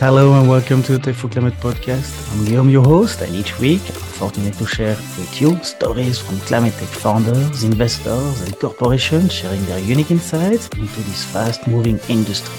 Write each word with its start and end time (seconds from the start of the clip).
Hello 0.00 0.38
and 0.38 0.48
welcome 0.48 0.82
to 0.82 0.92
the 0.92 0.98
Tech 0.98 1.14
for 1.14 1.28
Climate 1.28 1.54
podcast. 1.60 2.10
I'm 2.32 2.44
Guillaume, 2.44 2.68
your 2.68 2.82
host, 2.82 3.20
and 3.20 3.32
each 3.32 3.56
week 3.60 3.80
I'm 3.80 4.02
fortunate 4.18 4.54
to 4.54 4.66
share 4.66 4.96
with 5.16 5.40
you 5.40 5.56
stories 5.62 6.18
from 6.18 6.40
climate 6.40 6.72
tech 6.72 6.88
founders, 6.88 7.62
investors, 7.62 8.40
and 8.42 8.58
corporations 8.58 9.32
sharing 9.32 9.64
their 9.66 9.78
unique 9.78 10.10
insights 10.10 10.66
into 10.70 11.00
this 11.02 11.24
fast 11.24 11.68
moving 11.68 12.00
industry. 12.08 12.52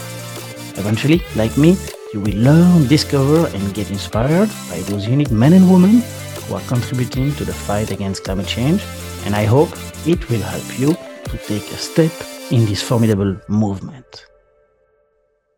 Eventually, 0.79 1.21
like 1.35 1.57
me, 1.57 1.75
you 2.13 2.21
will 2.21 2.37
learn, 2.37 2.87
discover, 2.87 3.47
and 3.47 3.73
get 3.73 3.91
inspired 3.91 4.49
by 4.69 4.79
those 4.87 5.05
unique 5.05 5.31
men 5.31 5.51
and 5.51 5.69
women 5.69 6.03
who 6.47 6.55
are 6.55 6.67
contributing 6.69 7.35
to 7.35 7.43
the 7.43 7.53
fight 7.53 7.91
against 7.91 8.23
climate 8.23 8.47
change. 8.47 8.81
And 9.25 9.35
I 9.35 9.43
hope 9.43 9.69
it 10.07 10.29
will 10.29 10.41
help 10.41 10.79
you 10.79 10.95
to 11.25 11.37
take 11.45 11.69
a 11.73 11.77
step 11.77 12.13
in 12.49 12.65
this 12.65 12.81
formidable 12.81 13.35
movement. 13.49 14.25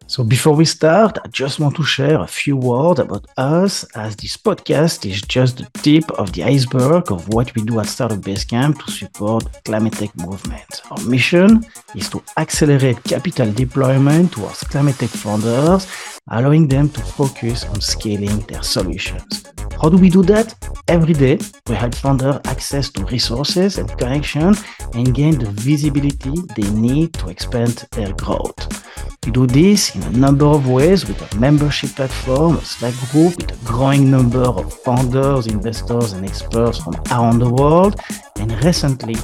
So 0.09 0.23
before 0.23 0.55
we 0.55 0.63
start, 0.63 1.17
I 1.25 1.27
just 1.27 1.59
want 1.59 1.75
to 1.75 1.83
share 1.83 2.21
a 2.21 2.27
few 2.27 2.55
words 2.55 3.01
about 3.01 3.25
us 3.35 3.83
as 3.93 4.15
this 4.15 4.37
podcast 4.37 5.05
is 5.05 5.21
just 5.21 5.57
the 5.57 5.67
tip 5.83 6.09
of 6.11 6.31
the 6.31 6.45
iceberg 6.45 7.11
of 7.11 7.27
what 7.27 7.53
we 7.55 7.61
do 7.61 7.81
at 7.81 7.87
Startup 7.87 8.17
Basecamp 8.17 8.85
to 8.85 8.89
support 8.89 9.43
climate 9.65 9.93
tech 9.93 10.15
movement. 10.15 10.81
Our 10.91 11.03
mission 11.03 11.65
is 11.93 12.09
to 12.11 12.23
accelerate 12.37 13.03
capital 13.03 13.51
deployment 13.51 14.31
towards 14.31 14.61
climate 14.61 14.97
tech 14.97 15.09
founders, 15.09 15.85
allowing 16.29 16.69
them 16.69 16.87
to 16.89 17.01
focus 17.01 17.65
on 17.65 17.81
scaling 17.81 18.39
their 18.47 18.63
solutions. 18.63 19.51
How 19.81 19.89
do 19.89 19.97
we 19.97 20.09
do 20.09 20.23
that? 20.23 20.55
Every 20.87 21.13
day, 21.13 21.37
we 21.67 21.75
help 21.75 21.93
founders 21.95 22.39
access 22.45 22.89
to 22.91 23.03
resources 23.07 23.77
and 23.77 23.89
connections 23.97 24.63
and 24.93 25.13
gain 25.13 25.37
the 25.37 25.51
visibility 25.51 26.33
they 26.55 26.69
need 26.71 27.13
to 27.15 27.27
expand 27.27 27.85
their 27.91 28.13
growth. 28.13 28.87
We 29.27 29.33
do 29.33 29.45
this 29.45 29.93
in 29.97 30.03
a 30.03 30.17
number 30.17 30.45
of 30.45 30.69
ways 30.69 31.07
with 31.07 31.19
a 31.21 31.35
membership 31.37 31.89
platform, 31.91 32.57
a 32.57 32.61
Slack 32.61 32.93
group 33.11 33.35
with 33.37 33.51
a 33.51 33.65
growing 33.65 34.11
number 34.11 34.43
of 34.43 34.71
founders, 34.83 35.47
investors, 35.47 36.13
and 36.13 36.23
experts 36.23 36.77
from 36.77 36.95
around 37.11 37.39
the 37.39 37.49
world. 37.49 37.99
And 38.35 38.51
recently, 38.63 39.15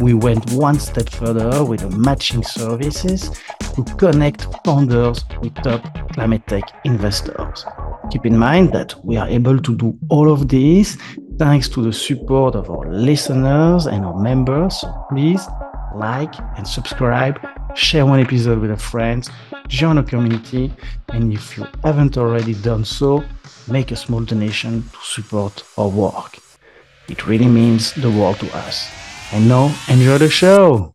we 0.00 0.14
went 0.14 0.50
one 0.52 0.78
step 0.80 1.08
further 1.08 1.64
with 1.64 1.82
a 1.82 1.90
matching 1.90 2.42
services 2.42 3.30
to 3.74 3.84
connect 3.96 4.46
founders 4.64 5.24
with 5.40 5.54
top 5.62 5.82
climate 6.12 6.46
tech 6.46 6.64
investors. 6.84 7.64
Keep 8.10 8.26
in 8.26 8.36
mind 8.36 8.72
that 8.72 8.94
we 9.04 9.16
are 9.16 9.28
able 9.28 9.58
to 9.60 9.76
do 9.76 9.96
all 10.08 10.32
of 10.32 10.48
this 10.48 10.96
thanks 11.38 11.68
to 11.68 11.82
the 11.82 11.92
support 11.92 12.54
of 12.54 12.68
our 12.70 12.90
listeners 12.92 13.86
and 13.86 14.04
our 14.04 14.18
members. 14.18 14.80
So 14.80 15.06
please 15.10 15.46
like 15.94 16.34
and 16.56 16.66
subscribe, 16.66 17.38
share 17.76 18.06
one 18.06 18.20
episode 18.20 18.58
with 18.58 18.70
a 18.70 18.76
friend, 18.76 19.28
join 19.68 19.98
a 19.98 20.02
community, 20.02 20.72
and 21.10 21.32
if 21.32 21.56
you 21.56 21.66
haven't 21.84 22.16
already 22.16 22.54
done 22.54 22.84
so, 22.84 23.22
make 23.68 23.90
a 23.90 23.96
small 23.96 24.20
donation 24.20 24.82
to 24.82 24.98
support 25.02 25.62
our 25.76 25.88
work. 25.88 26.38
It 27.08 27.26
really 27.26 27.46
means 27.46 27.92
the 27.94 28.10
world 28.10 28.40
to 28.40 28.56
us. 28.56 28.90
And 29.32 29.48
now, 29.48 29.74
enjoy 29.88 30.18
the 30.18 30.30
show! 30.30 30.94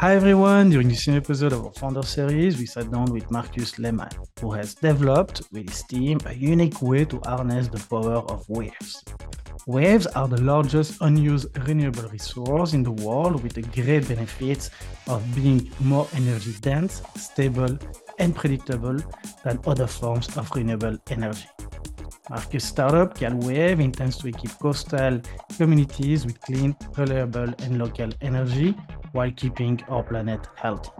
Hi 0.00 0.14
everyone, 0.14 0.68
during 0.68 0.88
this 0.88 1.08
episode 1.08 1.54
of 1.54 1.64
our 1.64 1.72
Founder 1.72 2.02
series, 2.02 2.58
we 2.58 2.66
sat 2.66 2.90
down 2.90 3.06
with 3.06 3.30
Marcus 3.30 3.78
Lehmann, 3.78 4.10
who 4.42 4.52
has 4.52 4.74
developed 4.74 5.40
with 5.52 5.70
his 5.70 5.82
team 5.84 6.18
a 6.26 6.34
unique 6.34 6.82
way 6.82 7.06
to 7.06 7.18
harness 7.24 7.68
the 7.68 7.78
power 7.88 8.18
of 8.28 8.46
waves. 8.46 9.02
Waves 9.66 10.06
are 10.08 10.28
the 10.28 10.42
largest 10.42 11.00
unused 11.00 11.48
renewable 11.66 12.06
resource 12.10 12.74
in 12.74 12.82
the 12.82 12.90
world 12.90 13.42
with 13.42 13.54
the 13.54 13.62
great 13.62 14.06
benefits 14.06 14.68
of 15.06 15.24
being 15.34 15.70
more 15.80 16.06
energy 16.14 16.52
dense, 16.60 17.00
stable, 17.16 17.78
and 18.18 18.36
predictable 18.36 18.98
than 19.44 19.58
other 19.66 19.86
forms 19.86 20.36
of 20.36 20.50
renewable 20.54 20.98
energy. 21.08 21.48
Marcus' 22.28 22.64
startup, 22.64 23.16
CalWave, 23.16 23.80
intends 23.80 24.18
to 24.18 24.28
equip 24.28 24.58
coastal 24.58 25.22
communities 25.56 26.26
with 26.26 26.38
clean, 26.42 26.76
reliable, 26.98 27.48
and 27.60 27.78
local 27.78 28.10
energy 28.20 28.74
while 29.16 29.32
keeping 29.32 29.82
our 29.88 30.02
planet 30.02 30.46
healthy. 30.56 30.90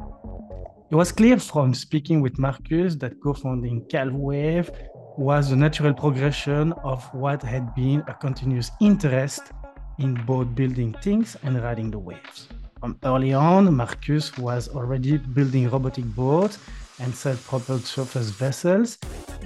It 0.90 0.94
was 0.94 1.12
clear 1.12 1.38
from 1.38 1.74
speaking 1.74 2.22
with 2.22 2.38
Marcus 2.38 2.96
that 2.96 3.20
co-founding 3.22 3.82
CalWave 3.92 4.70
was 5.18 5.50
the 5.50 5.56
natural 5.56 5.92
progression 5.92 6.72
of 6.92 7.04
what 7.12 7.42
had 7.42 7.74
been 7.74 8.02
a 8.08 8.14
continuous 8.14 8.70
interest 8.80 9.52
in 9.98 10.14
both 10.24 10.54
building 10.54 10.94
things 11.02 11.36
and 11.42 11.62
riding 11.62 11.90
the 11.90 11.98
waves. 11.98 12.48
From 12.80 12.98
early 13.04 13.32
on, 13.34 13.74
Marcus 13.74 14.36
was 14.38 14.68
already 14.68 15.18
building 15.18 15.68
robotic 15.68 16.06
boats 16.14 16.58
and 17.00 17.14
self-propelled 17.14 17.84
surface 17.84 18.30
vessels, 18.30 18.98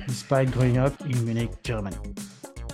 despite 0.06 0.50
growing 0.52 0.78
up 0.78 0.94
in 1.00 1.24
Munich, 1.24 1.50
Germany. 1.64 1.96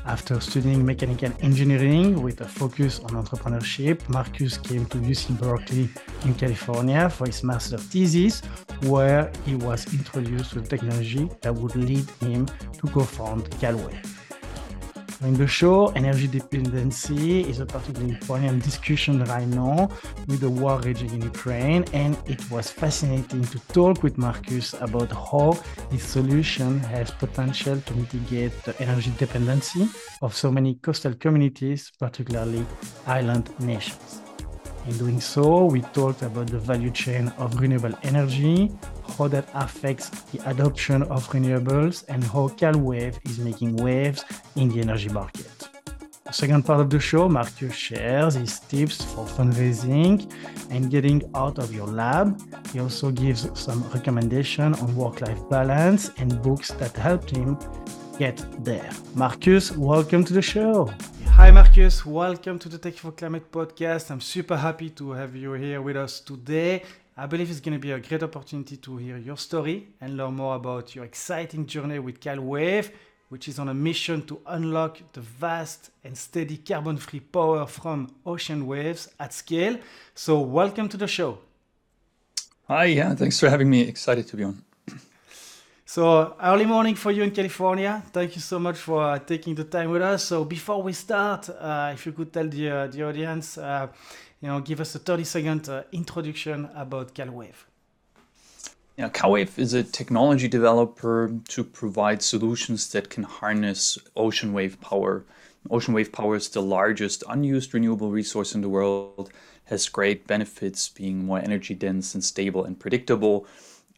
After 0.06 0.38
studying 0.40 0.86
mechanical 0.86 1.32
engineering 1.40 2.22
with 2.22 2.40
a 2.40 2.48
focus 2.48 3.00
on 3.00 3.10
entrepreneurship, 3.24 4.08
Marcus 4.08 4.56
came 4.56 4.86
to 4.86 4.98
UC 4.98 5.38
Berkeley 5.40 5.88
in 6.24 6.34
California 6.34 7.10
for 7.10 7.26
his 7.26 7.42
master's 7.42 7.82
thesis, 7.82 8.40
where 8.84 9.32
he 9.44 9.56
was 9.56 9.92
introduced 9.92 10.52
to 10.52 10.62
technology 10.62 11.28
that 11.42 11.52
would 11.52 11.74
lead 11.74 12.08
him 12.20 12.46
to 12.46 12.86
co-found 12.86 13.50
CalWave. 13.58 14.16
In 15.22 15.32
the 15.32 15.47
show, 15.47 15.88
energy 15.88 16.27
dependency 16.27 17.41
is 17.41 17.60
a 17.60 17.65
particularly 17.65 18.12
important 18.12 18.62
discussion 18.62 19.25
right 19.25 19.47
now 19.49 19.88
with 20.28 20.41
the 20.41 20.50
war 20.50 20.78
raging 20.81 21.10
in 21.10 21.22
Ukraine, 21.22 21.84
and 21.94 22.19
it 22.27 22.50
was 22.50 22.71
fascinating 22.71 23.43
to 23.44 23.59
talk 23.72 24.03
with 24.03 24.19
Marcus 24.19 24.75
about 24.75 25.10
how 25.10 25.59
this 25.91 26.04
solution 26.04 26.81
has 26.81 27.10
potential 27.10 27.81
to 27.81 27.94
mitigate 27.94 28.53
the 28.65 28.78
energy 28.78 29.10
dependency 29.16 29.88
of 30.21 30.37
so 30.37 30.53
many 30.53 30.75
coastal 30.75 31.15
communities, 31.15 31.91
particularly 31.98 32.66
island 33.06 33.48
nations. 33.59 34.25
In 34.86 34.97
doing 34.98 35.20
so, 35.20 35.64
we 35.64 35.80
talked 35.80 36.22
about 36.22 36.47
the 36.47 36.60
value 36.60 36.92
chain 36.92 37.28
of 37.38 37.58
renewable 37.58 37.92
energy, 38.04 38.70
how 39.19 39.26
that 39.26 39.48
affects 39.54 40.10
the 40.30 40.38
adoption 40.48 41.02
of 41.02 41.26
renewables, 41.30 42.04
and 42.08 42.22
how 42.22 42.47
CalWave 42.48 43.19
is 43.28 43.41
making 43.41 43.76
waves 43.78 44.24
in 44.54 44.69
the 44.69 44.80
energy 44.80 45.08
market. 45.08 45.69
The 46.24 46.32
second 46.32 46.64
part 46.64 46.80
of 46.80 46.91
the 46.91 47.00
show, 47.00 47.28
Marcus 47.28 47.74
shares 47.74 48.34
his 48.34 48.60
tips 48.60 49.02
for 49.02 49.24
fundraising 49.26 50.32
and 50.70 50.88
getting 50.88 51.22
out 51.34 51.58
of 51.58 51.74
your 51.74 51.88
lab. 51.88 52.41
He 52.72 52.78
also 52.78 53.10
gives 53.10 53.48
some 53.58 53.82
recommendation 53.91 54.74
on 54.74 54.94
work-life 54.94 55.48
balance 55.50 56.12
and 56.18 56.41
books 56.42 56.70
that 56.72 56.97
helped 56.97 57.30
him 57.30 57.58
get 58.19 58.44
there. 58.65 58.91
Marcus, 59.15 59.72
welcome 59.77 60.25
to 60.25 60.32
the 60.32 60.43
show. 60.43 60.91
Hi, 61.32 61.50
Marcus. 61.50 62.06
Welcome 62.06 62.59
to 62.60 62.69
the 62.69 62.78
Tech 62.78 62.94
for 62.94 63.12
Climate 63.12 63.53
podcast. 63.53 64.10
I'm 64.10 64.22
super 64.22 64.56
happy 64.56 64.91
to 64.91 65.10
have 65.12 65.37
you 65.37 65.53
here 65.53 65.82
with 65.82 65.97
us 65.97 66.21
today. 66.21 66.82
I 67.16 67.27
believe 67.27 67.50
it's 67.50 67.60
going 67.60 67.75
to 67.75 67.78
be 67.78 67.93
a 67.93 68.00
great 68.00 68.22
opportunity 68.22 68.78
to 68.78 68.97
hear 68.97 69.19
your 69.19 69.37
story 69.37 69.88
and 70.00 70.16
learn 70.16 70.34
more 70.34 70.56
about 70.56 70.94
your 70.94 71.04
exciting 71.04 71.66
journey 71.66 71.99
with 71.99 72.21
CalWave, 72.21 72.91
which 73.28 73.49
is 73.49 73.59
on 73.59 73.69
a 73.69 73.75
mission 73.75 74.25
to 74.27 74.41
unlock 74.47 74.98
the 75.12 75.21
vast 75.21 75.91
and 76.03 76.16
steady 76.16 76.56
carbon 76.56 76.97
free 76.97 77.21
power 77.21 77.66
from 77.66 78.15
ocean 78.25 78.66
waves 78.66 79.09
at 79.21 79.34
scale. 79.34 79.78
So, 80.15 80.41
welcome 80.41 80.88
to 80.88 80.97
the 80.97 81.06
show. 81.06 81.38
Hi, 82.69 82.87
yeah, 82.87 83.15
thanks 83.15 83.38
for 83.38 83.50
having 83.50 83.69
me. 83.69 83.83
Excited 83.83 84.27
to 84.28 84.37
be 84.37 84.44
on. 84.44 84.66
So 85.88 86.34
early 86.42 86.66
morning 86.66 86.97
for 86.97 87.12
you 87.12 87.22
in 87.22 87.30
California. 87.30 88.02
Thank 88.12 88.34
you 88.34 88.41
so 88.41 88.58
much 88.58 88.76
for 88.76 89.04
uh, 89.04 89.20
taking 89.20 89.54
the 89.54 89.62
time 89.62 89.91
with 89.92 90.02
us. 90.02 90.24
So 90.24 90.44
before 90.44 90.82
we 90.82 90.92
start, 90.92 91.48
uh, 91.48 91.92
if 91.94 92.04
you 92.04 92.10
could 92.10 92.32
tell 92.32 92.48
the 92.48 92.70
uh, 92.70 92.86
the 92.88 93.04
audience, 93.04 93.56
uh, 93.56 93.86
you 94.41 94.48
know, 94.48 94.59
give 94.60 94.80
us 94.80 94.97
a 94.97 94.98
30 94.98 95.22
second 95.22 95.68
uh, 95.68 95.84
introduction 95.92 96.68
about 96.74 97.15
CalWave. 97.15 97.66
Yeah, 98.97 99.10
CalWave 99.10 99.60
is 99.60 99.74
a 99.74 99.84
technology 99.84 100.48
developer 100.48 101.33
to 101.50 101.62
provide 101.62 102.21
solutions 102.21 102.91
that 102.91 103.09
can 103.09 103.22
harness 103.22 103.97
ocean 104.16 104.53
wave 104.53 104.80
power. 104.80 105.24
Ocean 105.71 105.94
wave 105.94 106.10
power 106.10 106.34
is 106.34 106.48
the 106.48 106.62
largest 106.62 107.22
unused 107.28 107.72
renewable 107.74 108.10
resource 108.10 108.56
in 108.56 108.60
the 108.60 108.68
world, 108.68 109.30
has 109.66 109.88
great 109.88 110.27
benefits 110.27 110.88
being 110.88 111.24
more 111.24 111.38
energy 111.38 111.74
dense 111.74 112.12
and 112.12 112.24
stable 112.24 112.65
and 112.65 112.80
predictable 112.80 113.47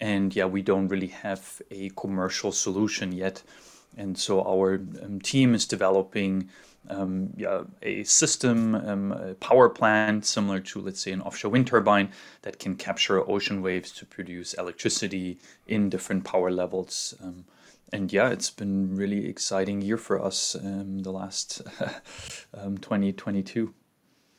and 0.00 0.35
yeah, 0.35 0.47
we 0.47 0.62
don't 0.62 0.89
really 0.89 1.09
have 1.09 1.61
a 1.71 1.91
commercial 1.91 2.53
solution 2.53 3.12
yet. 3.12 3.43
And 3.97 4.17
so 4.17 4.43
our 4.45 4.75
um, 5.03 5.21
team 5.21 5.55
is 5.55 5.67
developing 5.67 6.50
um, 6.89 7.31
yeah, 7.37 7.62
a 7.83 8.05
system, 8.05 8.75
um, 8.75 9.12
a 9.12 9.35
power 9.35 9.69
plant 9.69 10.25
similar 10.25 10.61
to, 10.61 10.81
let's 10.81 11.00
say, 11.00 11.12
an 11.12 11.21
offshore 11.21 11.50
wind 11.50 11.67
turbine 11.67 12.11
that 12.43 12.59
can 12.59 12.77
capture 12.77 13.29
ocean 13.29 13.61
waves 13.62 13.93
to 13.93 14.06
produce 14.06 14.55
electricity 14.55 15.39
in 15.67 15.91
different 15.91 16.25
power 16.25 16.50
levels. 16.50 17.15
Um, 17.23 17.45
and 17.93 18.12
yeah, 18.12 18.29
it's 18.29 18.50
been 18.50 18.95
really 18.95 19.27
exciting 19.29 19.83
year 19.83 19.97
for 19.97 20.23
us 20.23 20.55
um, 20.55 21.00
the 21.00 21.11
last 21.11 21.62
2022. 22.55 23.75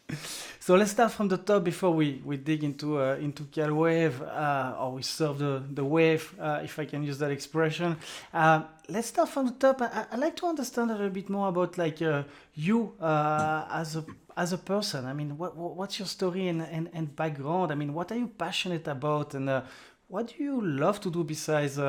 So 0.61 0.75
let's 0.75 0.91
start 0.91 1.11
from 1.13 1.27
the 1.29 1.37
top 1.37 1.63
before 1.63 1.91
we, 1.91 2.21
we 2.23 2.37
dig 2.37 2.63
into 2.63 3.01
uh, 3.01 3.15
into 3.15 3.43
CalWave 3.45 4.21
uh, 4.21 4.75
or 4.79 4.91
we 4.91 5.01
serve 5.01 5.39
the, 5.39 5.63
the 5.71 5.83
wave, 5.83 6.35
uh, 6.39 6.59
if 6.63 6.77
I 6.77 6.85
can 6.85 7.01
use 7.01 7.17
that 7.17 7.31
expression. 7.31 7.97
Uh, 8.31 8.63
let's 8.87 9.07
start 9.07 9.29
from 9.29 9.47
the 9.47 9.53
top. 9.53 9.81
I, 9.81 10.05
would 10.11 10.19
like 10.19 10.35
to 10.35 10.45
understand 10.45 10.91
a 10.91 10.93
little 10.93 11.09
bit 11.09 11.27
more 11.27 11.47
about 11.47 11.77
like 11.77 12.01
uh, 12.03 12.23
you 12.53 12.93
uh, 13.01 13.65
as 13.71 13.95
a 13.95 14.05
as 14.37 14.53
a 14.53 14.59
person. 14.59 15.05
I 15.05 15.13
mean, 15.13 15.37
what, 15.39 15.55
what's 15.55 15.97
your 15.97 16.07
story 16.07 16.47
and, 16.49 16.61
and, 16.61 16.89
and 16.93 17.15
background? 17.15 17.71
I 17.71 17.75
mean, 17.75 17.93
what 17.93 18.11
are 18.11 18.17
you 18.17 18.27
passionate 18.27 18.87
about 18.87 19.33
and 19.33 19.63
what 20.07 20.27
do 20.27 20.43
you 20.43 20.61
love 20.61 20.99
to 21.01 21.09
do 21.09 21.23
besides 21.23 21.79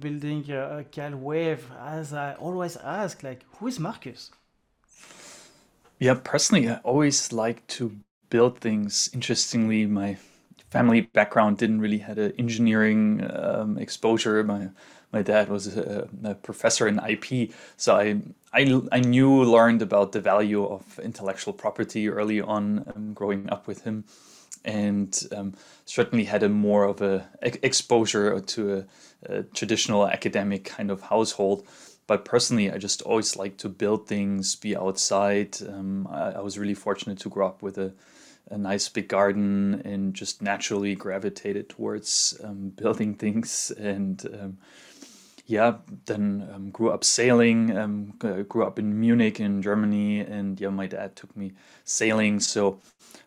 building 0.00 0.50
uh, 0.50 0.82
CalWave? 0.90 1.60
As 1.78 2.14
I 2.14 2.34
always 2.34 2.76
ask, 2.76 3.22
like, 3.22 3.44
who 3.58 3.66
is 3.66 3.78
Marcus? 3.78 4.30
Yeah, 5.98 6.14
personally, 6.22 6.68
I 6.68 6.76
always 6.84 7.32
like 7.32 7.66
to 7.68 7.96
build 8.30 8.60
things. 8.60 9.10
Interestingly, 9.12 9.86
my 9.86 10.16
family 10.70 11.00
background 11.00 11.58
didn't 11.58 11.80
really 11.80 11.98
had 11.98 12.18
an 12.18 12.32
engineering 12.38 13.28
um, 13.34 13.78
exposure. 13.78 14.42
My 14.44 14.70
my 15.10 15.22
dad 15.22 15.48
was 15.48 15.74
a, 15.74 16.06
a, 16.22 16.34
professor 16.34 16.86
in 16.86 17.00
IP, 17.00 17.50
so 17.78 17.96
I, 17.96 18.20
I 18.52 18.80
I 18.92 19.00
knew 19.00 19.42
learned 19.42 19.82
about 19.82 20.12
the 20.12 20.20
value 20.20 20.64
of 20.64 20.98
intellectual 21.02 21.54
property 21.54 22.08
early 22.08 22.42
on, 22.42 22.84
um, 22.94 23.14
growing 23.14 23.48
up 23.50 23.66
with 23.66 23.84
him, 23.84 24.04
and 24.64 25.26
um, 25.34 25.54
certainly 25.86 26.24
had 26.24 26.42
a 26.42 26.48
more 26.48 26.84
of 26.84 27.00
a 27.00 27.26
exposure 27.42 28.38
to 28.38 28.74
a, 28.74 28.84
a 29.32 29.42
traditional 29.44 30.06
academic 30.06 30.64
kind 30.64 30.90
of 30.90 31.00
household 31.00 31.66
but 32.08 32.24
personally, 32.24 32.72
I 32.72 32.78
just 32.78 33.02
always 33.02 33.36
like 33.36 33.58
to 33.58 33.68
build 33.68 34.08
things, 34.08 34.56
be 34.56 34.74
outside. 34.74 35.58
Um, 35.62 36.08
I, 36.10 36.32
I, 36.32 36.40
was 36.40 36.58
really 36.58 36.72
fortunate 36.72 37.18
to 37.18 37.28
grow 37.28 37.46
up 37.46 37.62
with 37.62 37.76
a, 37.76 37.92
a 38.50 38.56
nice 38.56 38.88
big 38.88 39.08
garden 39.08 39.82
and 39.84 40.14
just 40.14 40.40
naturally 40.40 40.94
gravitated 40.94 41.68
towards 41.68 42.40
um, 42.42 42.70
building 42.76 43.14
things. 43.14 43.70
And 43.78 44.24
um, 44.40 44.58
yeah, 45.44 45.76
then 46.06 46.48
um, 46.54 46.70
grew 46.70 46.90
up 46.90 47.04
sailing, 47.04 47.76
um, 47.76 48.14
grew 48.16 48.64
up 48.64 48.78
in 48.78 48.98
Munich 48.98 49.38
in 49.38 49.60
Germany. 49.60 50.20
And 50.20 50.58
yeah, 50.58 50.70
my 50.70 50.86
dad 50.86 51.14
took 51.14 51.36
me 51.36 51.52
sailing. 51.84 52.40
So 52.40 52.80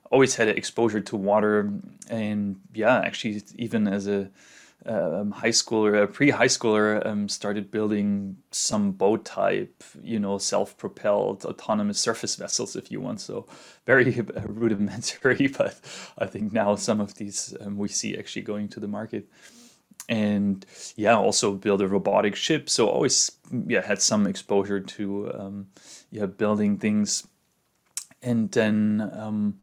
always 0.09 0.35
had 0.35 0.47
exposure 0.49 1.01
to 1.01 1.15
water. 1.15 1.71
And 2.09 2.59
yeah, 2.73 2.97
actually, 2.97 3.43
even 3.57 3.87
as 3.87 4.07
a 4.07 4.31
um, 4.85 5.31
high 5.31 5.49
schooler, 5.49 6.03
uh, 6.03 6.07
pre-high 6.07 6.47
schooler, 6.47 7.05
um, 7.05 7.29
started 7.29 7.69
building 7.69 8.37
some 8.51 8.91
boat 8.91 9.25
type, 9.25 9.83
you 10.01 10.19
know, 10.19 10.37
self-propelled 10.37 11.45
autonomous 11.45 11.99
surface 11.99 12.35
vessels, 12.35 12.75
if 12.75 12.91
you 12.91 12.99
want. 12.99 13.21
So 13.21 13.45
very 13.85 14.11
rudimentary, 14.45 15.47
but 15.57 15.79
I 16.17 16.25
think 16.25 16.51
now 16.51 16.75
some 16.75 16.99
of 16.99 17.15
these 17.15 17.55
um, 17.61 17.77
we 17.77 17.89
see 17.89 18.17
actually 18.17 18.43
going 18.43 18.69
to 18.69 18.79
the 18.79 18.87
market. 18.87 19.29
And 20.09 20.65
yeah, 20.95 21.15
also 21.15 21.53
build 21.53 21.81
a 21.81 21.87
robotic 21.87 22.35
ship. 22.35 22.69
So 22.69 22.89
always 22.89 23.31
yeah 23.67 23.81
had 23.81 24.01
some 24.01 24.25
exposure 24.25 24.79
to 24.79 25.31
um, 25.33 25.67
yeah 26.09 26.25
building 26.25 26.77
things, 26.77 27.27
and 28.21 28.51
then 28.51 29.09
um, 29.13 29.60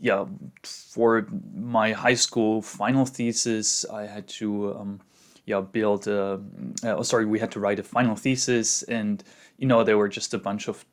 yeah, 0.00 0.24
for 0.64 1.26
my 1.54 1.92
high 1.92 2.14
school 2.14 2.62
final 2.62 3.04
thesis, 3.04 3.84
I 3.84 4.06
had 4.06 4.26
to 4.40 4.74
um, 4.74 5.00
yeah 5.44 5.60
build. 5.60 6.08
A, 6.08 6.40
uh, 6.82 6.96
oh, 6.96 7.02
sorry, 7.02 7.26
we 7.26 7.38
had 7.38 7.52
to 7.52 7.60
write 7.60 7.78
a 7.78 7.82
final 7.82 8.16
thesis, 8.16 8.82
and 8.84 9.22
you 9.58 9.66
know 9.66 9.84
there 9.84 9.98
were 9.98 10.08
just 10.08 10.32
a 10.32 10.38
bunch 10.38 10.68
of 10.68 10.84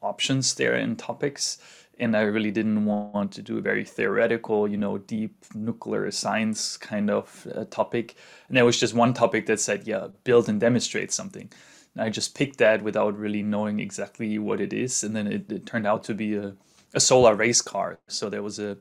options 0.00 0.54
there 0.54 0.74
and 0.74 0.96
topics, 0.96 1.58
and 1.98 2.16
I 2.16 2.22
really 2.22 2.52
didn't 2.52 2.84
want 2.84 3.32
to 3.32 3.42
do 3.42 3.58
a 3.58 3.60
very 3.60 3.84
theoretical, 3.84 4.68
you 4.68 4.76
know, 4.76 4.98
deep 4.98 5.44
nuclear 5.54 6.10
science 6.12 6.76
kind 6.76 7.10
of 7.10 7.46
uh, 7.54 7.64
topic. 7.64 8.16
And 8.48 8.56
there 8.56 8.64
was 8.64 8.78
just 8.78 8.94
one 8.94 9.12
topic 9.12 9.46
that 9.46 9.60
said, 9.60 9.86
yeah, 9.86 10.08
build 10.24 10.48
and 10.48 10.60
demonstrate 10.60 11.12
something. 11.12 11.50
And 11.94 12.04
I 12.04 12.10
just 12.10 12.34
picked 12.34 12.58
that 12.58 12.82
without 12.82 13.18
really 13.18 13.42
knowing 13.42 13.80
exactly 13.80 14.38
what 14.38 14.60
it 14.60 14.72
is, 14.72 15.02
and 15.04 15.14
then 15.16 15.26
it, 15.26 15.50
it 15.50 15.66
turned 15.66 15.86
out 15.86 16.04
to 16.04 16.14
be 16.14 16.36
a 16.36 16.54
a 16.94 17.00
solar 17.00 17.34
race 17.34 17.60
car. 17.62 17.98
So 18.08 18.28
there 18.28 18.42
was 18.42 18.58
a 18.58 18.76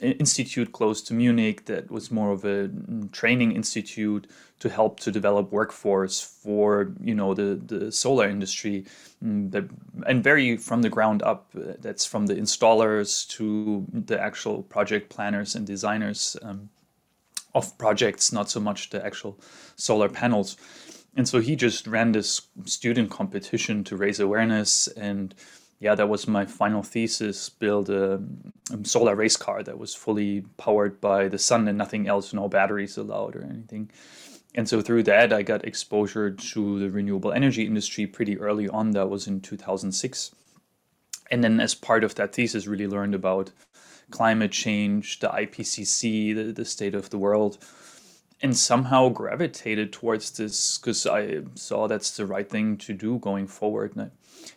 institute 0.00 0.72
close 0.72 1.00
to 1.02 1.14
Munich 1.14 1.66
that 1.66 1.90
was 1.90 2.10
more 2.10 2.32
of 2.32 2.44
a 2.44 2.68
mm, 2.68 3.10
training 3.12 3.52
institute 3.52 4.26
to 4.60 4.68
help 4.68 4.98
to 5.00 5.10
develop 5.10 5.52
workforce 5.52 6.20
for 6.20 6.92
you 7.00 7.14
know 7.14 7.34
the 7.34 7.60
the 7.66 7.92
solar 7.92 8.28
industry 8.28 8.84
mm, 9.24 9.70
and 10.06 10.24
very 10.24 10.56
from 10.56 10.82
the 10.82 10.88
ground 10.88 11.22
up 11.22 11.50
uh, 11.56 11.74
that's 11.80 12.04
from 12.04 12.26
the 12.26 12.34
installers 12.34 13.28
to 13.28 13.86
the 13.92 14.20
actual 14.20 14.62
project 14.62 15.10
planners 15.10 15.54
and 15.54 15.66
designers 15.66 16.36
um, 16.42 16.70
of 17.54 17.76
projects 17.78 18.32
not 18.32 18.50
so 18.50 18.60
much 18.60 18.90
the 18.90 19.04
actual 19.04 19.38
solar 19.76 20.08
panels 20.08 20.56
and 21.16 21.28
so 21.28 21.40
he 21.40 21.54
just 21.54 21.86
ran 21.86 22.12
this 22.12 22.42
student 22.64 23.10
competition 23.10 23.84
to 23.84 23.96
raise 23.96 24.18
awareness 24.18 24.88
and 24.96 25.34
yeah, 25.84 25.94
that 25.94 26.08
was 26.08 26.26
my 26.26 26.46
final 26.46 26.82
thesis. 26.82 27.50
Build 27.50 27.90
a, 27.90 28.18
a, 28.72 28.84
solar 28.86 29.14
race 29.14 29.36
car 29.36 29.62
that 29.62 29.78
was 29.78 29.94
fully 29.94 30.40
powered 30.56 30.98
by 30.98 31.28
the 31.28 31.38
sun 31.38 31.68
and 31.68 31.76
nothing 31.76 32.08
else, 32.08 32.32
no 32.32 32.48
batteries 32.48 32.96
allowed 32.96 33.36
or 33.36 33.42
anything. 33.42 33.90
And 34.54 34.66
so 34.66 34.80
through 34.80 35.02
that, 35.02 35.30
I 35.30 35.42
got 35.42 35.66
exposure 35.66 36.30
to 36.30 36.78
the 36.78 36.88
renewable 36.88 37.32
energy 37.32 37.66
industry 37.66 38.06
pretty 38.06 38.38
early 38.38 38.66
on. 38.66 38.92
That 38.92 39.10
was 39.10 39.26
in 39.26 39.42
2006. 39.42 40.34
And 41.30 41.44
then, 41.44 41.60
as 41.60 41.74
part 41.74 42.02
of 42.02 42.14
that 42.14 42.34
thesis, 42.34 42.66
really 42.66 42.86
learned 42.86 43.14
about 43.14 43.50
climate 44.10 44.52
change, 44.52 45.18
the 45.18 45.28
IPCC, 45.28 46.34
the, 46.34 46.44
the 46.44 46.64
state 46.64 46.94
of 46.94 47.10
the 47.10 47.18
world, 47.18 47.58
and 48.40 48.56
somehow 48.56 49.10
gravitated 49.10 49.92
towards 49.92 50.30
this 50.30 50.78
because 50.78 51.06
I 51.06 51.42
saw 51.56 51.88
that's 51.88 52.16
the 52.16 52.24
right 52.24 52.48
thing 52.48 52.78
to 52.78 52.94
do 52.94 53.18
going 53.18 53.46
forward. 53.48 53.96
And 53.96 54.04
I, 54.06 54.10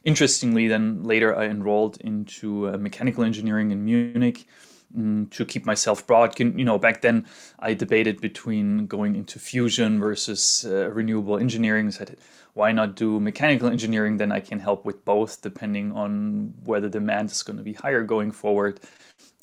interestingly, 0.04 0.68
then 0.68 1.04
later 1.04 1.36
I 1.36 1.46
enrolled 1.46 1.98
into 2.02 2.70
uh, 2.70 2.78
mechanical 2.78 3.24
engineering 3.24 3.72
in 3.72 3.86
Munich 3.86 4.48
um, 4.96 5.28
to 5.32 5.46
keep 5.46 5.66
myself 5.66 6.06
broad. 6.06 6.40
You 6.40 6.66
know, 6.66 6.78
back 6.78 7.02
then 7.02 7.26
I 7.60 7.74
debated 7.74 8.22
between 8.22 8.88
going 8.88 9.16
into 9.16 9.40
fusion 9.40 10.00
versus 10.00 10.66
uh, 10.68 10.90
renewable 10.92 11.38
engineering. 11.38 11.92
Said, 11.92 12.18
why 12.54 12.72
not 12.72 12.96
do 12.96 13.20
mechanical 13.20 13.70
engineering? 13.70 14.18
Then 14.18 14.32
I 14.32 14.40
can 14.40 14.60
help 14.60 14.86
with 14.86 15.06
both, 15.06 15.42
depending 15.42 15.92
on 15.92 16.54
whether 16.66 16.90
demand 16.90 17.32
is 17.32 17.44
going 17.44 17.58
to 17.58 17.64
be 17.64 17.74
higher 17.74 18.04
going 18.04 18.32
forward. 18.32 18.80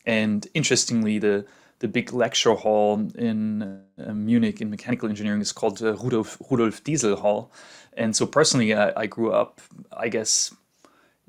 And 0.04 0.46
interestingly, 0.52 1.18
the 1.18 1.46
the 1.80 1.88
big 1.88 2.12
lecture 2.12 2.54
hall 2.54 3.08
in 3.16 3.80
uh, 3.98 4.12
Munich 4.12 4.60
in 4.60 4.70
mechanical 4.70 5.08
engineering 5.08 5.40
is 5.40 5.52
called 5.52 5.82
uh, 5.82 5.94
Rudolf, 5.96 6.38
Rudolf 6.50 6.82
Diesel 6.84 7.16
Hall. 7.16 7.50
And 7.96 8.14
so 8.14 8.26
personally, 8.26 8.74
I, 8.74 8.92
I, 9.02 9.06
grew 9.06 9.32
up, 9.32 9.60
I 9.96 10.08
guess, 10.08 10.54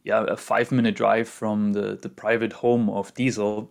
yeah, 0.03 0.23
a 0.27 0.37
five 0.37 0.71
minute 0.71 0.95
drive 0.95 1.27
from 1.27 1.73
the, 1.73 1.95
the 1.95 2.09
private 2.09 2.53
home 2.53 2.89
of 2.89 3.13
Diesel. 3.13 3.69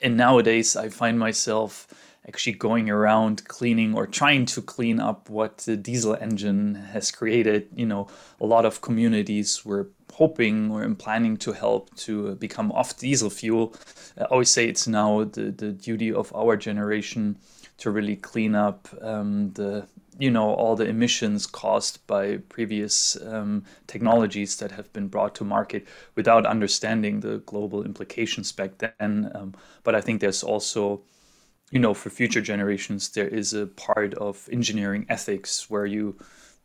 And 0.00 0.16
nowadays, 0.16 0.76
I 0.76 0.88
find 0.88 1.18
myself 1.18 1.86
actually 2.26 2.52
going 2.52 2.88
around 2.88 3.46
cleaning 3.48 3.94
or 3.94 4.06
trying 4.06 4.46
to 4.46 4.62
clean 4.62 5.00
up 5.00 5.28
what 5.28 5.58
the 5.58 5.76
diesel 5.76 6.16
engine 6.20 6.74
has 6.74 7.10
created. 7.10 7.68
You 7.74 7.86
know, 7.86 8.08
a 8.40 8.46
lot 8.46 8.64
of 8.64 8.80
communities 8.80 9.64
were 9.64 9.88
hoping 10.12 10.70
or 10.70 10.84
in 10.84 10.94
planning 10.94 11.36
to 11.38 11.52
help 11.52 11.94
to 11.96 12.34
become 12.36 12.70
off 12.72 12.98
diesel 12.98 13.30
fuel. 13.30 13.74
I 14.18 14.24
always 14.24 14.50
say 14.50 14.68
it's 14.68 14.86
now 14.86 15.24
the, 15.24 15.50
the 15.50 15.72
duty 15.72 16.12
of 16.12 16.34
our 16.34 16.56
generation 16.56 17.38
to 17.78 17.90
really 17.90 18.16
clean 18.16 18.54
up 18.54 18.88
um, 19.00 19.50
the 19.54 19.86
you 20.18 20.30
know 20.30 20.52
all 20.52 20.76
the 20.76 20.86
emissions 20.86 21.46
caused 21.46 22.06
by 22.06 22.36
previous 22.48 23.16
um, 23.26 23.64
technologies 23.86 24.56
that 24.56 24.70
have 24.70 24.92
been 24.92 25.08
brought 25.08 25.34
to 25.34 25.44
market 25.44 25.88
without 26.14 26.44
understanding 26.46 27.20
the 27.20 27.38
global 27.46 27.82
implications 27.82 28.52
back 28.52 28.72
then. 28.78 29.32
Um, 29.34 29.54
but 29.82 29.94
I 29.94 30.02
think 30.02 30.20
there's 30.20 30.42
also 30.42 31.00
you 31.70 31.80
know 31.80 31.94
for 31.94 32.10
future 32.10 32.42
generations 32.42 33.08
there 33.08 33.28
is 33.28 33.54
a 33.54 33.66
part 33.66 34.12
of 34.14 34.46
engineering 34.52 35.06
ethics 35.08 35.70
where 35.70 35.86
you 35.86 36.18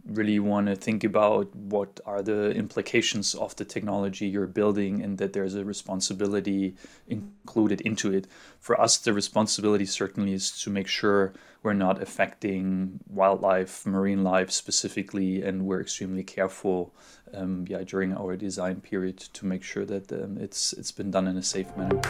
really 0.08 0.40
want 0.40 0.68
to 0.68 0.76
think 0.76 1.04
about 1.04 1.54
what 1.56 2.00
are 2.06 2.22
the 2.22 2.52
implications 2.52 3.36
of 3.36 3.56
the 3.58 3.66
technology 3.66 4.28
you're 4.28 4.48
building 4.48 5.02
and 5.02 5.18
that 5.18 5.34
there's 5.34 5.56
a 5.56 5.66
responsibility 5.66 6.76
included 7.08 7.82
into 7.82 8.14
it. 8.14 8.28
For 8.60 8.80
us, 8.80 8.98
the 8.98 9.14
responsibility 9.14 9.86
certainly 9.86 10.34
is 10.34 10.52
to 10.62 10.70
make 10.70 10.88
sure 10.88 11.34
we're 11.64 11.74
not 11.74 12.02
affecting 12.02 13.00
wildlife, 13.10 13.86
marine 13.86 14.24
life 14.24 14.52
specifically, 14.52 15.42
and 15.42 15.66
we're 15.66 15.82
extremely 15.82 16.24
careful 16.24 16.94
um, 17.34 17.66
yeah, 17.68 17.84
during 17.84 18.16
our 18.16 18.36
design 18.36 18.82
period 18.82 19.18
to 19.18 19.46
make 19.46 19.64
sure 19.64 19.86
that 19.86 20.12
um, 20.12 20.38
it's, 20.38 20.74
it's 20.74 20.92
been 20.92 21.12
done 21.12 21.28
in 21.28 21.38
a 21.38 21.44
safe 21.44 21.76
manner. 21.76 22.02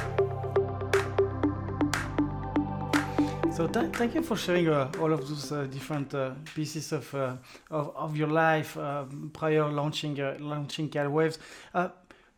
So 3.58 3.66
th- 3.66 3.92
thank 3.94 4.14
you 4.14 4.22
for 4.22 4.38
sharing 4.38 4.70
uh, 4.70 4.92
all 5.02 5.12
of 5.12 5.28
those 5.28 5.52
uh, 5.52 5.64
different 5.64 6.14
uh, 6.14 6.36
pieces 6.54 6.92
of, 6.92 7.12
uh, 7.16 7.38
of, 7.72 7.92
of 7.96 8.16
your 8.16 8.28
life 8.28 8.78
uh, 8.78 9.06
prior 9.34 9.68
launching 9.68 10.22
uh, 10.22 10.38
launching 10.40 10.92
CalWaves. 10.92 11.40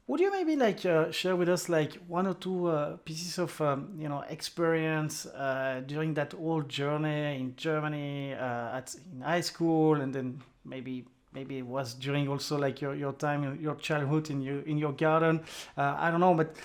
Would 0.07 0.21
you 0.21 0.31
maybe 0.31 0.55
like 0.55 0.85
uh, 0.85 1.11
share 1.11 1.35
with 1.35 1.49
us 1.49 1.67
like 1.67 1.95
one 2.07 2.25
or 2.25 2.35
two 2.35 2.67
uh, 2.67 2.95
pieces 3.03 3.37
of 3.37 3.59
um, 3.59 3.89
you 3.99 4.07
know 4.07 4.23
experience 4.29 5.25
uh, 5.25 5.81
during 5.85 6.13
that 6.13 6.31
whole 6.31 6.61
journey 6.61 7.37
in 7.37 7.53
Germany 7.57 8.33
uh, 8.33 8.77
at 8.77 8.95
in 9.13 9.19
high 9.19 9.41
school, 9.41 9.99
and 9.99 10.15
then 10.15 10.41
maybe 10.63 11.03
maybe 11.33 11.57
it 11.57 11.65
was 11.65 11.95
during 11.95 12.29
also 12.29 12.57
like 12.57 12.79
your, 12.79 12.95
your 12.95 13.11
time 13.11 13.59
your 13.61 13.75
childhood 13.75 14.29
in 14.29 14.41
your 14.41 14.61
in 14.61 14.77
your 14.77 14.93
garden. 14.93 15.41
Uh, 15.77 15.95
I 15.99 16.11
don't 16.11 16.21
know, 16.21 16.33
but 16.33 16.55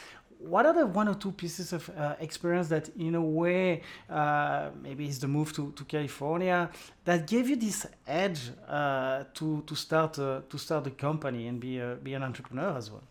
what 0.46 0.66
are 0.66 0.72
the 0.72 0.86
one 0.86 1.08
or 1.08 1.14
two 1.14 1.32
pieces 1.32 1.72
of 1.72 1.90
uh, 1.90 2.14
experience 2.20 2.68
that 2.68 2.88
in 2.96 3.14
a 3.14 3.22
way 3.22 3.82
uh, 4.10 4.70
maybe 4.82 5.06
it's 5.06 5.18
the 5.18 5.28
move 5.28 5.52
to, 5.52 5.72
to 5.72 5.84
california 5.84 6.70
that 7.04 7.26
gave 7.26 7.48
you 7.48 7.56
this 7.56 7.86
edge 8.06 8.50
uh, 8.68 9.24
to 9.34 9.62
to 9.66 9.74
start 9.74 10.18
uh, 10.18 10.40
to 10.48 10.58
start 10.58 10.86
a 10.86 10.90
company 10.90 11.48
and 11.48 11.60
be 11.60 11.78
a, 11.78 11.96
be 12.02 12.14
an 12.14 12.22
entrepreneur 12.22 12.76
as 12.76 12.90
well 12.90 13.04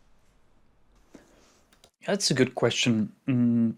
that's 2.05 2.29
a 2.31 2.33
good 2.33 2.55
question. 2.55 3.13
Mm, 3.27 3.75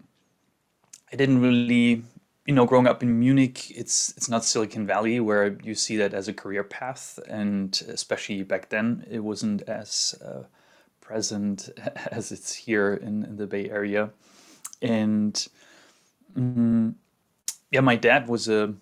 I 1.12 1.16
didn't 1.16 1.40
really, 1.40 2.02
you 2.46 2.54
know, 2.54 2.66
growing 2.66 2.86
up 2.86 3.02
in 3.02 3.20
Munich, 3.20 3.70
it's 3.70 4.12
it's 4.16 4.28
not 4.28 4.44
Silicon 4.44 4.86
Valley 4.86 5.20
where 5.20 5.56
you 5.62 5.74
see 5.74 5.96
that 5.98 6.12
as 6.12 6.26
a 6.26 6.32
career 6.32 6.64
path, 6.64 7.18
and 7.28 7.80
especially 7.88 8.42
back 8.42 8.68
then, 8.70 9.06
it 9.08 9.20
wasn't 9.20 9.62
as 9.62 10.14
uh, 10.24 10.42
present 11.06 11.70
as 12.10 12.32
it's 12.32 12.54
here 12.54 12.94
in, 12.94 13.24
in 13.24 13.36
the 13.36 13.46
Bay 13.46 13.70
Area. 13.70 14.10
And 14.82 15.34
mm, 16.36 16.94
yeah, 17.70 17.80
my 17.80 17.96
dad 17.96 18.28
was 18.28 18.48
a 18.48 18.74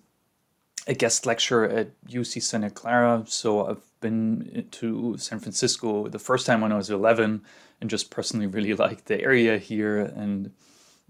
a 0.87 0.93
guest 0.93 1.25
lecturer 1.25 1.67
at 1.67 1.87
UC 2.07 2.43
Santa 2.43 2.69
Clara, 2.69 3.23
so 3.27 3.65
I've 3.67 3.81
been 4.01 4.67
to 4.69 5.17
San 5.17 5.39
Francisco 5.39 6.07
the 6.07 6.19
first 6.19 6.45
time 6.45 6.61
when 6.61 6.71
I 6.71 6.75
was 6.77 6.91
11 6.91 7.41
and 7.81 7.89
just 7.89 8.11
personally 8.11 8.45
really 8.45 8.73
liked 8.85 9.05
the 9.05 9.19
area 9.19 9.57
here. 9.57 9.97
And 9.97 10.51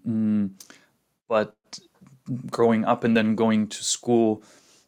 mm, 0.08 0.52
but 1.28 1.56
growing 2.50 2.86
up 2.86 3.04
and 3.04 3.18
then 3.18 3.36
going 3.36 3.68
to 3.68 3.84
school, 3.84 4.44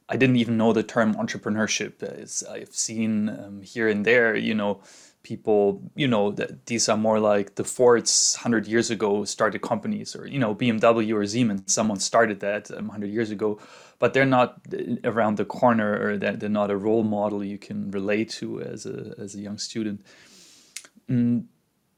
I 0.07 0.15
didn't 0.15 0.37
even 0.37 0.55
know 0.55 0.71
the 0.71 0.83
term 0.83 1.15
entrepreneurship. 1.15 2.01
As 2.01 2.43
I've 2.49 2.73
seen 2.73 3.27
um, 3.27 3.61
here 3.61 3.89
and 3.89 4.05
there, 4.05 4.37
you 4.37 4.53
know, 4.53 4.79
people, 5.27 5.81
you 5.95 6.07
know, 6.07 6.31
that 6.31 6.65
these 6.67 6.87
are 6.87 6.95
more 6.95 7.19
like 7.19 7.55
the 7.55 7.63
Fords 7.65 8.37
100 8.37 8.65
years 8.65 8.89
ago 8.89 9.25
started 9.25 9.61
companies, 9.61 10.15
or 10.15 10.25
you 10.25 10.39
know, 10.39 10.55
BMW 10.55 11.13
or 11.13 11.25
Siemens, 11.25 11.73
someone 11.73 11.99
started 11.99 12.39
that 12.39 12.71
um, 12.71 12.87
100 12.87 13.07
years 13.07 13.29
ago, 13.29 13.59
but 13.99 14.13
they're 14.13 14.25
not 14.25 14.61
uh, 14.73 14.95
around 15.03 15.35
the 15.35 15.43
corner, 15.43 15.91
or 16.01 16.17
that 16.17 16.39
they're 16.39 16.57
not 16.61 16.71
a 16.71 16.77
role 16.77 17.03
model 17.03 17.43
you 17.43 17.57
can 17.57 17.91
relate 17.91 18.29
to 18.29 18.61
as 18.61 18.85
a 18.85 19.13
as 19.17 19.35
a 19.35 19.39
young 19.39 19.57
student. 19.57 19.99
Mm, 21.09 21.45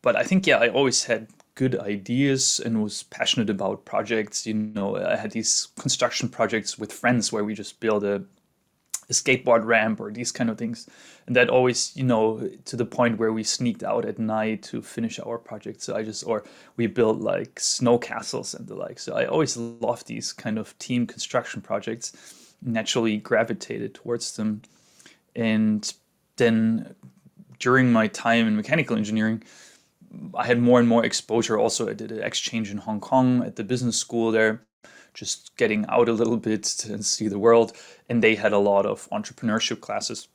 but 0.02 0.16
I 0.16 0.24
think 0.24 0.48
yeah, 0.48 0.58
I 0.58 0.70
always 0.70 1.04
had 1.04 1.28
good 1.54 1.78
ideas 1.78 2.60
and 2.66 2.82
was 2.82 3.04
passionate 3.04 3.50
about 3.50 3.86
projects. 3.86 4.48
You 4.48 4.56
know, 4.56 4.98
I 4.98 5.18
had 5.18 5.32
these 5.32 5.68
construction 5.78 6.30
projects 6.30 6.80
with 6.80 6.92
friends 6.92 7.32
where 7.32 7.44
we 7.44 7.54
just 7.54 7.80
build 7.80 8.04
a, 8.04 8.24
a 9.10 9.14
skateboard 9.14 9.66
ramp 9.66 10.00
or 10.00 10.12
these 10.12 10.32
kind 10.32 10.50
of 10.50 10.58
things, 10.58 10.88
and 11.28 11.36
that 11.36 11.50
always 11.50 11.96
you 11.96 12.04
know 12.04 12.50
to 12.66 12.76
the 12.76 12.86
point 12.86 13.18
where 13.18 13.34
we 13.34 13.44
sneaked 13.44 13.84
out 13.84 14.06
at 14.06 14.20
night 14.20 14.64
to 14.64 14.82
finish 14.82 15.20
our 15.20 15.38
project. 15.38 15.82
So 15.82 15.96
I 15.96 16.04
just 16.04 16.26
or 16.26 16.44
we 16.76 16.88
built 16.88 17.20
like 17.20 17.60
snow 17.60 17.98
castles 17.98 18.54
and 18.54 18.68
the 18.68 18.76
like. 18.76 19.00
So 19.00 19.16
I 19.16 19.26
always 19.26 19.58
loved 19.58 20.08
these 20.08 20.34
kind 20.34 20.58
of 20.58 20.78
team 20.80 21.08
construction 21.08 21.62
projects. 21.62 22.14
Naturally 22.62 23.16
gravitated 23.18 23.94
towards 23.94 24.36
them, 24.36 24.64
and 25.34 25.94
then 26.36 26.94
during 27.58 27.92
my 27.92 28.08
time 28.08 28.48
in 28.48 28.56
mechanical 28.56 28.98
engineering 28.98 29.44
I 30.36 30.46
had 30.46 30.60
more 30.60 30.80
and 30.80 30.88
more 30.88 31.06
exposure. 31.06 31.58
Also, 31.58 31.90
I 31.90 31.94
did 31.94 32.12
an 32.12 32.22
exchange 32.24 32.72
in 32.72 32.78
Hong 32.78 33.00
Kong 33.00 33.44
at 33.44 33.56
the 33.56 33.64
business 33.64 33.98
school 33.98 34.32
there, 34.32 34.62
just 35.14 35.56
getting 35.58 35.86
out 35.90 36.10
a 36.10 36.14
little 36.14 36.38
bit 36.38 36.86
and 36.86 37.06
see 37.06 37.28
the 37.28 37.40
world. 37.40 37.74
And 38.08 38.24
they 38.24 38.36
had 38.36 38.54
a 38.54 38.58
lot 38.58 38.86
of 38.86 39.10
entrepreneurship 39.12 39.82
classes. 39.82 40.28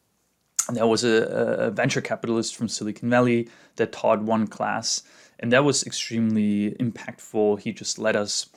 And 0.69 0.77
there 0.77 0.87
was 0.87 1.05
a, 1.05 1.67
a 1.67 1.71
venture 1.71 2.01
capitalist 2.01 2.57
from 2.57 2.69
Silicon 2.69 3.11
Valley 3.11 3.49
that 3.77 3.93
taught 3.93 4.23
one 4.23 4.47
class, 4.47 5.03
and 5.39 5.53
that 5.53 5.65
was 5.65 5.85
extremely 5.85 6.71
impactful. 6.81 7.61
He 7.61 7.73
just 7.73 7.99
let 7.99 8.17
us 8.17 8.49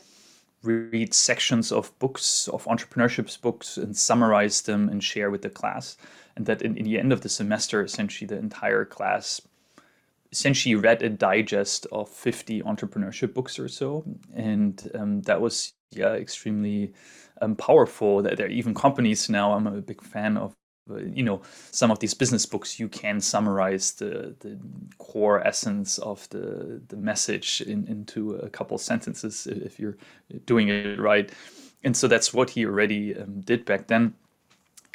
read 0.64 1.14
sections 1.14 1.72
of 1.72 1.98
books 2.00 2.48
of 2.48 2.66
entrepreneurship 2.66 3.42
books 3.42 3.78
and 3.78 3.96
summarize 3.96 4.62
them 4.62 4.90
and 4.90 5.04
share 5.04 5.30
with 5.30 5.42
the 5.42 5.50
class 5.50 5.98
and 6.36 6.46
that 6.46 6.62
in, 6.62 6.76
in 6.78 6.86
the 6.86 7.00
end 7.00 7.14
of 7.14 7.22
the 7.22 7.30
semester 7.30 7.84
essentially 7.84 8.28
the 8.28 8.38
entire 8.38 8.84
class 8.84 9.42
essentially 10.32 10.76
read 10.76 11.02
a 11.02 11.10
digest 11.10 11.86
of 11.92 12.10
50 12.10 12.62
entrepreneurship 12.64 13.34
books 13.34 13.60
or 13.60 13.68
so 13.68 14.04
and 14.34 14.92
um, 14.96 15.22
that 15.22 15.40
was 15.40 15.74
yeah 15.92 16.14
extremely 16.14 16.94
um, 17.42 17.56
powerful. 17.56 18.22
That 18.22 18.38
there 18.38 18.48
are 18.48 18.50
even 18.50 18.74
companies 18.74 19.30
now 19.30 19.54
i'm 19.54 19.68
a 19.68 19.82
big 19.82 20.02
fan 20.04 20.38
of 20.38 20.56
uh, 20.90 20.98
you 20.98 21.24
know 21.24 21.42
some 21.72 21.92
of 21.92 22.00
these 22.00 22.14
business 22.14 22.46
books. 22.46 22.80
You 22.80 22.88
can 22.88 23.20
summarize 23.22 23.92
the 23.94 24.36
the 24.40 24.58
core 24.98 25.46
essence 25.46 25.98
of 26.00 26.28
the 26.30 26.82
the 26.88 26.98
message 26.98 27.62
in, 27.62 27.88
into 27.88 28.36
a 28.36 28.50
couple 28.50 28.78
sentences 28.78 29.48
if 29.48 29.80
you're 29.80 29.98
doing 30.46 30.70
it 30.70 31.00
right. 31.00 31.32
And 31.84 31.96
so 31.96 32.08
that's 32.08 32.34
what 32.34 32.50
he 32.52 32.66
already 32.66 33.16
um, 33.16 33.42
did 33.42 33.66
back 33.66 33.88
then. 33.88 34.14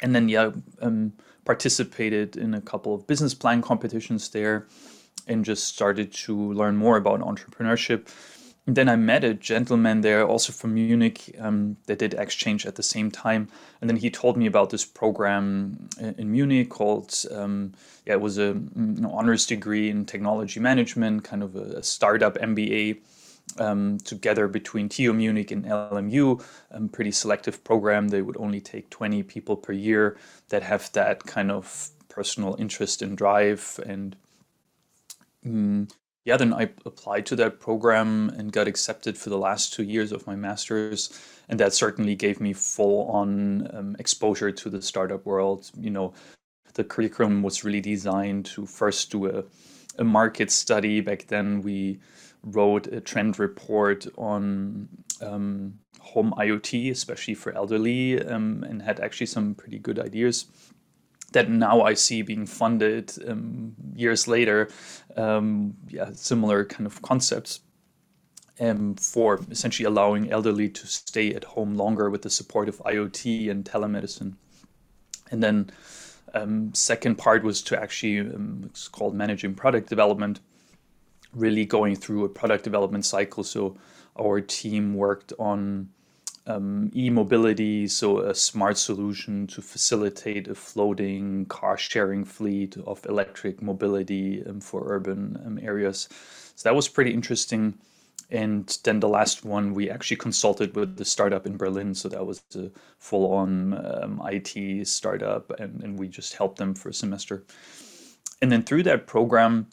And 0.01 0.13
then 0.13 0.29
yeah 0.29 0.51
um, 0.81 1.13
participated 1.45 2.37
in 2.37 2.53
a 2.53 2.61
couple 2.61 2.93
of 2.95 3.07
business 3.07 3.33
plan 3.33 3.61
competitions 3.61 4.29
there 4.29 4.67
and 5.27 5.45
just 5.45 5.67
started 5.67 6.11
to 6.11 6.53
learn 6.53 6.75
more 6.75 6.97
about 6.97 7.21
entrepreneurship. 7.21 8.07
And 8.65 8.77
then 8.77 8.87
I 8.87 8.95
met 8.95 9.25
a 9.25 9.33
gentleman 9.33 10.01
there, 10.01 10.25
also 10.25 10.53
from 10.53 10.75
Munich, 10.75 11.35
um, 11.37 11.75
that 11.87 11.99
did 11.99 12.13
exchange 12.13 12.65
at 12.65 12.75
the 12.75 12.83
same 12.83 13.11
time. 13.11 13.49
And 13.81 13.89
then 13.89 13.97
he 13.97 14.09
told 14.09 14.37
me 14.37 14.45
about 14.45 14.69
this 14.69 14.85
program 14.85 15.89
in 15.99 16.31
Munich 16.31 16.69
called, 16.69 17.13
um, 17.31 17.73
yeah, 18.05 18.13
it 18.13 18.21
was 18.21 18.37
a 18.37 18.53
know, 18.75 19.11
honors 19.11 19.45
degree 19.45 19.89
in 19.89 20.05
technology 20.05 20.61
management, 20.61 21.25
kind 21.25 21.43
of 21.43 21.57
a, 21.57 21.83
startup 21.83 22.35
MBA 22.35 22.99
um, 23.59 23.97
together 23.99 24.47
between 24.47 24.87
TU 24.87 25.11
Munich 25.11 25.51
and 25.51 25.65
LMU. 25.65 26.41
Um, 26.71 26.87
pretty 26.87 27.11
selective 27.11 27.65
program. 27.65 28.07
They 28.07 28.21
would 28.21 28.37
only 28.37 28.61
take 28.61 28.89
20 28.89 29.23
people 29.23 29.57
per 29.57 29.73
year 29.73 30.17
that 30.49 30.63
have 30.63 30.89
that 30.93 31.25
kind 31.25 31.51
of 31.51 31.89
personal 32.07 32.55
interest 32.57 33.01
and 33.01 33.17
drive 33.17 33.77
and 33.85 34.15
Mm, 35.45 35.91
yeah, 36.25 36.37
then 36.37 36.53
I 36.53 36.69
applied 36.85 37.25
to 37.27 37.35
that 37.37 37.59
program 37.59 38.29
and 38.29 38.51
got 38.51 38.67
accepted 38.67 39.17
for 39.17 39.29
the 39.29 39.37
last 39.37 39.73
two 39.73 39.83
years 39.83 40.11
of 40.11 40.25
my 40.25 40.35
master's. 40.35 41.09
And 41.49 41.59
that 41.59 41.73
certainly 41.73 42.15
gave 42.15 42.39
me 42.39 42.53
full 42.53 43.09
on 43.09 43.67
um, 43.75 43.95
exposure 43.99 44.51
to 44.51 44.69
the 44.69 44.81
startup 44.81 45.25
world. 45.25 45.69
You 45.77 45.89
know, 45.89 46.13
the 46.75 46.85
curriculum 46.85 47.43
was 47.43 47.65
really 47.65 47.81
designed 47.81 48.45
to 48.45 48.65
first 48.65 49.11
do 49.11 49.27
a, 49.27 49.43
a 49.99 50.03
market 50.05 50.49
study. 50.49 51.01
Back 51.01 51.27
then, 51.27 51.61
we 51.61 51.99
wrote 52.43 52.87
a 52.87 53.01
trend 53.01 53.37
report 53.37 54.07
on 54.17 54.87
um, 55.21 55.73
home 55.99 56.33
IoT, 56.37 56.89
especially 56.91 57.33
for 57.33 57.53
elderly, 57.53 58.25
um, 58.25 58.63
and 58.67 58.81
had 58.81 59.01
actually 59.01 59.27
some 59.27 59.55
pretty 59.55 59.79
good 59.79 59.99
ideas 59.99 60.45
that 61.33 61.49
now 61.49 61.81
I 61.81 61.93
see 61.93 62.21
being 62.21 62.45
funded 62.45 63.13
um, 63.27 63.75
years 63.95 64.27
later. 64.27 64.69
Um, 65.15 65.75
yeah, 65.89 66.11
similar 66.13 66.65
kind 66.65 66.87
of 66.87 67.01
concepts 67.01 67.59
um, 68.59 68.95
for 68.95 69.39
essentially 69.51 69.85
allowing 69.85 70.31
elderly 70.31 70.69
to 70.69 70.87
stay 70.87 71.33
at 71.33 71.43
home 71.43 71.75
longer 71.75 72.09
with 72.09 72.21
the 72.21 72.29
support 72.29 72.69
of 72.69 72.77
IoT 72.79 73.49
and 73.49 73.65
telemedicine. 73.65 74.35
And 75.31 75.43
then 75.43 75.71
um, 76.33 76.73
second 76.73 77.17
part 77.17 77.43
was 77.43 77.61
to 77.63 77.79
actually 77.79 78.19
um, 78.19 78.61
it's 78.65 78.87
called 78.87 79.15
managing 79.15 79.55
product 79.55 79.89
development, 79.89 80.39
really 81.33 81.65
going 81.65 81.95
through 81.95 82.25
a 82.25 82.29
product 82.29 82.63
development 82.63 83.05
cycle. 83.05 83.43
So 83.43 83.75
our 84.19 84.41
team 84.41 84.93
worked 84.93 85.33
on 85.39 85.89
um, 86.45 86.91
e-mobility, 86.95 87.87
so 87.87 88.19
a 88.19 88.35
smart 88.35 88.77
solution 88.77 89.47
to 89.47 89.61
facilitate 89.61 90.47
a 90.47 90.55
floating 90.55 91.45
car 91.45 91.77
sharing 91.77 92.25
fleet 92.25 92.75
of 92.85 93.05
electric 93.05 93.61
mobility 93.61 94.43
um, 94.45 94.59
for 94.59 94.83
urban 94.87 95.41
um, 95.45 95.59
areas. 95.61 96.09
So 96.55 96.69
that 96.69 96.75
was 96.75 96.87
pretty 96.87 97.13
interesting. 97.13 97.77
And 98.29 98.77
then 98.83 98.99
the 98.99 99.09
last 99.09 99.45
one, 99.45 99.73
we 99.73 99.89
actually 99.89 100.17
consulted 100.17 100.75
with 100.75 100.97
the 100.97 101.05
startup 101.05 101.45
in 101.45 101.55
Berlin. 101.55 101.93
So 101.93 102.09
that 102.09 102.25
was 102.25 102.41
a 102.55 102.71
full 102.97 103.31
on 103.31 103.73
um, 103.85 104.21
IT 104.25 104.87
startup, 104.87 105.51
and, 105.59 105.83
and 105.83 105.99
we 105.99 106.07
just 106.07 106.33
helped 106.33 106.57
them 106.57 106.73
for 106.73 106.89
a 106.89 106.93
semester. 106.93 107.43
And 108.41 108.51
then 108.51 108.63
through 108.63 108.83
that 108.83 109.07
program, 109.07 109.67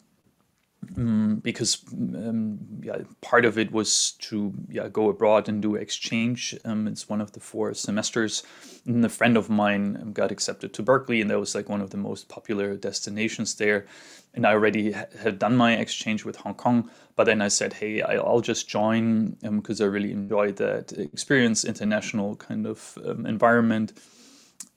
um, 0.97 1.37
because 1.43 1.83
um, 1.93 2.59
yeah, 2.81 2.97
part 3.21 3.45
of 3.45 3.57
it 3.57 3.71
was 3.71 4.11
to 4.19 4.53
yeah, 4.69 4.87
go 4.87 5.09
abroad 5.09 5.47
and 5.47 5.61
do 5.61 5.75
exchange. 5.75 6.55
Um, 6.65 6.87
it's 6.87 7.07
one 7.07 7.21
of 7.21 7.31
the 7.33 7.39
four 7.39 7.73
semesters. 7.73 8.43
And 8.85 9.05
a 9.05 9.09
friend 9.09 9.37
of 9.37 9.49
mine 9.49 10.11
got 10.13 10.31
accepted 10.31 10.73
to 10.73 10.83
Berkeley, 10.83 11.21
and 11.21 11.29
that 11.29 11.39
was 11.39 11.53
like 11.53 11.69
one 11.69 11.81
of 11.81 11.91
the 11.91 11.97
most 11.97 12.29
popular 12.29 12.75
destinations 12.75 13.55
there. 13.55 13.85
And 14.33 14.45
I 14.45 14.53
already 14.53 14.93
ha- 14.93 15.05
had 15.21 15.39
done 15.39 15.55
my 15.55 15.73
exchange 15.73 16.25
with 16.25 16.37
Hong 16.37 16.55
Kong, 16.55 16.89
but 17.15 17.25
then 17.25 17.41
I 17.41 17.49
said, 17.49 17.73
hey, 17.73 18.01
I, 18.01 18.15
will 18.15 18.41
just 18.41 18.67
join 18.67 19.37
because 19.41 19.81
um, 19.81 19.85
I 19.85 19.89
really 19.89 20.11
enjoyed 20.11 20.55
that 20.55 20.93
experience, 20.93 21.63
international 21.63 22.37
kind 22.37 22.65
of 22.65 22.97
um, 23.05 23.25
environment 23.25 23.93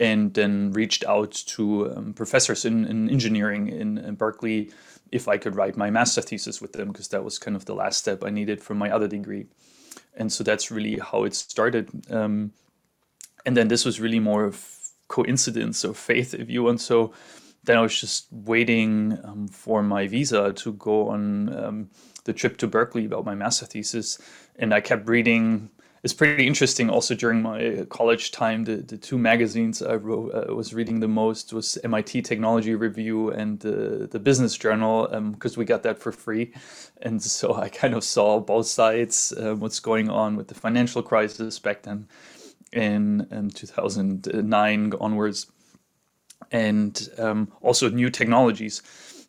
and 0.00 0.34
then 0.34 0.72
reached 0.72 1.04
out 1.04 1.32
to 1.32 1.92
um, 1.92 2.12
professors 2.14 2.64
in, 2.64 2.84
in 2.84 3.08
engineering 3.10 3.68
in, 3.68 3.98
in, 3.98 4.14
Berkeley 4.14 4.70
if 5.14 5.28
I 5.28 5.38
could 5.38 5.54
write 5.54 5.76
my 5.76 5.90
master 5.90 6.20
thesis 6.20 6.60
with 6.60 6.72
them 6.72 6.88
because 6.88 7.06
that 7.08 7.22
was 7.22 7.38
kind 7.38 7.56
of 7.56 7.66
the 7.66 7.74
last 7.74 7.98
step 7.98 8.24
I 8.24 8.30
needed 8.30 8.60
for 8.60 8.74
my 8.74 8.90
other 8.90 9.06
degree. 9.06 9.46
And 10.16 10.32
so 10.32 10.42
that's 10.42 10.72
really 10.72 10.98
how 10.98 11.22
it 11.22 11.34
started. 11.34 11.88
Um, 12.10 12.52
and 13.46 13.56
then 13.56 13.68
this 13.68 13.84
was 13.84 14.00
really 14.00 14.18
more 14.18 14.44
of 14.44 14.56
coincidence 15.06 15.84
or 15.84 15.94
faith, 15.94 16.34
if 16.34 16.50
you 16.50 16.64
want. 16.64 16.80
So 16.80 17.12
then 17.62 17.78
I 17.78 17.80
was 17.80 18.00
just 18.00 18.26
waiting 18.32 19.16
um, 19.22 19.46
for 19.46 19.84
my 19.84 20.08
visa 20.08 20.52
to 20.52 20.72
go 20.72 21.10
on 21.10 21.56
um, 21.56 21.90
the 22.24 22.32
trip 22.32 22.56
to 22.56 22.66
Berkeley 22.66 23.04
about 23.04 23.24
my 23.24 23.36
master 23.36 23.66
thesis. 23.66 24.18
And 24.56 24.74
I 24.74 24.80
kept 24.80 25.08
reading 25.08 25.70
it's 26.04 26.12
pretty 26.12 26.46
interesting 26.46 26.90
also 26.90 27.14
during 27.14 27.40
my 27.40 27.86
college 27.88 28.30
time 28.30 28.64
the, 28.64 28.76
the 28.76 28.96
two 28.96 29.16
magazines 29.16 29.80
i 29.80 29.94
wrote, 29.94 30.30
uh, 30.34 30.54
was 30.54 30.74
reading 30.74 31.00
the 31.00 31.08
most 31.08 31.52
was 31.52 31.78
mit 31.82 32.22
technology 32.22 32.74
review 32.74 33.30
and 33.30 33.60
the, 33.60 34.06
the 34.10 34.18
business 34.18 34.56
journal 34.56 35.08
because 35.32 35.56
um, 35.56 35.58
we 35.58 35.64
got 35.64 35.82
that 35.82 35.98
for 35.98 36.12
free. 36.12 36.52
And 37.02 37.22
so 37.22 37.54
i 37.54 37.68
kind 37.68 37.94
of 37.94 38.04
saw 38.04 38.38
both 38.38 38.66
sides 38.66 39.32
uh, 39.32 39.54
what's 39.54 39.80
going 39.80 40.10
on 40.10 40.36
with 40.36 40.48
the 40.48 40.54
financial 40.54 41.02
crisis 41.02 41.58
back 41.58 41.82
then 41.82 42.06
in, 42.72 43.26
in 43.30 43.50
2009 43.50 44.92
onwards. 45.00 45.46
And 46.52 47.08
um, 47.18 47.50
also 47.62 47.88
new 47.88 48.10
technologies 48.10 48.82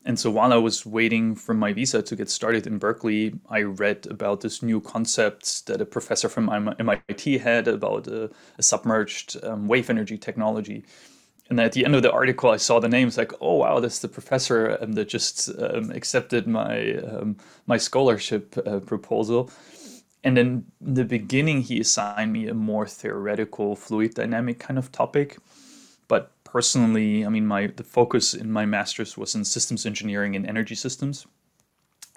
and 0.05 0.19
so 0.19 0.29
while 0.29 0.53
I 0.53 0.57
was 0.57 0.85
waiting 0.85 1.33
for 1.33 1.55
my 1.55 1.73
visa 1.73 2.01
to 2.03 2.15
get 2.15 2.29
started 2.29 2.67
in 2.67 2.77
Berkeley, 2.77 3.33
I 3.49 3.63
read 3.63 4.05
about 4.07 4.41
this 4.41 4.61
new 4.61 4.79
concept 4.79 5.65
that 5.65 5.81
a 5.81 5.85
professor 5.85 6.29
from 6.29 6.47
MIT 6.79 7.39
had 7.39 7.67
about 7.67 8.07
a, 8.07 8.29
a 8.59 8.63
submerged 8.63 9.43
um, 9.43 9.67
wave 9.67 9.89
energy 9.89 10.19
technology. 10.19 10.85
And 11.49 11.59
at 11.59 11.71
the 11.71 11.85
end 11.85 11.95
of 11.95 12.03
the 12.03 12.11
article, 12.11 12.51
I 12.51 12.57
saw 12.57 12.79
the 12.79 12.87
names 12.87 13.17
like, 13.17 13.31
oh 13.41 13.55
wow, 13.55 13.79
that's 13.79 13.99
the 13.99 14.07
professor 14.07 14.77
um, 14.79 14.93
that 14.93 15.09
just 15.09 15.49
um, 15.59 15.89
accepted 15.89 16.45
my 16.47 16.95
um, 16.97 17.37
my 17.65 17.77
scholarship 17.77 18.55
uh, 18.65 18.79
proposal. 18.79 19.49
And 20.23 20.37
then 20.37 20.65
in 20.85 20.93
the 20.93 21.05
beginning, 21.05 21.61
he 21.61 21.79
assigned 21.79 22.31
me 22.31 22.47
a 22.47 22.53
more 22.53 22.87
theoretical 22.87 23.75
fluid 23.75 24.13
dynamic 24.13 24.59
kind 24.59 24.77
of 24.77 24.91
topic. 24.91 25.37
Personally, 26.55 27.25
I 27.25 27.27
mean, 27.27 27.45
my 27.45 27.67
the 27.67 27.83
focus 27.83 28.33
in 28.33 28.49
my 28.49 28.65
master's 28.65 29.17
was 29.17 29.35
in 29.35 29.43
systems 29.43 29.85
engineering 29.85 30.37
and 30.37 30.47
energy 30.47 30.75
systems, 30.75 31.27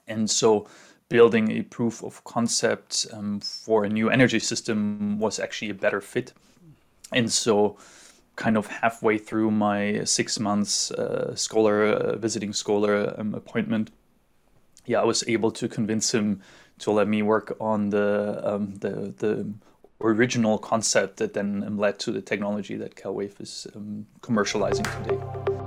and 0.06 0.30
so 0.30 0.68
building 1.08 1.50
a 1.50 1.62
proof 1.62 2.04
of 2.04 2.22
concept 2.22 3.08
um, 3.12 3.40
for 3.40 3.82
a 3.82 3.88
new 3.88 4.08
energy 4.10 4.38
system 4.38 5.18
was 5.18 5.40
actually 5.40 5.70
a 5.70 5.74
better 5.74 6.00
fit. 6.00 6.34
And 7.12 7.32
so, 7.32 7.78
kind 8.36 8.56
of 8.56 8.68
halfway 8.68 9.18
through 9.18 9.50
my 9.50 10.04
six 10.04 10.38
months 10.38 10.92
uh, 10.92 11.34
scholar 11.34 11.86
uh, 11.86 12.16
visiting 12.16 12.52
scholar 12.52 13.18
um, 13.18 13.34
appointment, 13.34 13.90
yeah, 14.86 15.00
I 15.00 15.04
was 15.04 15.24
able 15.26 15.50
to 15.50 15.66
convince 15.66 16.14
him 16.14 16.42
to 16.78 16.92
let 16.92 17.08
me 17.08 17.22
work 17.22 17.56
on 17.58 17.90
the 17.90 18.40
um, 18.44 18.76
the 18.76 19.12
the 19.18 19.52
original 20.00 20.58
concept 20.58 21.16
that 21.16 21.34
then 21.34 21.76
led 21.76 21.98
to 22.00 22.12
the 22.12 22.22
technology 22.22 22.76
that 22.76 22.94
CalWave 22.94 23.40
is 23.40 23.66
um, 23.74 24.06
commercializing 24.20 24.86
today. 25.04 25.57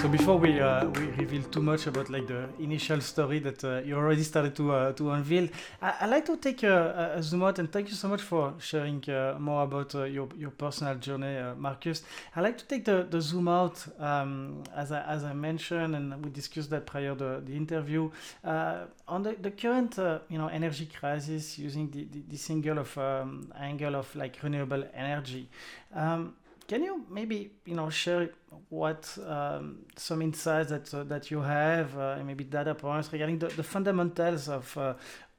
So 0.00 0.08
before 0.08 0.36
we 0.36 0.60
uh, 0.60 0.86
we 0.90 1.06
reveal 1.18 1.42
too 1.42 1.60
much 1.60 1.88
about 1.88 2.08
like 2.08 2.28
the 2.28 2.48
initial 2.60 3.00
story 3.00 3.40
that 3.40 3.64
uh, 3.64 3.80
you 3.84 3.96
already 3.96 4.22
started 4.22 4.54
to 4.54 4.72
uh, 4.72 4.92
to 4.92 5.10
unveil, 5.10 5.48
I, 5.82 5.94
would 6.02 6.10
like 6.10 6.26
to 6.26 6.36
take 6.36 6.62
a, 6.62 7.14
a, 7.16 7.22
zoom 7.22 7.42
out 7.42 7.58
and 7.58 7.72
thank 7.72 7.88
you 7.88 7.96
so 7.96 8.06
much 8.06 8.22
for 8.22 8.54
sharing 8.60 9.02
uh, 9.10 9.34
more 9.40 9.64
about 9.64 9.96
uh, 9.96 10.04
your 10.04 10.28
your 10.36 10.50
personal 10.50 10.94
journey, 10.94 11.36
uh, 11.36 11.56
Marcus. 11.56 12.04
I 12.36 12.42
like 12.42 12.56
to 12.58 12.64
take 12.66 12.84
the, 12.84 13.08
the 13.10 13.20
zoom 13.20 13.48
out 13.48 13.84
um, 13.98 14.62
as 14.76 14.92
I 14.92 15.02
as 15.02 15.24
I 15.24 15.32
mentioned, 15.32 15.96
and 15.96 16.24
we 16.24 16.30
discussed 16.30 16.70
that 16.70 16.86
prior 16.86 17.16
to 17.16 17.42
the 17.44 17.56
interview 17.56 18.08
on 18.44 19.22
the, 19.24 19.34
the 19.40 19.50
current 19.50 19.98
you 20.28 20.38
know 20.38 20.46
energy 20.46 20.86
crisis 20.86 21.58
using 21.58 21.90
the, 21.90 22.04
the, 22.04 22.22
the 22.28 22.36
single 22.36 22.78
of 22.78 22.96
um, 22.98 23.52
angle 23.58 23.96
of 23.96 24.14
like 24.14 24.38
renewable 24.44 24.84
energy. 24.94 25.48
Um, 25.92 26.34
can 26.68 26.82
you 26.82 27.04
maybe 27.10 27.50
you 27.64 27.74
know 27.74 27.90
share 27.90 28.28
what 28.68 29.16
um, 29.26 29.78
some 29.96 30.22
insights 30.22 30.70
that 30.70 30.94
uh, 30.94 31.02
that 31.04 31.30
you 31.30 31.40
have, 31.40 31.98
uh, 31.98 32.18
maybe 32.24 32.44
data 32.44 32.74
points 32.74 33.12
regarding 33.12 33.38
the, 33.38 33.48
the 33.48 33.62
fundamentals 33.62 34.48
of 34.48 34.76
uh, 34.76 34.94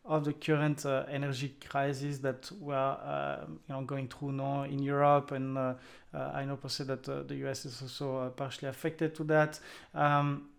of 0.05 0.25
the 0.25 0.33
current 0.33 0.85
uh, 0.85 1.05
energy 1.07 1.55
crisis 1.69 2.17
that 2.17 2.49
we 2.59 2.73
are 2.73 3.39
um, 3.43 3.59
you 3.67 3.75
know 3.75 3.81
going 3.83 4.07
through 4.07 4.31
now 4.31 4.63
in 4.63 4.79
Europe, 4.79 5.31
and 5.31 5.57
uh, 5.57 5.75
uh, 6.13 6.31
I 6.33 6.45
know 6.45 6.57
per 6.57 6.67
se 6.67 6.85
that 6.85 7.03
the 7.03 7.35
US 7.47 7.65
is 7.65 7.81
also 7.81 8.33
partially 8.35 8.67
affected 8.67 9.13
to 9.15 9.23
that. 9.25 9.59
Um, 9.93 10.49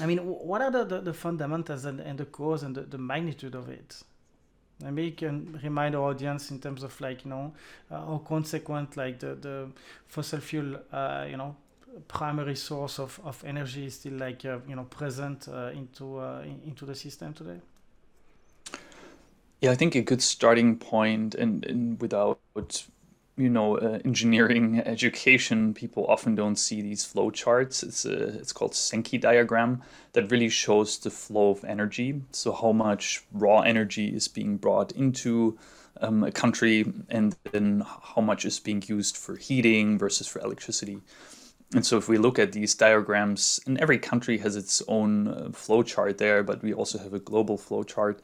I 0.00 0.06
mean, 0.06 0.18
what 0.18 0.62
are 0.62 0.70
the, 0.70 0.84
the, 0.84 1.00
the 1.00 1.12
fundamentals 1.12 1.84
and, 1.84 2.00
and, 2.00 2.16
the 2.16 2.24
cause 2.24 2.62
and 2.62 2.74
the, 2.74 2.82
the 2.82 2.96
magnitude 2.96 3.54
of 3.54 3.68
it? 3.68 4.02
Maybe 4.82 5.04
you 5.04 5.12
can 5.12 5.58
remind 5.62 5.94
our 5.94 6.10
audience 6.10 6.50
in 6.50 6.60
terms 6.60 6.82
of 6.82 7.00
like 7.00 7.24
you 7.24 7.30
know 7.30 7.52
uh, 7.90 7.98
how 7.98 8.22
consequent 8.26 8.96
like 8.96 9.18
the, 9.18 9.34
the 9.34 9.68
fossil 10.06 10.40
fuel 10.40 10.76
uh, 10.92 11.26
you 11.28 11.36
know 11.36 11.56
primary 12.08 12.56
source 12.56 12.98
of, 12.98 13.20
of 13.24 13.42
energy 13.44 13.86
is 13.86 13.94
still 13.94 14.14
like 14.14 14.44
uh, 14.44 14.58
you 14.68 14.76
know 14.76 14.84
present 14.84 15.48
uh, 15.48 15.70
into 15.74 16.18
uh, 16.18 16.42
in, 16.44 16.60
into 16.66 16.84
the 16.86 16.94
system 16.94 17.32
today. 17.32 17.60
Yeah 19.60 19.72
i 19.72 19.74
think 19.74 19.94
a 19.94 20.00
good 20.00 20.22
starting 20.22 20.78
point 20.78 21.34
and, 21.34 21.66
and 21.66 22.00
without 22.00 22.38
you 23.40 23.48
know 23.48 23.78
uh, 23.78 23.98
engineering 24.04 24.80
education 24.84 25.72
people 25.72 26.06
often 26.06 26.34
don't 26.34 26.56
see 26.56 26.82
these 26.82 27.04
flow 27.04 27.30
charts. 27.30 27.82
It's 27.82 28.04
a, 28.04 28.38
it's 28.38 28.52
called 28.52 28.74
Sankey 28.74 29.18
diagram 29.18 29.82
that 30.12 30.30
really 30.30 30.50
shows 30.50 30.98
the 30.98 31.10
flow 31.10 31.50
of 31.50 31.64
energy. 31.64 32.22
So 32.32 32.52
how 32.52 32.72
much 32.72 33.24
raw 33.32 33.60
energy 33.60 34.14
is 34.14 34.28
being 34.28 34.58
brought 34.58 34.92
into 34.92 35.58
um, 36.00 36.22
a 36.24 36.32
country 36.32 36.92
and 37.08 37.36
then 37.52 37.84
how 38.14 38.22
much 38.22 38.44
is 38.44 38.60
being 38.60 38.82
used 38.86 39.16
for 39.16 39.36
heating 39.36 39.98
versus 39.98 40.26
for 40.26 40.40
electricity. 40.40 41.00
And 41.74 41.86
so 41.86 41.96
if 41.96 42.08
we 42.08 42.18
look 42.18 42.38
at 42.38 42.52
these 42.52 42.74
diagrams 42.74 43.60
and 43.66 43.78
every 43.78 43.98
country 43.98 44.38
has 44.38 44.56
its 44.56 44.82
own 44.88 45.28
uh, 45.28 45.50
flow 45.52 45.82
chart 45.82 46.18
there 46.18 46.42
but 46.42 46.62
we 46.62 46.74
also 46.74 46.98
have 46.98 47.14
a 47.14 47.20
global 47.20 47.56
flow 47.56 47.84
chart. 47.84 48.20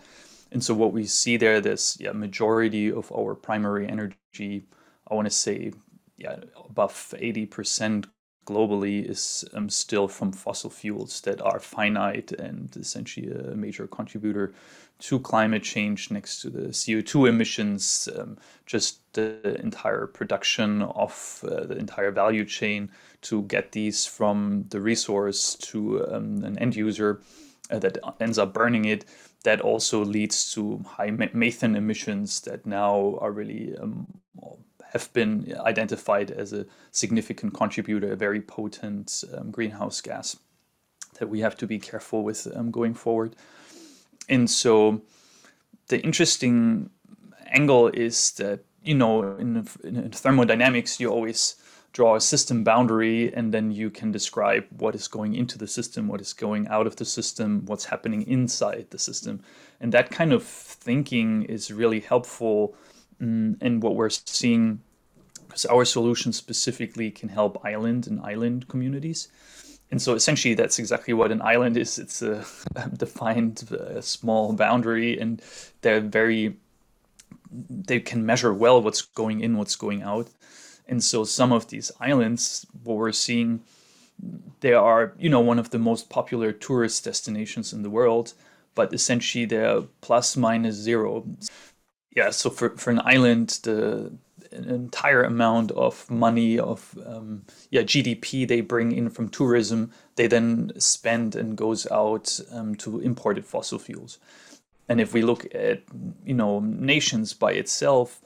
And 0.52 0.62
so 0.62 0.74
what 0.74 0.92
we 0.92 1.04
see 1.06 1.36
there 1.36 1.60
this 1.60 1.96
yeah 2.00 2.12
majority 2.12 2.90
of 2.90 3.10
our 3.12 3.34
primary 3.34 3.88
energy 3.88 4.66
I 5.10 5.14
want 5.14 5.26
to 5.26 5.34
say, 5.34 5.72
yeah, 6.16 6.36
above 6.68 6.92
80% 7.16 8.06
globally 8.46 9.04
is 9.04 9.44
um, 9.54 9.68
still 9.68 10.08
from 10.08 10.32
fossil 10.32 10.70
fuels 10.70 11.20
that 11.22 11.42
are 11.42 11.58
finite 11.58 12.32
and 12.32 12.74
essentially 12.76 13.30
a 13.30 13.54
major 13.56 13.86
contributor 13.86 14.54
to 14.98 15.18
climate 15.20 15.62
change 15.62 16.10
next 16.10 16.40
to 16.40 16.48
the 16.48 16.68
CO2 16.68 17.28
emissions, 17.28 18.08
um, 18.16 18.38
just 18.64 19.00
the 19.12 19.60
entire 19.60 20.06
production 20.06 20.82
of 20.82 21.44
uh, 21.46 21.66
the 21.66 21.76
entire 21.76 22.10
value 22.10 22.44
chain 22.46 22.90
to 23.20 23.42
get 23.42 23.72
these 23.72 24.06
from 24.06 24.64
the 24.70 24.80
resource 24.80 25.54
to 25.56 26.06
um, 26.10 26.42
an 26.44 26.58
end 26.58 26.74
user 26.74 27.20
uh, 27.70 27.78
that 27.78 27.98
ends 28.20 28.38
up 28.38 28.54
burning 28.54 28.86
it. 28.86 29.04
That 29.44 29.60
also 29.60 30.04
leads 30.04 30.52
to 30.54 30.82
high 30.86 31.10
methane 31.10 31.76
emissions 31.76 32.40
that 32.42 32.64
now 32.66 33.18
are 33.20 33.30
really 33.30 33.76
um, 33.76 34.06
have 34.92 35.12
been 35.12 35.54
identified 35.60 36.30
as 36.30 36.52
a 36.52 36.66
significant 36.90 37.54
contributor, 37.54 38.12
a 38.12 38.16
very 38.16 38.40
potent 38.40 39.24
um, 39.34 39.50
greenhouse 39.50 40.00
gas 40.00 40.36
that 41.18 41.28
we 41.28 41.40
have 41.40 41.56
to 41.56 41.66
be 41.66 41.78
careful 41.78 42.22
with 42.22 42.46
um, 42.54 42.70
going 42.70 42.94
forward. 42.94 43.34
And 44.28 44.50
so 44.50 45.02
the 45.88 46.00
interesting 46.02 46.90
angle 47.46 47.88
is 47.88 48.32
that, 48.32 48.60
you 48.82 48.94
know, 48.94 49.36
in, 49.36 49.66
in 49.84 50.10
thermodynamics, 50.10 51.00
you 51.00 51.10
always 51.10 51.56
draw 51.92 52.14
a 52.14 52.20
system 52.20 52.62
boundary 52.62 53.32
and 53.32 53.54
then 53.54 53.70
you 53.70 53.88
can 53.88 54.12
describe 54.12 54.64
what 54.78 54.94
is 54.94 55.08
going 55.08 55.34
into 55.34 55.56
the 55.56 55.66
system, 55.66 56.08
what 56.08 56.20
is 56.20 56.34
going 56.34 56.68
out 56.68 56.86
of 56.86 56.96
the 56.96 57.04
system, 57.04 57.64
what's 57.64 57.86
happening 57.86 58.22
inside 58.26 58.86
the 58.90 58.98
system. 58.98 59.40
And 59.80 59.92
that 59.92 60.10
kind 60.10 60.32
of 60.32 60.42
thinking 60.42 61.44
is 61.44 61.72
really 61.72 62.00
helpful 62.00 62.76
Mm, 63.20 63.56
and 63.60 63.82
what 63.82 63.96
we're 63.96 64.10
seeing, 64.10 64.80
because 65.46 65.64
our 65.66 65.84
solution 65.84 66.32
specifically 66.32 67.10
can 67.10 67.28
help 67.28 67.64
island 67.64 68.06
and 68.06 68.20
island 68.20 68.68
communities. 68.68 69.28
and 69.90 70.02
so 70.02 70.14
essentially 70.14 70.54
that's 70.54 70.78
exactly 70.80 71.14
what 71.14 71.30
an 71.30 71.40
island 71.42 71.76
is. 71.76 71.98
It's 71.98 72.20
a 72.20 72.44
defined 72.96 73.70
a 73.70 74.02
small 74.02 74.52
boundary 74.52 75.18
and 75.18 75.40
they're 75.80 76.00
very 76.00 76.56
they 77.70 78.00
can 78.00 78.26
measure 78.26 78.52
well 78.52 78.82
what's 78.82 79.02
going 79.02 79.40
in 79.40 79.56
what's 79.56 79.76
going 79.76 80.02
out. 80.02 80.28
And 80.88 81.02
so 81.02 81.24
some 81.24 81.52
of 81.52 81.68
these 81.68 81.92
islands 82.00 82.66
what 82.84 82.96
we're 82.96 83.12
seeing 83.12 83.62
they 84.60 84.72
are 84.72 85.12
you 85.18 85.28
know 85.28 85.40
one 85.40 85.58
of 85.58 85.70
the 85.70 85.78
most 85.78 86.08
popular 86.08 86.52
tourist 86.52 87.04
destinations 87.04 87.72
in 87.72 87.82
the 87.82 87.90
world 87.90 88.32
but 88.74 88.92
essentially 88.92 89.44
they're 89.44 89.82
plus 90.00 90.36
minus 90.36 90.74
zero 90.74 91.24
yeah 92.16 92.30
so 92.30 92.50
for, 92.50 92.70
for 92.70 92.90
an 92.90 93.00
island 93.04 93.60
the 93.62 94.10
entire 94.52 95.22
amount 95.22 95.70
of 95.72 96.08
money 96.10 96.58
of 96.58 96.98
um, 97.06 97.42
yeah 97.70 97.82
GDP 97.82 98.46
they 98.46 98.60
bring 98.60 98.92
in 98.92 99.10
from 99.10 99.28
tourism 99.28 99.92
they 100.16 100.26
then 100.26 100.72
spend 100.78 101.36
and 101.36 101.56
goes 101.56 101.86
out 101.90 102.40
um, 102.52 102.74
to 102.76 103.00
imported 103.00 103.44
fossil 103.44 103.78
fuels. 103.78 104.18
And 104.88 105.00
if 105.00 105.12
we 105.12 105.22
look 105.22 105.46
at 105.54 105.82
you 106.24 106.34
know 106.34 106.60
nations 106.60 107.32
by 107.32 107.52
itself 107.52 108.20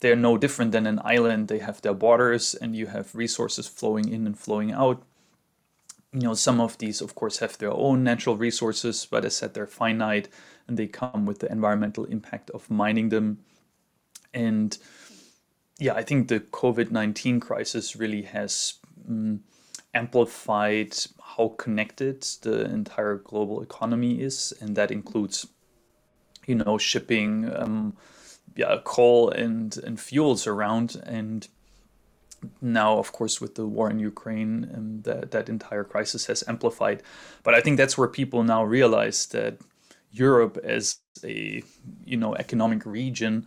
they're 0.00 0.16
no 0.16 0.36
different 0.36 0.72
than 0.72 0.86
an 0.88 1.00
island. 1.04 1.46
They 1.46 1.60
have 1.60 1.80
their 1.80 1.92
waters 1.92 2.56
and 2.56 2.74
you 2.74 2.86
have 2.86 3.14
resources 3.14 3.68
flowing 3.68 4.08
in 4.08 4.26
and 4.26 4.36
flowing 4.36 4.72
out. 4.72 5.00
You 6.12 6.22
know 6.22 6.34
some 6.34 6.60
of 6.60 6.78
these 6.78 7.00
of 7.00 7.14
course 7.14 7.38
have 7.38 7.58
their 7.58 7.72
own 7.72 8.04
natural 8.04 8.36
resources 8.36 9.06
but 9.10 9.24
as 9.24 9.34
I 9.34 9.38
said 9.38 9.54
they're 9.54 9.66
finite 9.66 10.28
and 10.72 10.78
they 10.78 10.86
come 10.86 11.26
with 11.26 11.40
the 11.40 11.52
environmental 11.52 12.06
impact 12.06 12.48
of 12.50 12.70
mining 12.70 13.10
them 13.10 13.38
and 14.32 14.78
yeah, 15.78 15.94
I 15.94 16.02
think 16.02 16.28
the 16.28 16.40
COVID 16.40 16.90
19 16.90 17.40
crisis 17.40 17.96
really 17.96 18.22
has 18.22 18.74
um, 19.08 19.40
amplified 19.92 20.94
how 21.36 21.48
connected 21.58 22.22
the 22.42 22.64
entire 22.66 23.16
global 23.16 23.62
economy 23.62 24.20
is, 24.20 24.54
and 24.60 24.76
that 24.76 24.90
includes, 24.90 25.46
you 26.46 26.54
know, 26.54 26.78
shipping, 26.78 27.50
um, 27.56 27.96
yeah, 28.54 28.76
coal 28.84 29.30
and 29.30 29.76
and 29.78 29.98
fuels 29.98 30.46
around, 30.46 31.02
and 31.04 31.48
now, 32.60 32.98
of 32.98 33.12
course, 33.12 33.40
with 33.40 33.54
the 33.54 33.66
war 33.66 33.90
in 33.90 33.98
Ukraine, 33.98 34.70
um, 34.74 35.02
that 35.02 35.30
that 35.32 35.48
entire 35.48 35.84
crisis 35.84 36.26
has 36.26 36.44
amplified. 36.46 37.02
But 37.42 37.54
I 37.54 37.60
think 37.60 37.76
that's 37.76 37.98
where 37.98 38.08
people 38.08 38.44
now 38.44 38.62
realize 38.62 39.26
that 39.26 39.58
Europe, 40.12 40.58
as 40.62 40.98
a 41.24 41.62
you 42.04 42.16
know 42.16 42.34
economic 42.36 42.86
region, 42.86 43.46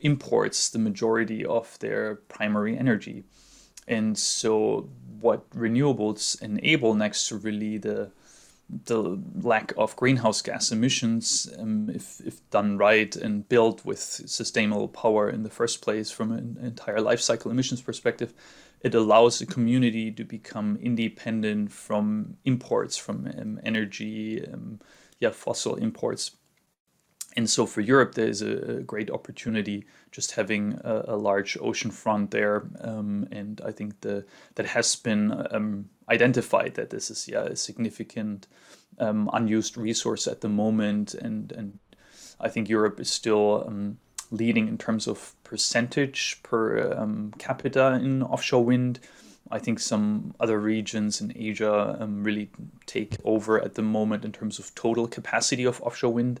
imports 0.00 0.70
the 0.70 0.78
majority 0.78 1.44
of 1.44 1.78
their 1.78 2.16
primary 2.28 2.76
energy. 2.76 3.24
And 3.86 4.18
so 4.18 4.88
what 5.20 5.48
renewables 5.50 6.40
enable 6.42 6.94
next 6.94 7.28
to 7.28 7.36
really 7.36 7.78
the 7.78 8.10
the 8.86 9.20
lack 9.42 9.74
of 9.76 9.94
greenhouse 9.94 10.40
gas 10.40 10.72
emissions, 10.72 11.52
um, 11.58 11.90
if, 11.90 12.20
if 12.24 12.48
done 12.50 12.78
right 12.78 13.14
and 13.14 13.46
built 13.48 13.84
with 13.84 14.00
sustainable 14.00 14.88
power 14.88 15.28
in 15.28 15.42
the 15.42 15.50
first 15.50 15.82
place 15.82 16.10
from 16.10 16.32
an 16.32 16.56
entire 16.62 17.00
life 17.00 17.20
cycle 17.20 17.50
emissions 17.50 17.82
perspective, 17.82 18.32
it 18.80 18.94
allows 18.94 19.40
a 19.40 19.46
community 19.46 20.10
to 20.10 20.24
become 20.24 20.78
independent 20.80 21.72
from 21.72 22.36
imports, 22.44 22.96
from 22.96 23.30
um, 23.38 23.60
energy, 23.64 24.44
um, 24.46 24.80
yeah, 25.20 25.30
fossil 25.30 25.76
imports 25.76 26.32
and 27.36 27.50
so 27.50 27.66
for 27.66 27.80
Europe, 27.80 28.14
there 28.14 28.28
is 28.28 28.42
a, 28.42 28.82
great 28.86 29.10
opportunity 29.10 29.86
just 30.12 30.32
having 30.32 30.78
a, 30.84 31.04
a 31.08 31.16
large 31.16 31.58
ocean 31.60 31.90
front 31.90 32.30
there, 32.30 32.68
um, 32.80 33.26
and 33.32 33.60
I 33.64 33.72
think 33.72 34.00
the 34.02 34.24
that 34.54 34.66
has 34.66 34.94
been 34.94 35.46
um, 35.50 35.90
identified 36.08 36.74
that 36.74 36.90
this 36.90 37.10
is 37.10 37.26
yeah 37.28 37.44
a 37.44 37.56
significant 37.56 38.46
um, 38.98 39.28
unused 39.32 39.76
resource 39.76 40.28
at 40.28 40.42
the 40.42 40.48
moment, 40.48 41.14
and 41.14 41.50
and 41.52 41.78
I 42.40 42.48
think 42.48 42.68
Europe 42.68 43.00
is 43.00 43.10
still 43.10 43.64
um, 43.66 43.98
leading 44.30 44.68
in 44.68 44.78
terms 44.78 45.08
of 45.08 45.34
percentage 45.42 46.40
per 46.44 46.92
um, 46.92 47.32
capita 47.38 47.94
in 47.94 48.22
offshore 48.22 48.64
wind. 48.64 49.00
I 49.54 49.60
think 49.60 49.78
some 49.78 50.34
other 50.40 50.58
regions 50.58 51.20
in 51.20 51.32
Asia 51.36 51.96
um, 52.00 52.24
really 52.24 52.50
take 52.86 53.16
over 53.24 53.60
at 53.60 53.74
the 53.74 53.82
moment 53.82 54.24
in 54.24 54.32
terms 54.32 54.58
of 54.58 54.74
total 54.74 55.06
capacity 55.06 55.64
of 55.64 55.80
offshore 55.80 56.12
wind. 56.12 56.40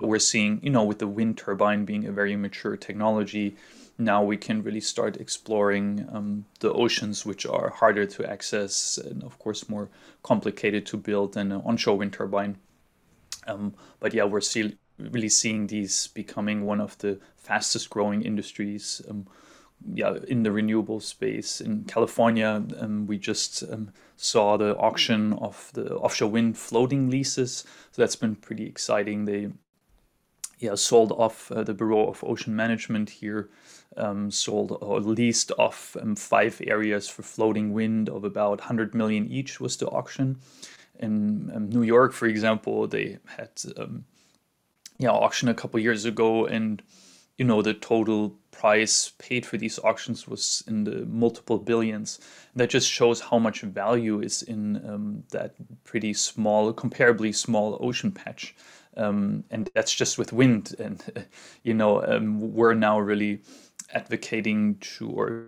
We're 0.00 0.18
seeing, 0.18 0.58
you 0.62 0.70
know, 0.70 0.82
with 0.82 0.98
the 0.98 1.06
wind 1.06 1.36
turbine 1.36 1.84
being 1.84 2.06
a 2.06 2.10
very 2.10 2.36
mature 2.36 2.74
technology, 2.78 3.54
now 3.98 4.22
we 4.22 4.38
can 4.38 4.62
really 4.62 4.80
start 4.80 5.18
exploring 5.18 6.08
um, 6.10 6.46
the 6.60 6.72
oceans, 6.72 7.26
which 7.26 7.44
are 7.44 7.68
harder 7.68 8.06
to 8.06 8.24
access 8.24 8.96
and, 8.96 9.22
of 9.24 9.38
course, 9.38 9.68
more 9.68 9.90
complicated 10.22 10.86
to 10.86 10.96
build 10.96 11.34
than 11.34 11.52
an 11.52 11.60
onshore 11.66 11.98
wind 11.98 12.14
turbine. 12.14 12.56
Um, 13.46 13.74
but 14.00 14.14
yeah, 14.14 14.24
we're 14.24 14.40
see- 14.40 14.78
really 14.98 15.28
seeing 15.28 15.66
these 15.66 16.06
becoming 16.14 16.64
one 16.64 16.80
of 16.80 16.96
the 16.98 17.20
fastest 17.36 17.90
growing 17.90 18.22
industries. 18.22 19.02
Um, 19.06 19.26
yeah, 19.86 20.16
in 20.26 20.42
the 20.42 20.52
renewable 20.52 21.00
space 21.00 21.60
in 21.60 21.84
California, 21.84 22.62
um, 22.78 23.06
we 23.06 23.18
just 23.18 23.62
um, 23.70 23.92
saw 24.16 24.56
the 24.56 24.76
auction 24.76 25.32
of 25.34 25.70
the 25.74 25.94
offshore 25.96 26.30
wind 26.30 26.58
floating 26.58 27.08
leases. 27.08 27.64
So 27.92 28.02
that's 28.02 28.16
been 28.16 28.36
pretty 28.36 28.66
exciting. 28.66 29.24
They 29.24 29.50
yeah 30.58 30.74
sold 30.74 31.12
off 31.12 31.52
uh, 31.52 31.62
the 31.62 31.74
Bureau 31.74 32.08
of 32.08 32.24
Ocean 32.24 32.54
Management 32.56 33.10
here, 33.10 33.48
um, 33.96 34.30
sold 34.30 34.76
or 34.80 35.00
leased 35.00 35.52
off 35.58 35.96
um, 36.00 36.16
five 36.16 36.60
areas 36.66 37.08
for 37.08 37.22
floating 37.22 37.72
wind 37.72 38.08
of 38.08 38.24
about 38.24 38.58
100 38.58 38.94
million 38.94 39.30
each 39.30 39.60
was 39.60 39.76
the 39.76 39.88
auction. 39.88 40.38
In 40.98 41.52
um, 41.54 41.70
New 41.70 41.84
York, 41.84 42.12
for 42.12 42.26
example, 42.26 42.88
they 42.88 43.18
had 43.36 43.50
um, 43.76 44.04
yeah 44.98 45.10
auction 45.10 45.48
a 45.48 45.54
couple 45.54 45.78
years 45.78 46.04
ago 46.04 46.46
and 46.46 46.82
you 47.36 47.44
know 47.44 47.62
the 47.62 47.74
total 47.74 48.34
price 48.58 49.12
paid 49.18 49.46
for 49.46 49.56
these 49.56 49.78
auctions 49.84 50.26
was 50.26 50.64
in 50.66 50.82
the 50.82 51.06
multiple 51.06 51.58
billions. 51.58 52.18
That 52.56 52.70
just 52.70 52.90
shows 52.90 53.20
how 53.20 53.38
much 53.38 53.60
value 53.60 54.20
is 54.20 54.42
in 54.42 54.76
um, 54.88 55.22
that 55.30 55.54
pretty 55.84 56.12
small, 56.14 56.74
comparably 56.74 57.32
small 57.32 57.78
ocean 57.80 58.10
patch. 58.10 58.56
Um, 58.96 59.44
and 59.52 59.70
that's 59.74 59.94
just 59.94 60.18
with 60.18 60.32
wind. 60.32 60.74
And, 60.80 60.98
you 61.62 61.74
know, 61.74 62.04
um, 62.04 62.52
we're 62.52 62.74
now 62.74 62.98
really 62.98 63.42
advocating 63.94 64.76
to 64.96 65.08
or 65.08 65.46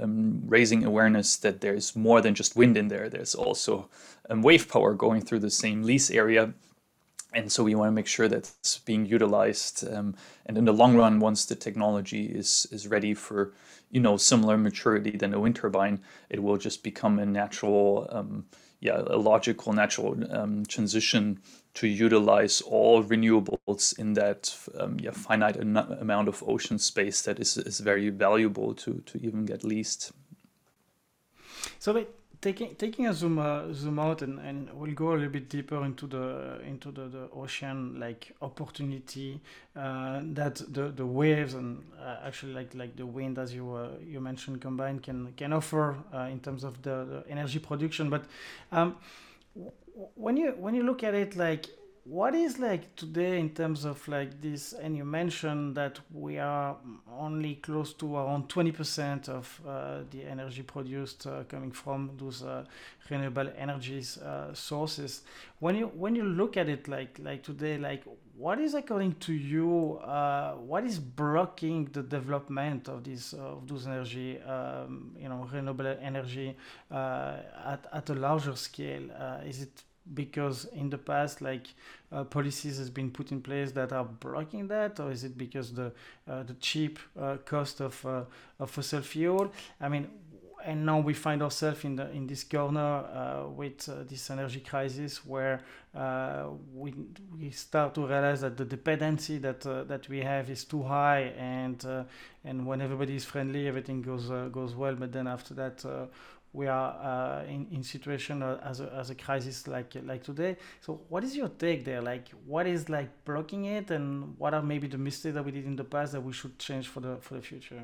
um, 0.00 0.40
raising 0.46 0.84
awareness 0.84 1.36
that 1.38 1.60
there's 1.60 1.96
more 1.96 2.20
than 2.20 2.34
just 2.34 2.56
wind 2.56 2.76
in 2.76 2.88
there. 2.88 3.08
There's 3.08 3.34
also 3.34 3.90
um, 4.30 4.42
wave 4.42 4.68
power 4.68 4.94
going 4.94 5.22
through 5.22 5.40
the 5.40 5.50
same 5.50 5.82
lease 5.82 6.10
area 6.10 6.54
and 7.34 7.52
so 7.52 7.62
we 7.62 7.74
want 7.74 7.88
to 7.88 7.92
make 7.92 8.06
sure 8.06 8.28
that 8.28 8.50
it's 8.60 8.78
being 8.78 9.04
utilized 9.04 9.86
um, 9.92 10.14
and 10.46 10.56
in 10.56 10.64
the 10.64 10.72
long 10.72 10.96
run 10.96 11.20
once 11.20 11.44
the 11.44 11.54
technology 11.54 12.26
is 12.26 12.66
is 12.70 12.88
ready 12.88 13.14
for 13.14 13.52
you 13.90 14.00
know 14.00 14.16
similar 14.16 14.56
maturity 14.56 15.16
than 15.16 15.34
a 15.34 15.40
wind 15.40 15.56
turbine 15.56 16.00
it 16.30 16.42
will 16.42 16.56
just 16.56 16.82
become 16.82 17.18
a 17.18 17.26
natural 17.26 18.08
um, 18.10 18.46
yeah 18.80 19.02
a 19.06 19.16
logical 19.16 19.72
natural 19.72 20.16
um, 20.30 20.64
transition 20.66 21.38
to 21.74 21.86
utilize 21.86 22.60
all 22.62 23.04
renewables 23.04 23.98
in 23.98 24.14
that 24.14 24.56
um, 24.78 24.96
yeah 24.98 25.10
finite 25.10 25.56
amount 25.56 26.28
of 26.28 26.42
ocean 26.46 26.78
space 26.78 27.22
that 27.22 27.38
is, 27.38 27.56
is 27.58 27.80
very 27.80 28.08
valuable 28.08 28.74
to 28.74 29.02
to 29.06 29.18
even 29.18 29.44
get 29.44 29.64
leased. 29.64 30.12
So 31.78 31.92
wait 31.92 32.08
taking 32.40 32.74
taking 32.76 33.06
a 33.06 33.14
zoom 33.14 33.38
uh, 33.38 33.72
zoom 33.72 33.98
out 33.98 34.22
and, 34.22 34.38
and 34.38 34.70
we'll 34.72 34.94
go 34.94 35.10
a 35.10 35.14
little 35.14 35.28
bit 35.28 35.48
deeper 35.48 35.84
into 35.84 36.06
the 36.06 36.60
into 36.64 36.90
the, 36.92 37.08
the 37.08 37.28
ocean 37.32 37.98
like 37.98 38.34
opportunity 38.42 39.40
uh, 39.76 40.20
that 40.22 40.56
the, 40.72 40.88
the 40.90 41.04
waves 41.04 41.54
and 41.54 41.82
uh, 42.00 42.16
actually 42.24 42.52
like 42.52 42.74
like 42.74 42.96
the 42.96 43.06
wind 43.06 43.38
as 43.38 43.52
you 43.52 43.72
uh, 43.72 43.88
you 44.04 44.20
mentioned 44.20 44.60
combined 44.60 45.02
can 45.02 45.32
can 45.36 45.52
offer 45.52 45.96
uh, 46.14 46.28
in 46.30 46.38
terms 46.40 46.64
of 46.64 46.80
the, 46.82 47.04
the 47.04 47.30
energy 47.30 47.58
production. 47.58 48.08
But 48.08 48.24
um, 48.70 48.96
when 50.14 50.36
you 50.36 50.52
when 50.52 50.74
you 50.74 50.84
look 50.84 51.02
at 51.02 51.14
it 51.14 51.34
like 51.34 51.66
what 52.08 52.34
is 52.34 52.58
like 52.58 52.96
today 52.96 53.38
in 53.38 53.50
terms 53.50 53.84
of 53.84 54.06
like 54.08 54.40
this 54.40 54.72
and 54.72 54.96
you 54.96 55.04
mentioned 55.04 55.76
that 55.76 56.00
we 56.10 56.38
are 56.38 56.74
only 57.18 57.56
close 57.56 57.92
to 57.92 58.16
around 58.16 58.48
20% 58.48 59.28
of 59.28 59.60
uh, 59.68 59.98
the 60.10 60.24
energy 60.24 60.62
produced 60.62 61.26
uh, 61.26 61.44
coming 61.44 61.70
from 61.70 62.10
those 62.16 62.42
uh, 62.42 62.64
renewable 63.10 63.50
energies 63.58 64.16
uh, 64.18 64.54
sources. 64.54 65.20
When 65.58 65.76
you 65.76 65.88
when 65.88 66.14
you 66.14 66.24
look 66.24 66.56
at 66.56 66.70
it 66.70 66.88
like 66.88 67.18
like 67.22 67.42
today 67.42 67.76
like 67.76 68.04
what 68.38 68.58
is 68.58 68.72
according 68.72 69.16
to 69.16 69.34
you 69.34 69.98
uh, 69.98 70.52
what 70.54 70.84
is 70.84 70.98
blocking 70.98 71.90
the 71.92 72.02
development 72.02 72.88
of 72.88 73.04
these 73.04 73.34
of 73.34 73.68
those 73.68 73.86
energy 73.86 74.40
um, 74.42 75.14
you 75.20 75.28
know 75.28 75.46
renewable 75.52 75.94
energy 76.00 76.56
uh, 76.90 77.36
at, 77.66 77.86
at 77.92 78.08
a 78.08 78.14
larger 78.14 78.56
scale? 78.56 79.10
Is 79.44 79.60
it 79.60 79.82
because 80.14 80.66
in 80.66 80.90
the 80.90 80.98
past 80.98 81.40
like 81.40 81.66
uh, 82.12 82.24
policies 82.24 82.78
has 82.78 82.90
been 82.90 83.10
put 83.10 83.32
in 83.32 83.40
place 83.40 83.72
that 83.72 83.92
are 83.92 84.04
blocking 84.04 84.68
that 84.68 84.98
or 85.00 85.10
is 85.10 85.24
it 85.24 85.36
because 85.36 85.72
the 85.72 85.92
uh, 86.28 86.42
the 86.42 86.54
cheap 86.54 86.98
uh, 87.20 87.36
cost 87.44 87.80
of 87.80 88.04
uh, 88.06 88.22
of 88.58 88.70
fossil 88.70 89.02
fuel? 89.02 89.52
I 89.80 89.88
mean 89.88 90.08
and 90.64 90.84
now 90.84 90.98
we 90.98 91.14
find 91.14 91.40
ourselves 91.40 91.84
in 91.84 91.94
the 91.94 92.10
in 92.10 92.26
this 92.26 92.42
corner 92.42 92.80
uh, 92.80 93.48
with 93.48 93.88
uh, 93.88 94.02
this 94.08 94.28
energy 94.28 94.60
crisis 94.60 95.24
where 95.24 95.62
we 96.74 96.92
we 97.38 97.50
start 97.50 97.94
to 97.94 98.06
realize 98.06 98.40
that 98.40 98.56
the 98.56 98.64
dependency 98.64 99.38
that 99.38 99.60
that 99.60 100.08
we 100.08 100.20
have 100.20 100.50
is 100.50 100.64
too 100.64 100.82
high 100.82 101.32
and 101.38 101.86
and 102.44 102.66
when 102.66 102.80
everybody 102.80 103.14
is 103.14 103.24
friendly 103.24 103.68
everything 103.68 104.02
goes 104.02 104.28
goes 104.50 104.74
well 104.74 104.94
but 104.94 105.12
then 105.12 105.26
after 105.26 105.54
that 105.54 105.84
we 106.52 106.66
are 106.66 106.90
uh, 107.02 107.44
in 107.44 107.66
in 107.70 107.82
situation 107.82 108.42
uh, 108.42 108.60
as 108.64 108.80
a, 108.80 108.92
as 108.94 109.10
a 109.10 109.14
crisis 109.14 109.66
like 109.68 109.92
like 110.04 110.22
today 110.22 110.56
so 110.80 111.00
what 111.08 111.22
is 111.22 111.36
your 111.36 111.48
take 111.48 111.84
there 111.84 112.00
like 112.00 112.28
what 112.46 112.66
is 112.66 112.88
like 112.88 113.10
blocking 113.24 113.66
it 113.66 113.90
and 113.90 114.34
what 114.38 114.54
are 114.54 114.62
maybe 114.62 114.86
the 114.86 114.98
mistakes 114.98 115.34
that 115.34 115.44
we 115.44 115.52
did 115.52 115.66
in 115.66 115.76
the 115.76 115.84
past 115.84 116.12
that 116.12 116.22
we 116.22 116.32
should 116.32 116.58
change 116.58 116.88
for 116.88 117.00
the 117.00 117.16
for 117.20 117.34
the 117.34 117.42
future 117.42 117.82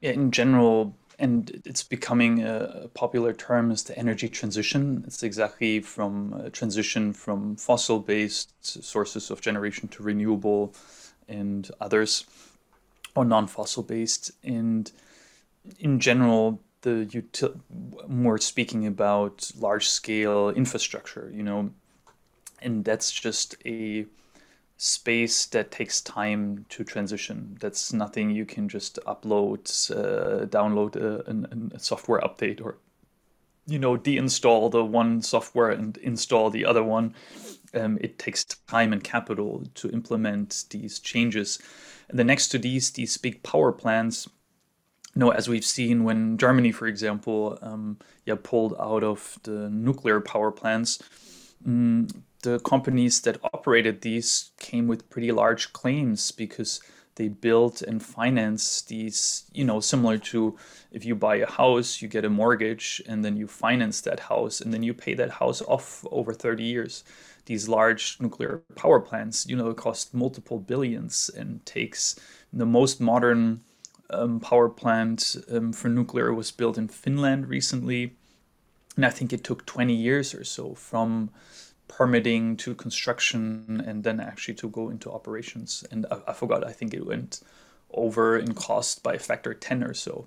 yeah, 0.00 0.12
in 0.12 0.30
general, 0.30 0.94
and 1.18 1.60
it's 1.64 1.82
becoming 1.82 2.42
a 2.44 2.88
popular 2.94 3.32
term 3.32 3.70
is 3.72 3.82
the 3.82 3.98
energy 3.98 4.28
transition. 4.28 5.02
It's 5.06 5.22
exactly 5.24 5.80
from 5.80 6.34
a 6.34 6.50
transition 6.50 7.12
from 7.12 7.56
fossil-based 7.56 8.52
sources 8.84 9.30
of 9.30 9.40
generation 9.40 9.88
to 9.88 10.02
renewable 10.04 10.74
and 11.28 11.68
others, 11.80 12.24
or 13.16 13.24
non-fossil 13.24 13.82
based. 13.82 14.30
And 14.44 14.90
in 15.78 16.00
general, 16.00 16.60
the 16.82 17.06
util- 17.10 17.60
more 18.08 18.38
speaking 18.38 18.86
about 18.86 19.50
large-scale 19.58 20.50
infrastructure, 20.50 21.30
you 21.34 21.42
know, 21.42 21.70
and 22.60 22.84
that's 22.84 23.10
just 23.10 23.56
a 23.66 24.06
space 24.76 25.46
that 25.46 25.72
takes 25.72 26.00
time 26.00 26.64
to 26.68 26.84
transition. 26.84 27.56
That's 27.60 27.92
nothing 27.92 28.30
you 28.30 28.46
can 28.46 28.68
just 28.68 28.98
upload, 29.06 29.60
uh, 29.90 30.46
download 30.46 30.94
a, 30.96 31.28
a, 31.28 31.76
a, 31.76 31.78
software 31.80 32.20
update, 32.20 32.60
or 32.60 32.78
you 33.66 33.78
know, 33.78 33.96
deinstall 33.96 34.70
the 34.70 34.84
one 34.84 35.20
software 35.20 35.70
and 35.70 35.96
install 35.98 36.48
the 36.48 36.64
other 36.64 36.84
one. 36.84 37.14
Um, 37.74 37.98
it 38.00 38.18
takes 38.18 38.44
time 38.44 38.92
and 38.92 39.04
capital 39.04 39.64
to 39.74 39.90
implement 39.90 40.64
these 40.70 41.00
changes. 41.00 41.58
And 42.08 42.18
then 42.18 42.28
next 42.28 42.48
to 42.48 42.58
these, 42.58 42.92
these 42.92 43.18
big 43.18 43.42
power 43.42 43.72
plants, 43.72 44.26
know, 45.14 45.30
as 45.30 45.48
we've 45.48 45.64
seen 45.64 46.04
when 46.04 46.36
Germany, 46.38 46.72
for 46.72 46.86
example, 46.86 47.58
um, 47.62 47.98
yeah, 48.24 48.36
pulled 48.42 48.74
out 48.78 49.02
of 49.02 49.38
the 49.42 49.68
nuclear 49.70 50.20
power 50.20 50.50
plants. 50.50 51.02
Mm, 51.66 52.22
the 52.42 52.60
companies 52.60 53.20
that 53.22 53.38
operated 53.52 54.00
these 54.02 54.52
came 54.58 54.86
with 54.86 55.10
pretty 55.10 55.32
large 55.32 55.72
claims 55.72 56.30
because 56.30 56.80
they 57.16 57.28
built 57.28 57.82
and 57.82 58.00
financed 58.00 58.88
these, 58.88 59.50
you 59.52 59.64
know, 59.64 59.80
similar 59.80 60.18
to 60.18 60.56
if 60.92 61.04
you 61.04 61.16
buy 61.16 61.36
a 61.36 61.50
house, 61.50 62.00
you 62.00 62.06
get 62.06 62.24
a 62.24 62.30
mortgage 62.30 63.02
and 63.08 63.24
then 63.24 63.36
you 63.36 63.48
finance 63.48 64.00
that 64.02 64.20
house 64.20 64.60
and 64.60 64.72
then 64.72 64.84
you 64.84 64.94
pay 64.94 65.14
that 65.14 65.30
house 65.30 65.60
off 65.62 66.06
over 66.12 66.32
30 66.32 66.62
years. 66.62 67.02
These 67.46 67.68
large 67.68 68.18
nuclear 68.20 68.62
power 68.76 69.00
plants, 69.00 69.46
you 69.48 69.56
know, 69.56 69.74
cost 69.74 70.14
multiple 70.14 70.60
billions 70.60 71.28
and 71.36 71.64
takes 71.66 72.14
the 72.52 72.66
most 72.66 73.00
modern 73.00 73.62
um, 74.10 74.40
power 74.40 74.68
plant 74.68 75.36
um, 75.50 75.72
for 75.72 75.88
nuclear 75.88 76.32
was 76.32 76.50
built 76.50 76.78
in 76.78 76.88
Finland 76.88 77.48
recently. 77.48 78.14
And 78.96 79.06
I 79.06 79.10
think 79.10 79.32
it 79.32 79.44
took 79.44 79.66
20 79.66 79.94
years 79.94 80.34
or 80.34 80.44
so 80.44 80.74
from 80.74 81.30
permitting 81.86 82.56
to 82.58 82.74
construction 82.74 83.82
and 83.86 84.04
then 84.04 84.20
actually 84.20 84.54
to 84.54 84.68
go 84.68 84.90
into 84.90 85.10
operations. 85.10 85.84
And 85.90 86.06
I, 86.10 86.18
I, 86.28 86.32
forgot, 86.32 86.66
I 86.66 86.72
think 86.72 86.94
it 86.94 87.06
went 87.06 87.40
over 87.92 88.36
in 88.36 88.54
cost 88.54 89.02
by 89.02 89.14
a 89.14 89.18
factor 89.18 89.54
10 89.54 89.82
or 89.82 89.94
so. 89.94 90.26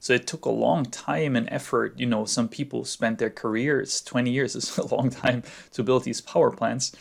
So 0.00 0.12
it 0.12 0.26
took 0.26 0.44
a 0.44 0.50
long 0.50 0.84
time 0.84 1.36
and 1.36 1.48
effort. 1.50 1.98
You 1.98 2.06
know, 2.06 2.24
some 2.24 2.48
people 2.48 2.84
spent 2.84 3.18
their 3.18 3.30
careers, 3.30 4.02
20 4.02 4.30
years 4.30 4.54
is 4.54 4.76
a 4.78 4.94
long 4.94 5.10
time 5.10 5.42
to 5.72 5.82
build 5.82 6.04
these 6.04 6.20
power 6.20 6.50
plants. 6.50 6.92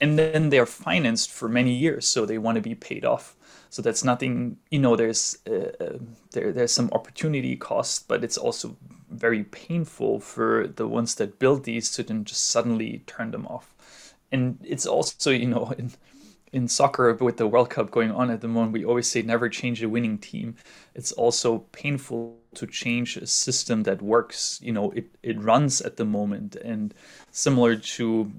And 0.00 0.18
then 0.18 0.50
they're 0.50 0.66
financed 0.66 1.30
for 1.30 1.48
many 1.48 1.74
years, 1.74 2.06
so 2.06 2.24
they 2.24 2.38
want 2.38 2.54
to 2.54 2.62
be 2.62 2.74
paid 2.74 3.04
off. 3.04 3.34
So 3.70 3.82
that's 3.82 4.04
nothing, 4.04 4.56
you 4.70 4.78
know, 4.78 4.96
there's 4.96 5.38
uh, 5.48 5.84
uh 5.84 5.98
there, 6.32 6.52
there's 6.52 6.72
some 6.72 6.90
opportunity 6.92 7.56
cost, 7.56 8.08
but 8.08 8.24
it's 8.24 8.38
also 8.38 8.76
very 9.10 9.44
painful 9.44 10.20
for 10.20 10.68
the 10.76 10.86
ones 10.86 11.14
that 11.16 11.38
build 11.38 11.64
these 11.64 11.90
to 11.92 12.02
then 12.02 12.24
just 12.24 12.50
suddenly 12.50 13.02
turn 13.06 13.30
them 13.30 13.46
off. 13.46 14.14
And 14.30 14.58
it's 14.62 14.86
also, 14.86 15.30
you 15.30 15.46
know, 15.46 15.72
in 15.78 15.92
in 16.52 16.68
soccer 16.68 17.12
with 17.14 17.36
the 17.36 17.46
World 17.46 17.70
Cup 17.70 17.90
going 17.90 18.10
on 18.10 18.30
at 18.30 18.40
the 18.40 18.48
moment, 18.48 18.72
we 18.72 18.84
always 18.84 19.10
say 19.10 19.22
never 19.22 19.48
change 19.48 19.82
a 19.82 19.88
winning 19.88 20.18
team. 20.18 20.56
It's 20.94 21.12
also 21.12 21.58
painful 21.72 22.38
to 22.54 22.66
change 22.66 23.16
a 23.16 23.26
system 23.26 23.82
that 23.82 24.00
works. 24.00 24.58
You 24.62 24.72
know, 24.72 24.90
it, 24.92 25.06
it 25.22 25.40
runs 25.40 25.80
at 25.80 25.96
the 25.96 26.04
moment. 26.04 26.56
And 26.56 26.94
similar 27.30 27.76
to, 27.76 28.32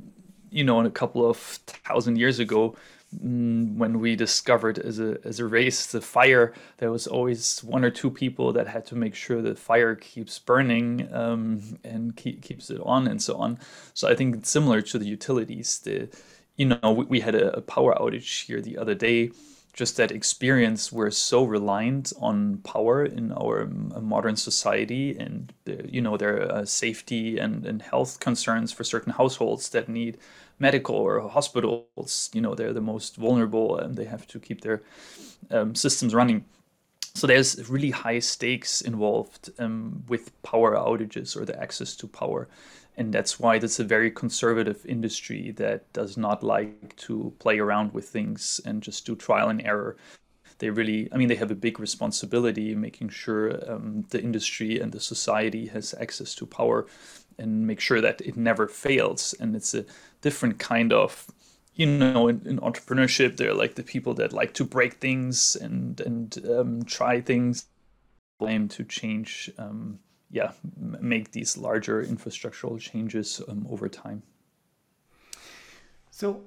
you 0.50 0.64
know, 0.64 0.84
a 0.84 0.90
couple 0.90 1.30
of 1.30 1.38
thousand 1.38 2.18
years 2.18 2.40
ago, 2.40 2.76
when 3.12 4.00
we 4.00 4.16
discovered 4.16 4.78
as 4.78 5.00
a 5.00 5.18
as 5.24 5.40
a 5.40 5.46
race 5.46 5.88
the 5.88 6.02
fire, 6.02 6.54
there 6.78 6.92
was 6.92 7.08
always 7.08 7.64
one 7.64 7.84
or 7.84 7.90
two 7.90 8.12
people 8.12 8.54
that 8.54 8.68
had 8.68 8.86
to 8.88 8.96
make 8.96 9.16
sure 9.16 9.42
the 9.42 9.56
fire 9.56 9.96
keeps 9.96 10.38
burning 10.38 11.12
um, 11.14 11.80
and 11.84 12.16
keep, 12.16 12.42
keeps 12.42 12.70
it 12.70 12.80
on 12.84 13.08
and 13.08 13.22
so 13.22 13.38
on. 13.38 13.58
So 13.94 14.08
I 14.08 14.16
think 14.16 14.36
it's 14.36 14.50
similar 14.50 14.82
to 14.84 15.00
the 15.00 15.08
utilities. 15.08 15.80
The 15.80 16.10
you 16.56 16.66
know 16.68 16.92
we, 16.92 17.06
we 17.06 17.20
had 17.22 17.36
a, 17.36 17.58
a 17.58 17.62
power 17.62 17.96
outage 17.96 18.46
here 18.46 18.62
the 18.62 18.78
other 18.78 18.96
day 18.96 19.32
just 19.74 19.98
that 19.98 20.12
experience 20.12 20.92
we're 20.92 21.12
so 21.12 21.44
reliant 21.44 22.12
on 22.20 22.58
power 22.58 23.06
in 23.06 23.32
our 23.34 23.66
modern 24.02 24.36
society 24.36 25.18
and 25.18 25.54
you 25.86 26.02
know 26.02 26.18
there 26.18 26.52
are 26.52 26.66
safety 26.66 27.38
and, 27.38 27.66
and 27.66 27.82
health 27.82 28.20
concerns 28.20 28.72
for 28.72 28.84
certain 28.84 29.14
households 29.14 29.70
that 29.70 29.88
need 29.88 30.18
medical 30.60 30.96
or 30.96 31.28
hospitals 31.30 32.30
you 32.34 32.42
know 32.42 32.54
they're 32.56 32.74
the 32.74 32.82
most 32.82 33.16
vulnerable 33.16 33.78
and 33.78 33.96
they 33.96 34.06
have 34.06 34.28
to 34.28 34.40
keep 34.40 34.62
their 34.62 34.82
um, 35.52 35.76
systems 35.76 36.14
running. 36.14 36.46
So 37.16 37.28
there's 37.28 37.70
really 37.70 37.92
high 37.92 38.20
stakes 38.20 38.82
involved 38.82 39.50
um, 39.60 40.04
with 40.08 40.42
power 40.44 40.76
outages 40.76 41.36
or 41.36 41.44
the 41.44 41.60
access 41.62 41.96
to 41.98 42.08
power 42.08 42.48
and 43.00 43.14
that's 43.14 43.40
why 43.40 43.56
it's 43.56 43.80
a 43.80 43.84
very 43.86 44.12
conservative 44.12 44.86
industry 44.86 45.52
that 45.52 45.92
does 45.94 46.18
not 46.18 46.44
like 46.44 46.94
to 46.98 47.34
play 47.40 47.58
around 47.58 47.94
with 47.94 48.10
things 48.10 48.60
and 48.66 48.84
just 48.84 49.06
do 49.06 49.16
trial 49.16 49.48
and 49.48 49.62
error. 49.66 49.96
They 50.60 50.70
really 50.70 51.08
i 51.14 51.18
mean 51.18 51.30
they 51.30 51.36
have 51.38 51.52
a 51.52 51.56
big 51.56 51.80
responsibility 51.80 52.76
making 52.76 53.10
sure 53.10 53.44
um, 53.72 54.06
the 54.10 54.22
industry 54.22 54.80
and 54.82 54.92
the 54.92 55.00
society 55.00 55.68
has 55.68 55.96
access 56.02 56.36
to 56.36 56.46
power 56.46 56.88
and 57.38 57.66
make 57.66 57.80
sure 57.80 58.02
that 58.02 58.20
it 58.22 58.36
never 58.36 58.68
fails. 58.68 59.34
And 59.40 59.56
it's 59.56 59.74
a 59.74 59.86
different 60.22 60.60
kind 60.60 60.92
of 60.92 61.28
you 61.76 61.86
know 61.86 62.28
in, 62.28 62.42
in 62.46 62.60
entrepreneurship 62.60 63.38
they're 63.38 63.54
like 63.54 63.76
the 63.76 63.84
people 63.84 64.14
that 64.16 64.34
like 64.34 64.54
to 64.56 64.66
break 64.66 64.96
things 64.96 65.56
and 65.56 66.02
and 66.02 66.38
um, 66.50 66.84
try 66.84 67.22
things 67.22 67.68
blame 68.40 68.68
to 68.68 68.84
change 68.84 69.50
um, 69.58 70.00
yeah 70.32 70.52
make 71.02 71.32
these 71.32 71.58
larger 71.58 72.04
infrastructural 72.04 72.80
changes 72.80 73.42
um, 73.48 73.66
over 73.70 73.90
time. 73.90 74.22
So 76.12 76.42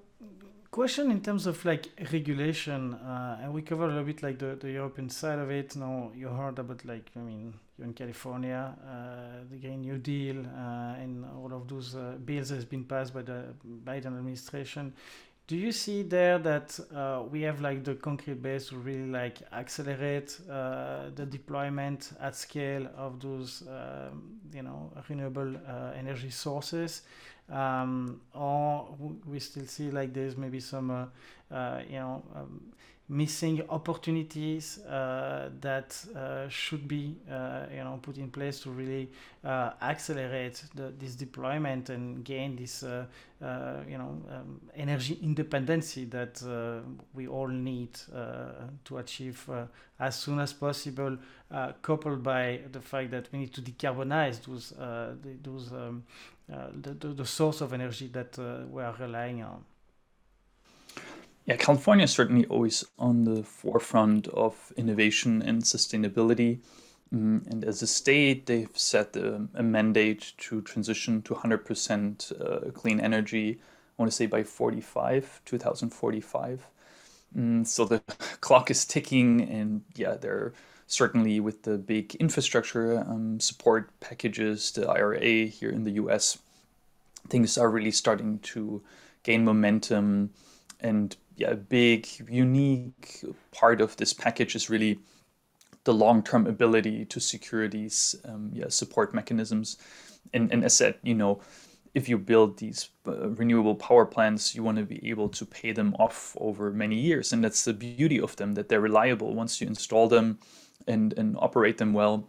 question 0.70 1.10
in 1.10 1.20
terms 1.20 1.46
of 1.46 1.62
like 1.66 1.88
regulation 2.12 2.94
uh, 2.94 3.40
and 3.42 3.52
we 3.52 3.60
covered 3.60 3.84
a 3.84 3.88
little 3.88 4.04
bit 4.04 4.22
like 4.22 4.38
the, 4.38 4.56
the 4.58 4.70
european 4.70 5.08
side 5.10 5.38
of 5.38 5.50
it. 5.50 5.76
Now 5.76 6.10
you 6.14 6.28
heard 6.28 6.58
about 6.58 6.84
like 6.86 7.10
i 7.14 7.18
mean 7.18 7.52
you're 7.76 7.86
in 7.86 7.92
california 7.92 8.74
uh, 8.86 9.44
the 9.50 9.56
green 9.56 9.82
new 9.82 9.98
deal 9.98 10.38
uh, 10.38 11.02
and 11.02 11.26
all 11.36 11.52
of 11.52 11.68
those 11.68 11.94
uh, 11.94 12.16
bills 12.24 12.48
has 12.48 12.64
been 12.64 12.84
passed 12.84 13.12
by 13.12 13.20
the 13.20 13.54
biden 13.84 14.16
administration 14.18 14.94
do 15.46 15.56
you 15.56 15.72
see 15.72 16.02
there 16.02 16.38
that 16.38 16.78
uh, 16.94 17.22
we 17.30 17.42
have 17.42 17.60
like 17.60 17.84
the 17.84 17.94
concrete 17.94 18.42
base 18.42 18.68
to 18.68 18.76
really 18.76 19.10
like 19.10 19.38
accelerate 19.52 20.38
uh, 20.50 21.10
the 21.14 21.26
deployment 21.26 22.12
at 22.20 22.36
scale 22.36 22.88
of 22.96 23.20
those 23.20 23.62
um, 23.68 24.40
you 24.54 24.62
know 24.62 24.92
renewable 25.08 25.54
uh, 25.68 25.92
energy 25.96 26.30
sources? 26.30 27.02
Um, 27.50 28.20
or 28.34 28.96
we 29.26 29.40
still 29.40 29.66
see 29.66 29.90
like 29.90 30.14
there's 30.14 30.36
maybe 30.36 30.60
some 30.60 30.90
uh, 30.90 31.54
uh, 31.54 31.82
you 31.88 31.98
know 31.98 32.22
um, 32.34 32.60
missing 33.08 33.60
opportunities 33.68 34.78
uh, 34.78 35.50
that 35.60 36.02
uh, 36.16 36.48
should 36.48 36.86
be 36.86 37.16
uh, 37.30 37.66
you 37.70 37.82
know 37.82 37.98
put 38.00 38.16
in 38.16 38.30
place 38.30 38.60
to 38.60 38.70
really 38.70 39.10
uh, 39.44 39.70
accelerate 39.82 40.62
the, 40.74 40.92
this 40.98 41.14
deployment 41.14 41.90
and 41.90 42.24
gain 42.24 42.56
this 42.56 42.82
uh, 42.82 43.04
uh, 43.42 43.76
you 43.88 43.98
know 43.98 44.22
um, 44.30 44.60
energy 44.76 45.18
independency 45.22 46.04
that 46.04 46.40
we 47.12 47.26
all 47.26 47.48
need 47.48 47.92
to 48.84 48.98
achieve 48.98 49.50
as 49.98 50.14
soon 50.14 50.38
as 50.38 50.52
possible 50.52 51.16
coupled 51.82 52.22
by 52.22 52.60
the 52.70 52.80
fact 52.80 53.10
that 53.10 53.28
we 53.32 53.40
need 53.40 53.52
to 53.52 53.60
decarbonize 53.60 54.42
those 54.46 54.72
those 55.42 55.72
um, 55.72 56.04
the, 56.48 57.08
the, 57.08 57.26
source 57.26 57.60
of 57.60 57.72
energy 57.72 58.08
that 58.08 58.38
we 58.70 58.82
are 58.82 58.94
relying 58.98 59.42
on 59.42 59.64
yeah, 61.46 61.56
California 61.56 62.04
is 62.04 62.12
certainly 62.12 62.46
always 62.46 62.84
on 62.98 63.24
the 63.24 63.42
forefront 63.42 64.28
of 64.28 64.72
innovation 64.76 65.42
and 65.42 65.62
sustainability. 65.62 66.60
Mm, 67.12 67.46
and 67.50 67.64
as 67.64 67.82
a 67.82 67.86
state, 67.86 68.46
they've 68.46 68.76
set 68.76 69.16
a, 69.16 69.48
a 69.54 69.62
mandate 69.62 70.32
to 70.38 70.62
transition 70.62 71.20
to 71.22 71.34
100% 71.34 72.40
uh, 72.40 72.70
clean 72.70 73.00
energy, 73.00 73.60
I 73.60 74.02
want 74.02 74.10
to 74.10 74.16
say 74.16 74.26
by 74.26 74.44
45, 74.44 75.42
2045. 75.44 76.66
Mm, 77.36 77.66
so 77.66 77.84
the 77.84 78.00
clock 78.40 78.70
is 78.70 78.84
ticking, 78.84 79.42
and 79.42 79.82
yeah, 79.94 80.14
they're 80.14 80.52
certainly 80.86 81.40
with 81.40 81.62
the 81.62 81.78
big 81.78 82.14
infrastructure 82.16 82.98
um, 83.00 83.40
support 83.40 83.98
packages, 84.00 84.70
the 84.72 84.88
IRA 84.88 85.46
here 85.46 85.70
in 85.70 85.84
the 85.84 85.92
US, 85.92 86.38
things 87.28 87.56
are 87.56 87.70
really 87.70 87.90
starting 87.90 88.38
to 88.40 88.82
gain 89.22 89.44
momentum. 89.44 90.30
And 90.80 91.16
yeah, 91.36 91.50
a 91.50 91.56
big, 91.56 92.06
unique 92.30 93.24
part 93.52 93.80
of 93.80 93.96
this 93.96 94.12
package 94.12 94.54
is 94.54 94.70
really 94.70 94.98
the 95.84 95.94
long-term 95.94 96.46
ability 96.46 97.04
to 97.06 97.20
secure 97.20 97.68
these 97.68 98.14
um, 98.24 98.50
yeah, 98.52 98.68
support 98.68 99.12
mechanisms. 99.14 99.76
And, 100.32 100.52
and 100.52 100.64
as 100.64 100.74
said, 100.74 100.94
you 101.02 101.14
know, 101.14 101.40
if 101.94 102.08
you 102.08 102.16
build 102.16 102.58
these 102.58 102.88
uh, 103.06 103.28
renewable 103.30 103.74
power 103.74 104.06
plants, 104.06 104.54
you 104.54 104.62
want 104.62 104.78
to 104.78 104.84
be 104.84 105.10
able 105.10 105.28
to 105.28 105.44
pay 105.44 105.72
them 105.72 105.94
off 105.98 106.36
over 106.40 106.70
many 106.70 106.96
years. 106.96 107.32
And 107.32 107.44
that's 107.44 107.64
the 107.64 107.74
beauty 107.74 108.20
of 108.20 108.36
them, 108.36 108.54
that 108.54 108.68
they're 108.68 108.80
reliable. 108.80 109.34
Once 109.34 109.60
you 109.60 109.66
install 109.66 110.08
them 110.08 110.38
and, 110.86 111.12
and 111.14 111.36
operate 111.38 111.78
them 111.78 111.92
well, 111.92 112.28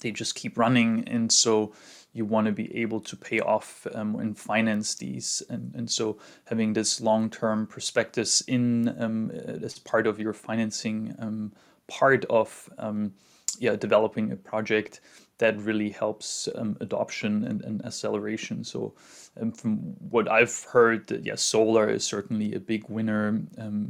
they 0.00 0.10
just 0.10 0.34
keep 0.34 0.58
running. 0.58 1.04
And 1.08 1.32
so 1.32 1.72
you 2.16 2.24
want 2.24 2.46
to 2.46 2.52
be 2.52 2.74
able 2.74 3.00
to 3.00 3.16
pay 3.16 3.40
off 3.40 3.86
um, 3.94 4.16
and 4.16 4.38
finance 4.38 4.94
these. 4.94 5.42
And, 5.50 5.74
and 5.74 5.90
so 5.90 6.18
having 6.46 6.72
this 6.72 7.00
long-term 7.00 7.66
prospectus 7.66 8.40
in 8.42 8.94
um, 9.00 9.30
as 9.30 9.78
part 9.78 10.06
of 10.06 10.18
your 10.18 10.32
financing 10.32 11.14
um, 11.18 11.52
part 11.88 12.24
of 12.26 12.70
um, 12.78 13.12
yeah 13.58 13.76
developing 13.76 14.32
a 14.32 14.36
project 14.36 15.00
that 15.38 15.60
really 15.60 15.90
helps 15.90 16.48
um, 16.54 16.78
adoption 16.80 17.44
and, 17.44 17.60
and, 17.62 17.84
acceleration. 17.84 18.64
So 18.64 18.94
um, 19.38 19.52
from 19.52 19.76
what 20.10 20.30
I've 20.30 20.64
heard, 20.64 21.06
that, 21.08 21.26
yeah, 21.26 21.34
solar 21.34 21.90
is 21.90 22.04
certainly 22.04 22.54
a 22.54 22.60
big 22.60 22.88
winner 22.88 23.42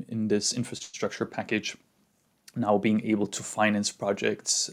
in 0.08 0.26
this 0.26 0.54
infrastructure 0.54 1.24
package. 1.24 1.76
Now 2.56 2.78
being 2.78 3.00
able 3.04 3.28
to 3.28 3.44
finance 3.44 3.92
projects 3.92 4.70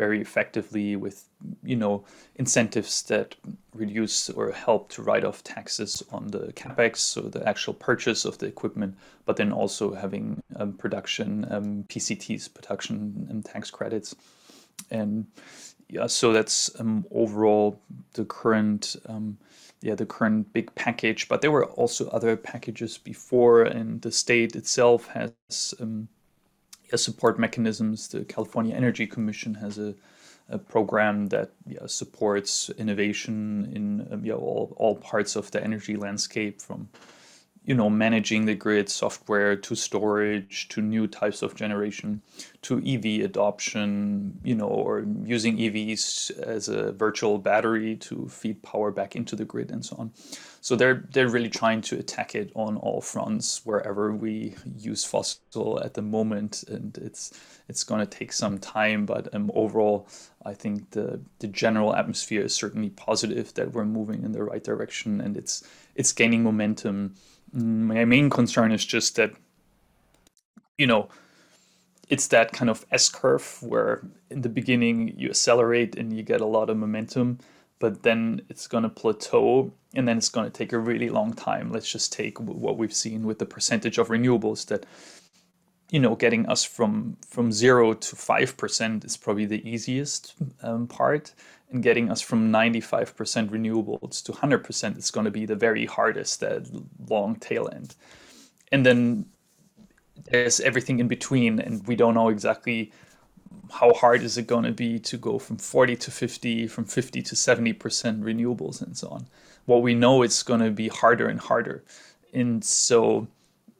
very 0.00 0.20
effectively 0.22 0.96
with 0.96 1.28
you 1.62 1.76
know 1.76 2.02
incentives 2.36 3.02
that 3.02 3.36
reduce 3.74 4.30
or 4.30 4.50
help 4.50 4.88
to 4.88 5.02
write 5.02 5.24
off 5.28 5.44
taxes 5.44 6.02
on 6.10 6.28
the 6.28 6.44
capex, 6.54 6.96
so 6.96 7.20
the 7.20 7.46
actual 7.46 7.74
purchase 7.74 8.24
of 8.24 8.38
the 8.38 8.46
equipment, 8.46 8.96
but 9.26 9.36
then 9.36 9.52
also 9.52 9.92
having 9.92 10.42
um, 10.56 10.72
production 10.72 11.46
um, 11.50 11.84
PCTs, 11.90 12.48
production 12.54 13.42
tax 13.44 13.70
credits, 13.70 14.16
and 14.90 15.26
yeah, 15.90 16.06
so 16.06 16.32
that's 16.32 16.70
um, 16.80 17.04
overall 17.10 17.78
the 18.14 18.24
current 18.24 18.96
um, 19.06 19.36
yeah 19.82 19.94
the 19.94 20.06
current 20.06 20.50
big 20.54 20.74
package. 20.74 21.28
But 21.28 21.42
there 21.42 21.52
were 21.52 21.66
also 21.66 22.08
other 22.08 22.36
packages 22.38 22.96
before, 22.96 23.64
and 23.64 24.00
the 24.00 24.12
state 24.12 24.56
itself 24.56 25.08
has 25.08 25.74
um, 25.78 26.08
support 26.98 27.38
mechanisms. 27.38 28.08
The 28.08 28.24
California 28.24 28.74
Energy 28.74 29.06
Commission 29.06 29.54
has 29.54 29.78
a, 29.78 29.94
a 30.48 30.58
program 30.58 31.28
that 31.28 31.50
yeah, 31.66 31.86
supports 31.86 32.70
innovation 32.70 33.70
in 33.74 34.12
um, 34.12 34.24
yeah, 34.24 34.34
all, 34.34 34.74
all 34.76 34.96
parts 34.96 35.36
of 35.36 35.50
the 35.50 35.62
energy 35.62 35.96
landscape 35.96 36.60
from 36.60 36.88
you 37.64 37.74
know 37.74 37.90
managing 37.90 38.46
the 38.46 38.54
grid 38.54 38.88
software 38.88 39.54
to 39.54 39.74
storage 39.74 40.66
to 40.68 40.80
new 40.80 41.06
types 41.06 41.42
of 41.42 41.54
generation 41.54 42.22
to 42.62 42.78
EV 42.84 43.24
adoption 43.24 44.38
you 44.42 44.54
know 44.54 44.66
or 44.66 45.04
using 45.24 45.58
EVs 45.58 46.30
as 46.40 46.68
a 46.68 46.92
virtual 46.92 47.38
battery 47.38 47.96
to 47.96 48.28
feed 48.28 48.62
power 48.62 48.90
back 48.90 49.14
into 49.14 49.36
the 49.36 49.44
grid 49.44 49.70
and 49.70 49.84
so 49.84 49.96
on. 49.98 50.10
So 50.62 50.74
they're 50.74 51.04
they're 51.12 51.28
really 51.28 51.50
trying 51.50 51.82
to 51.82 51.98
attack 51.98 52.34
it 52.34 52.50
on 52.54 52.76
all 52.78 53.00
fronts 53.00 53.64
wherever 53.64 54.12
we 54.12 54.54
use 54.78 55.04
fossil 55.04 55.80
at 55.84 55.94
the 55.94 56.02
moment 56.02 56.64
and 56.68 56.96
it's 56.98 57.32
it's 57.68 57.84
going 57.84 58.00
to 58.00 58.06
take 58.06 58.32
some 58.32 58.58
time 58.58 59.06
but 59.06 59.32
um, 59.34 59.50
overall 59.54 60.08
I 60.44 60.54
think 60.54 60.90
the 60.90 61.20
the 61.40 61.46
general 61.46 61.94
atmosphere 61.94 62.42
is 62.42 62.54
certainly 62.54 62.90
positive 62.90 63.52
that 63.54 63.72
we're 63.72 63.84
moving 63.84 64.24
in 64.24 64.32
the 64.32 64.44
right 64.44 64.64
direction 64.64 65.20
and 65.20 65.36
it's 65.36 65.62
it's 65.94 66.12
gaining 66.12 66.42
momentum 66.42 67.14
my 67.52 68.04
main 68.04 68.30
concern 68.30 68.72
is 68.72 68.84
just 68.84 69.16
that, 69.16 69.32
you 70.78 70.86
know, 70.86 71.08
it's 72.08 72.28
that 72.28 72.52
kind 72.52 72.68
of 72.68 72.84
S 72.90 73.08
curve 73.08 73.58
where 73.62 74.02
in 74.30 74.42
the 74.42 74.48
beginning 74.48 75.14
you 75.16 75.28
accelerate 75.28 75.96
and 75.96 76.16
you 76.16 76.22
get 76.22 76.40
a 76.40 76.46
lot 76.46 76.68
of 76.68 76.76
momentum, 76.76 77.38
but 77.78 78.02
then 78.02 78.42
it's 78.48 78.66
going 78.66 78.82
to 78.82 78.88
plateau 78.88 79.72
and 79.94 80.06
then 80.06 80.18
it's 80.18 80.28
going 80.28 80.44
to 80.44 80.50
take 80.50 80.72
a 80.72 80.78
really 80.78 81.08
long 81.08 81.32
time. 81.32 81.72
Let's 81.72 81.90
just 81.90 82.12
take 82.12 82.40
what 82.40 82.76
we've 82.76 82.94
seen 82.94 83.24
with 83.24 83.38
the 83.38 83.46
percentage 83.46 83.98
of 83.98 84.08
renewables 84.08 84.66
that 84.66 84.86
you 85.90 85.98
know 85.98 86.14
getting 86.14 86.46
us 86.46 86.64
from 86.64 87.16
from 87.28 87.52
zero 87.52 87.94
to 87.94 88.16
five 88.16 88.56
percent 88.56 89.04
is 89.04 89.16
probably 89.16 89.44
the 89.44 89.68
easiest 89.68 90.34
um, 90.62 90.86
part 90.86 91.34
and 91.72 91.82
getting 91.82 92.10
us 92.10 92.20
from 92.20 92.52
95% 92.52 93.14
renewables 93.48 94.22
to 94.24 94.32
100% 94.32 94.98
is 94.98 95.10
going 95.10 95.24
to 95.24 95.30
be 95.30 95.46
the 95.46 95.54
very 95.54 95.86
hardest 95.86 96.42
long 97.08 97.36
tail 97.36 97.68
end. 97.72 97.94
And 98.72 98.84
then 98.84 99.26
there's 100.24 100.60
everything 100.60 100.98
in 100.98 101.08
between 101.08 101.60
and 101.60 101.86
we 101.86 101.96
don't 101.96 102.14
know 102.14 102.28
exactly 102.28 102.92
how 103.72 103.92
hard 103.94 104.22
is 104.22 104.36
it 104.36 104.46
going 104.46 104.64
to 104.64 104.72
be 104.72 104.98
to 104.98 105.16
go 105.16 105.38
from 105.38 105.56
40 105.56 105.96
to 105.96 106.10
50 106.10 106.66
from 106.66 106.84
50 106.84 107.22
to 107.22 107.34
70% 107.34 107.78
renewables 108.20 108.82
and 108.82 108.96
so 108.96 109.08
on. 109.08 109.26
What 109.66 109.82
we 109.82 109.94
know 109.94 110.22
it's 110.22 110.42
going 110.42 110.60
to 110.60 110.70
be 110.70 110.88
harder 110.88 111.28
and 111.28 111.38
harder. 111.38 111.84
And 112.32 112.64
so 112.64 113.28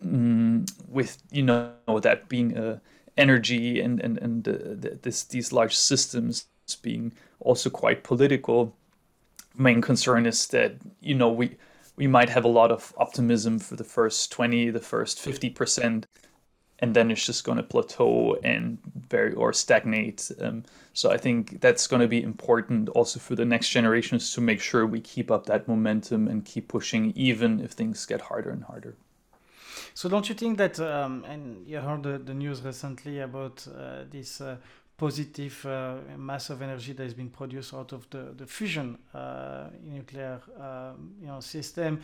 mm, 0.05 0.71
with 0.89 1.23
you 1.31 1.43
know 1.43 1.73
that 1.87 2.29
being 2.29 2.57
uh, 2.57 2.79
energy 3.17 3.81
and 3.81 4.01
and 4.01 4.19
and 4.19 4.49
uh, 4.49 4.97
this 5.03 5.25
these 5.25 5.53
large 5.53 5.77
systems 5.77 6.47
being 6.83 7.13
also 7.41 7.71
quite 7.71 8.05
political. 8.05 8.75
Main 9.57 9.81
concern 9.81 10.27
is 10.27 10.47
that 10.49 10.77
you 11.01 11.15
know 11.15 11.31
we 11.31 11.57
we 11.97 12.07
might 12.07 12.31
have 12.31 12.45
a 12.45 12.49
lot 12.49 12.71
of 12.71 12.95
optimism 12.97 13.59
for 13.59 13.77
the 13.77 13.85
first 13.85 14.33
20, 14.33 14.71
the 14.71 14.81
first 14.81 15.21
50 15.21 15.51
percent, 15.51 16.07
and 16.79 16.95
then 16.95 17.11
it's 17.11 17.25
just 17.25 17.45
going 17.45 17.59
to 17.59 17.63
plateau 17.63 18.37
and 18.43 18.79
very 19.09 19.35
or 19.35 19.53
stagnate. 19.53 20.31
Um, 20.41 20.65
so 20.93 21.11
I 21.11 21.19
think 21.19 21.61
that's 21.61 21.87
going 21.87 22.01
to 22.01 22.09
be 22.09 22.23
important 22.23 22.89
also 22.91 23.21
for 23.21 23.35
the 23.35 23.45
next 23.45 23.69
generations 23.71 24.33
to 24.35 24.41
make 24.41 24.61
sure 24.61 24.87
we 24.87 25.01
keep 25.01 25.31
up 25.31 25.47
that 25.47 25.69
momentum 25.69 26.27
and 26.29 26.45
keep 26.45 26.69
pushing, 26.69 27.13
even 27.17 27.61
if 27.61 27.73
things 27.73 28.07
get 28.07 28.21
harder 28.23 28.51
and 28.51 28.65
harder. 28.65 28.97
So 29.95 30.09
don't 30.09 30.29
you 30.29 30.35
think 30.35 30.59
that, 30.59 30.79
um, 30.81 31.25
and 31.29 31.67
you 31.67 31.81
heard 31.81 32.03
the, 32.03 32.19
the 32.19 32.35
news 32.35 32.63
recently 32.63 33.21
about 33.21 33.67
uh, 33.69 34.05
this 34.11 34.41
uh, 34.41 34.57
positive 35.01 35.65
uh, 35.65 35.95
mass 36.19 36.51
of 36.51 36.61
energy 36.61 36.93
that 36.93 37.05
has 37.05 37.15
been 37.15 37.31
produced 37.31 37.73
out 37.73 37.91
of 37.93 38.03
the, 38.11 38.35
the 38.37 38.47
fusion 38.47 38.99
uh, 39.15 39.69
nuclear 39.83 40.39
uh, 40.61 40.93
you 41.19 41.27
know, 41.27 41.41
system. 41.41 42.01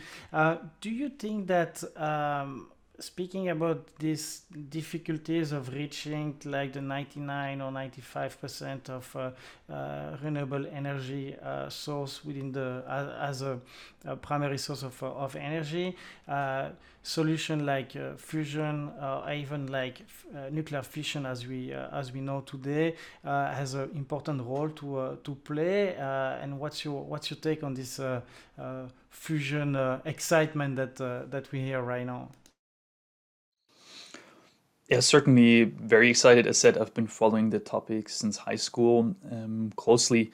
Do 0.81 0.89
you 0.89 1.09
think 1.09 1.45
that 1.45 1.83
um, 1.95 2.69
speaking 2.99 3.49
about 3.49 3.85
these 3.99 4.41
difficulties 4.69 5.51
of 5.51 5.73
reaching 5.73 6.35
like 6.45 6.73
the 6.73 6.81
99 6.81 7.61
or 7.61 7.71
95 7.71 8.41
percent 8.41 8.89
of 8.89 9.15
uh, 9.15 9.31
uh, 9.71 10.17
renewable 10.23 10.65
energy 10.67 11.35
uh, 11.43 11.69
source 11.69 12.25
within 12.25 12.51
the 12.51 12.83
as, 13.19 13.41
a, 13.43 13.59
a, 14.05 14.15
primary 14.15 14.57
source 14.57 14.81
of, 14.83 15.01
of 15.03 15.35
energy 15.35 15.95
uh, 16.27 16.69
solution 17.03 17.65
like 17.65 17.95
uh, 17.95 18.15
fusion 18.15 18.91
or 19.01 19.31
even 19.31 19.67
like 19.67 20.01
uh, 20.35 20.49
nuclear 20.49 20.81
fission 20.81 21.25
as 21.25 21.45
we 21.45 21.71
as 21.71 22.11
we 22.11 22.19
know 22.19 22.41
today 22.41 22.95
has 23.23 23.75
an 23.75 23.91
important 23.95 24.41
role 24.41 24.69
to 24.69 25.17
to 25.23 25.35
play 25.35 25.95
and 25.95 26.59
what's 26.59 26.83
your 26.83 27.03
what's 27.03 27.29
your 27.29 27.39
take 27.39 27.63
on 27.63 27.75
this 27.75 27.99
fusion 29.11 29.75
excitement 30.05 30.75
that 30.75 30.95
that 30.95 31.51
we 31.51 31.61
hear 31.61 31.81
right 31.81 32.05
now 32.05 32.27
yeah, 34.89 35.01
certainly 35.01 35.65
very 35.65 36.09
excited. 36.09 36.47
As 36.47 36.57
said, 36.57 36.77
I've 36.77 36.93
been 36.93 37.07
following 37.07 37.49
the 37.49 37.59
topic 37.59 38.07
since 38.07 38.37
high 38.37 38.55
school 38.55 39.15
um, 39.31 39.71
closely. 39.75 40.31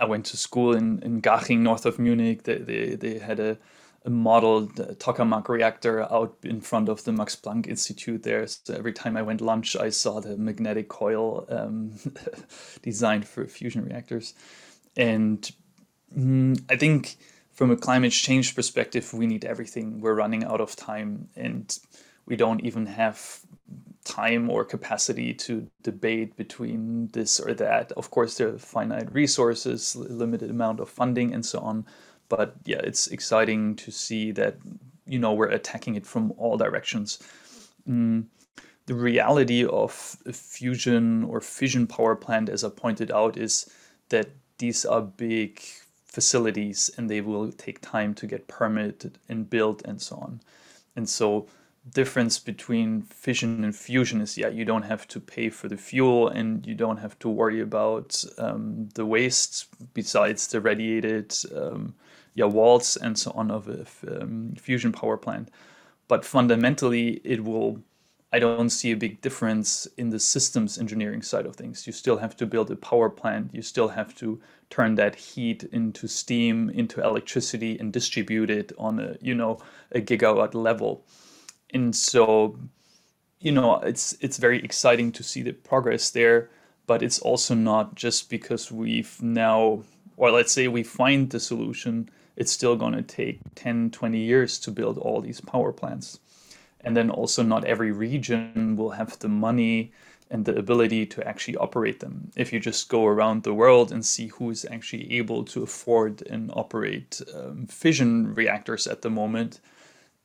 I 0.00 0.06
went 0.06 0.24
to 0.26 0.36
school 0.36 0.74
in, 0.74 1.02
in 1.02 1.20
Garching, 1.20 1.58
north 1.58 1.84
of 1.84 1.98
Munich. 1.98 2.44
They, 2.44 2.58
they, 2.58 2.94
they 2.94 3.18
had 3.18 3.40
a, 3.40 3.58
a 4.04 4.10
tokamak 4.10 5.48
reactor 5.48 6.02
out 6.02 6.36
in 6.44 6.60
front 6.60 6.88
of 6.88 7.04
the 7.04 7.12
Max 7.12 7.36
Planck 7.36 7.66
Institute 7.66 8.22
there. 8.22 8.46
So 8.46 8.74
every 8.74 8.92
time 8.92 9.16
I 9.16 9.22
went 9.22 9.42
lunch, 9.42 9.76
I 9.76 9.90
saw 9.90 10.20
the 10.20 10.36
magnetic 10.36 10.88
coil 10.88 11.46
um, 11.50 11.92
designed 12.82 13.26
for 13.26 13.46
fusion 13.46 13.84
reactors. 13.84 14.32
And 14.96 15.50
mm, 16.16 16.58
I 16.70 16.76
think 16.76 17.16
from 17.52 17.70
a 17.70 17.76
climate 17.76 18.12
change 18.12 18.54
perspective, 18.54 19.12
we 19.12 19.26
need 19.26 19.44
everything. 19.44 20.00
We're 20.00 20.14
running 20.14 20.44
out 20.44 20.60
of 20.60 20.74
time 20.74 21.28
and 21.36 21.76
we 22.26 22.36
don't 22.36 22.60
even 22.64 22.86
have 22.86 23.40
time 24.04 24.50
or 24.50 24.64
capacity 24.64 25.32
to 25.32 25.66
debate 25.82 26.36
between 26.36 27.08
this 27.12 27.40
or 27.40 27.54
that. 27.54 27.90
Of 27.92 28.10
course, 28.10 28.36
there 28.36 28.48
are 28.48 28.58
finite 28.58 29.12
resources, 29.12 29.96
limited 29.96 30.50
amount 30.50 30.80
of 30.80 30.90
funding, 30.90 31.32
and 31.32 31.44
so 31.44 31.58
on. 31.60 31.86
But 32.28 32.56
yeah, 32.64 32.80
it's 32.84 33.06
exciting 33.08 33.76
to 33.76 33.90
see 33.90 34.30
that 34.32 34.56
you 35.06 35.18
know 35.18 35.32
we're 35.32 35.48
attacking 35.48 35.96
it 35.96 36.06
from 36.06 36.32
all 36.36 36.56
directions. 36.56 37.18
Mm, 37.88 38.26
the 38.86 38.94
reality 38.94 39.64
of 39.64 39.92
fusion 39.92 41.24
or 41.24 41.40
fission 41.40 41.86
power 41.86 42.14
plant, 42.14 42.48
as 42.48 42.64
I 42.64 42.68
pointed 42.68 43.10
out, 43.10 43.36
is 43.38 43.70
that 44.10 44.28
these 44.58 44.84
are 44.84 45.00
big 45.00 45.60
facilities 46.04 46.90
and 46.96 47.10
they 47.10 47.20
will 47.20 47.50
take 47.52 47.80
time 47.80 48.14
to 48.14 48.26
get 48.26 48.46
permitted 48.46 49.18
and 49.28 49.48
built 49.50 49.82
and 49.84 50.00
so 50.00 50.16
on. 50.16 50.40
And 50.94 51.08
so 51.08 51.48
difference 51.90 52.38
between 52.38 53.02
fission 53.02 53.62
and 53.62 53.76
fusion 53.76 54.20
is 54.20 54.38
yeah 54.38 54.48
you 54.48 54.64
don't 54.64 54.84
have 54.84 55.06
to 55.06 55.20
pay 55.20 55.50
for 55.50 55.68
the 55.68 55.76
fuel 55.76 56.28
and 56.28 56.66
you 56.66 56.74
don't 56.74 56.96
have 56.96 57.18
to 57.18 57.28
worry 57.28 57.60
about 57.60 58.24
um, 58.38 58.88
the 58.94 59.04
waste 59.04 59.66
besides 59.92 60.46
the 60.48 60.60
radiated 60.60 61.34
um, 61.54 61.94
yeah 62.34 62.46
walls 62.46 62.96
and 62.96 63.18
so 63.18 63.30
on 63.32 63.50
of 63.50 63.68
a 63.68 63.86
um, 64.22 64.54
fusion 64.58 64.92
power 64.92 65.18
plant 65.18 65.50
but 66.08 66.24
fundamentally 66.24 67.20
it 67.22 67.44
will 67.44 67.82
I 68.32 68.40
don't 68.40 68.70
see 68.70 68.90
a 68.90 68.96
big 68.96 69.20
difference 69.20 69.86
in 69.96 70.10
the 70.10 70.18
systems 70.18 70.76
engineering 70.76 71.22
side 71.22 71.46
of 71.46 71.54
things. 71.54 71.86
You 71.86 71.92
still 71.92 72.16
have 72.16 72.36
to 72.38 72.46
build 72.46 72.68
a 72.68 72.74
power 72.74 73.08
plant. 73.08 73.50
You 73.54 73.62
still 73.62 73.86
have 73.86 74.12
to 74.16 74.40
turn 74.70 74.96
that 74.96 75.14
heat 75.14 75.62
into 75.70 76.08
steam, 76.08 76.68
into 76.70 77.00
electricity, 77.00 77.78
and 77.78 77.92
distribute 77.92 78.50
it 78.50 78.72
on 78.76 78.98
a 78.98 79.16
you 79.20 79.36
know 79.36 79.60
a 79.92 80.00
gigawatt 80.00 80.52
level. 80.52 81.04
And 81.74 81.94
so, 81.94 82.58
you 83.40 83.52
know, 83.52 83.76
it's 83.80 84.16
it's 84.20 84.38
very 84.38 84.62
exciting 84.64 85.12
to 85.12 85.22
see 85.22 85.42
the 85.42 85.52
progress 85.52 86.10
there. 86.10 86.48
But 86.86 87.02
it's 87.02 87.18
also 87.18 87.54
not 87.54 87.94
just 87.94 88.30
because 88.30 88.70
we've 88.70 89.20
now, 89.22 89.82
or 90.16 90.30
let's 90.30 90.52
say 90.52 90.68
we 90.68 90.82
find 90.82 91.30
the 91.30 91.40
solution. 91.40 92.08
It's 92.36 92.52
still 92.52 92.76
going 92.76 92.94
to 92.94 93.02
take 93.02 93.40
10, 93.54 93.90
20 93.90 94.18
years 94.18 94.58
to 94.60 94.70
build 94.72 94.98
all 94.98 95.20
these 95.20 95.40
power 95.40 95.72
plants 95.72 96.18
and 96.84 96.96
then 96.96 97.10
also 97.10 97.42
not 97.42 97.64
every 97.64 97.90
region 97.90 98.76
will 98.76 98.90
have 98.90 99.18
the 99.18 99.28
money 99.28 99.90
and 100.30 100.44
the 100.44 100.56
ability 100.56 101.06
to 101.06 101.26
actually 101.26 101.56
operate 101.56 102.00
them. 102.00 102.30
If 102.36 102.52
you 102.52 102.60
just 102.60 102.88
go 102.88 103.06
around 103.06 103.42
the 103.42 103.54
world 103.54 103.90
and 103.92 104.04
see 104.04 104.28
who 104.28 104.50
is 104.50 104.66
actually 104.70 105.12
able 105.12 105.44
to 105.44 105.62
afford 105.62 106.22
and 106.22 106.50
operate 106.54 107.20
um, 107.34 107.66
fission 107.66 108.34
reactors 108.34 108.86
at 108.86 109.02
the 109.02 109.10
moment, 109.10 109.60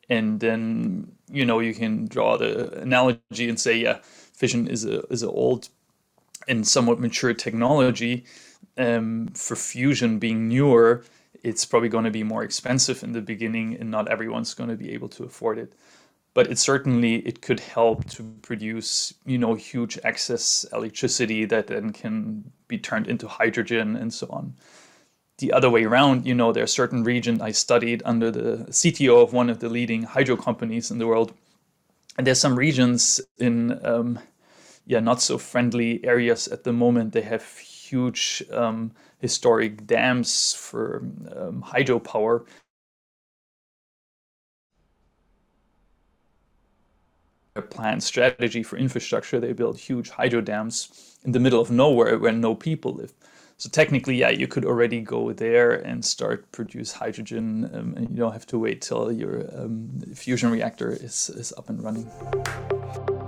and 0.10 0.40
then 0.40 1.12
you 1.32 1.46
know 1.46 1.60
you 1.60 1.74
can 1.74 2.08
draw 2.08 2.38
the 2.38 2.74
analogy 2.80 3.50
and 3.50 3.60
say, 3.60 3.78
yeah, 3.78 4.00
fission 4.04 4.68
is 4.68 4.86
a 4.86 5.02
is 5.08 5.24
an 5.24 5.30
old 5.30 5.70
and 6.48 6.68
somewhat 6.68 7.00
mature 7.00 7.34
technology. 7.34 8.26
Um, 8.78 9.28
for 9.36 9.56
fusion 9.56 10.20
being 10.20 10.48
newer, 10.48 11.04
it's 11.44 11.66
probably 11.66 11.90
going 11.90 12.06
to 12.06 12.12
be 12.12 12.24
more 12.24 12.44
expensive 12.44 13.04
in 13.04 13.12
the 13.14 13.22
beginning, 13.22 13.76
and 13.80 13.92
not 13.92 14.08
everyone's 14.10 14.54
going 14.54 14.70
to 14.70 14.78
be 14.78 14.92
able 14.94 15.10
to 15.10 15.24
afford 15.26 15.58
it 15.60 15.74
but 16.34 16.48
it 16.50 16.58
certainly 16.58 17.16
it 17.28 17.42
could 17.42 17.60
help 17.60 18.06
to 18.10 18.24
produce 18.42 19.14
you 19.26 19.38
know 19.38 19.56
huge 19.56 20.00
excess 20.04 20.66
electricity 20.74 21.46
that 21.46 21.68
then 21.68 21.92
can 21.92 22.52
be 22.68 22.78
turned 22.78 23.08
into 23.08 23.28
hydrogen 23.28 23.96
and 23.96 24.14
so 24.14 24.28
on 24.30 24.54
the 25.40 25.52
other 25.54 25.70
way 25.70 25.84
around 25.86 26.26
you 26.26 26.36
know 26.36 26.52
there 26.54 26.64
are 26.64 26.68
certain 26.68 27.04
regions 27.04 27.42
i 27.42 27.52
studied 27.52 28.02
under 28.06 28.32
the 28.32 28.66
cto 28.70 29.24
of 29.24 29.34
one 29.34 29.50
of 29.50 29.60
the 29.60 29.70
leading 29.70 30.04
hydro 30.04 30.36
companies 30.36 30.92
in 30.92 31.00
the 31.00 31.08
world 31.08 31.34
and 32.18 32.28
there's 32.28 32.40
some 32.40 32.58
regions 32.58 33.22
in 33.40 33.84
um, 33.86 34.20
yeah 34.86 35.00
not 35.00 35.22
so 35.22 35.38
friendly 35.38 36.04
areas 36.06 36.48
at 36.50 36.64
the 36.64 36.74
moment 36.74 37.14
they 37.14 37.22
have 37.22 37.46
huge 37.60 38.44
um, 38.52 38.92
historic 39.20 39.88
dams 39.88 40.54
for 40.54 41.04
um, 41.36 41.64
hydropower 41.68 42.46
Their 47.56 47.64
planned 47.64 48.04
strategy 48.04 48.64
for 48.64 48.78
infrastructure. 48.78 49.40
They 49.40 49.54
build 49.54 49.78
huge 49.78 50.10
hydro 50.12 50.42
dams 50.42 51.18
in 51.24 51.34
the 51.34 51.40
middle 51.40 51.60
of 51.62 51.70
nowhere 51.70 52.18
where 52.18 52.32
no 52.32 52.56
people 52.56 52.94
live. 52.94 53.14
So 53.60 53.68
technically, 53.68 54.16
yeah, 54.16 54.30
you 54.30 54.48
could 54.48 54.64
already 54.64 55.02
go 55.02 55.34
there 55.34 55.74
and 55.74 56.04
start 56.06 56.50
produce 56.54 56.94
hydrogen, 56.94 57.70
um, 57.74 57.94
and 57.98 58.10
you 58.10 58.16
don't 58.16 58.32
have 58.32 58.46
to 58.48 58.58
wait 58.58 58.82
till 58.82 59.12
your 59.12 59.50
um, 59.54 60.00
fusion 60.16 60.50
reactor 60.50 60.94
is, 60.94 61.30
is 61.36 61.52
up 61.58 61.70
and 61.70 61.84
running. 61.84 63.19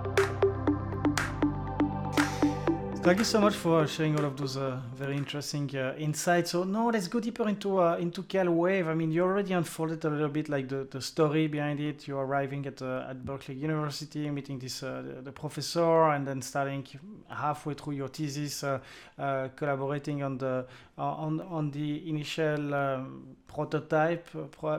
Thank 3.03 3.17
you 3.17 3.25
so 3.25 3.41
much 3.41 3.55
for 3.55 3.87
sharing 3.87 4.15
all 4.19 4.25
of 4.25 4.37
those 4.37 4.57
uh, 4.57 4.79
very 4.93 5.17
interesting 5.17 5.67
uh, 5.75 5.95
insights. 5.97 6.51
So 6.51 6.63
now 6.63 6.91
let's 6.91 7.07
go 7.07 7.19
deeper 7.19 7.49
into 7.49 7.81
uh, 7.81 7.97
into 7.97 8.21
CalWave. 8.21 8.87
I 8.87 8.93
mean, 8.93 9.11
you 9.11 9.23
already 9.23 9.53
unfolded 9.53 10.05
a 10.05 10.09
little 10.11 10.29
bit 10.29 10.49
like 10.49 10.69
the, 10.69 10.87
the 10.89 11.01
story 11.01 11.47
behind 11.47 11.79
it. 11.79 12.07
You're 12.07 12.23
arriving 12.23 12.67
at 12.67 12.79
uh, 12.79 13.07
at 13.09 13.25
Berkeley 13.25 13.55
University, 13.55 14.29
meeting 14.29 14.59
this 14.59 14.83
uh, 14.83 15.01
the, 15.01 15.21
the, 15.23 15.31
professor, 15.31 16.09
and 16.11 16.27
then 16.27 16.43
starting 16.43 16.85
halfway 17.27 17.73
through 17.73 17.93
your 17.93 18.07
thesis, 18.07 18.63
uh, 18.63 18.79
collaborating 19.55 20.21
on 20.21 20.37
the 20.37 20.67
on 20.95 21.41
on 21.41 21.71
the 21.71 22.07
initial 22.07 22.71
um, 22.75 23.35
prototype. 23.47 24.29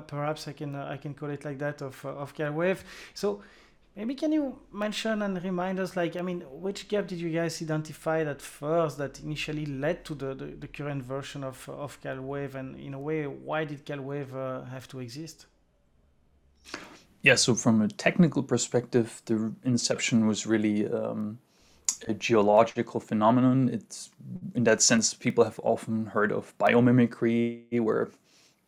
perhaps 0.07 0.47
I 0.47 0.53
can 0.53 0.77
I 0.77 0.97
can 0.97 1.15
call 1.15 1.31
it 1.31 1.45
like 1.45 1.59
that 1.59 1.83
of 1.83 2.05
of 2.07 2.33
CalWave. 2.37 2.85
So 3.15 3.43
Maybe 3.95 4.15
can 4.15 4.33
you 4.33 4.59
mention 4.73 5.21
and 5.21 5.43
remind 5.45 5.79
us, 5.79 5.97
like, 5.97 6.17
I 6.17 6.23
mean, 6.23 6.41
which 6.51 6.89
gap 6.89 7.07
did 7.07 7.19
you 7.19 7.29
guys 7.29 7.61
identify 7.61 8.23
at 8.23 8.41
first 8.41 8.97
that 8.97 9.21
initially 9.21 9.67
led 9.67 10.05
to 10.07 10.15
the, 10.15 10.35
the, 10.35 10.47
the 10.47 10.67
current 10.67 11.05
version 11.05 11.45
of, 11.45 11.69
of 11.69 12.01
CalWave? 12.01 12.55
And 12.55 12.81
in 12.81 12.95
a 12.95 12.99
way, 12.99 13.27
why 13.27 13.65
did 13.65 13.85
CalWave 13.85 14.35
uh, 14.35 14.65
have 14.65 14.89
to 14.89 15.01
exist? 15.01 15.47
Yeah, 17.21 17.35
so 17.35 17.55
from 17.55 17.83
a 17.83 17.89
technical 17.89 18.43
perspective, 18.43 19.21
the 19.27 19.53
inception 19.63 20.27
was 20.27 20.47
really 20.47 20.89
um, 20.89 21.39
a 22.09 22.15
geological 22.15 22.99
phenomenon. 22.99 23.69
It's 23.69 24.11
in 24.55 24.65
that 24.65 24.81
sense, 24.81 25.13
people 25.13 25.45
have 25.45 25.61
often 25.63 26.07
heard 26.07 26.33
of 26.33 26.57
biomimicry, 26.59 27.81
where 27.81 28.11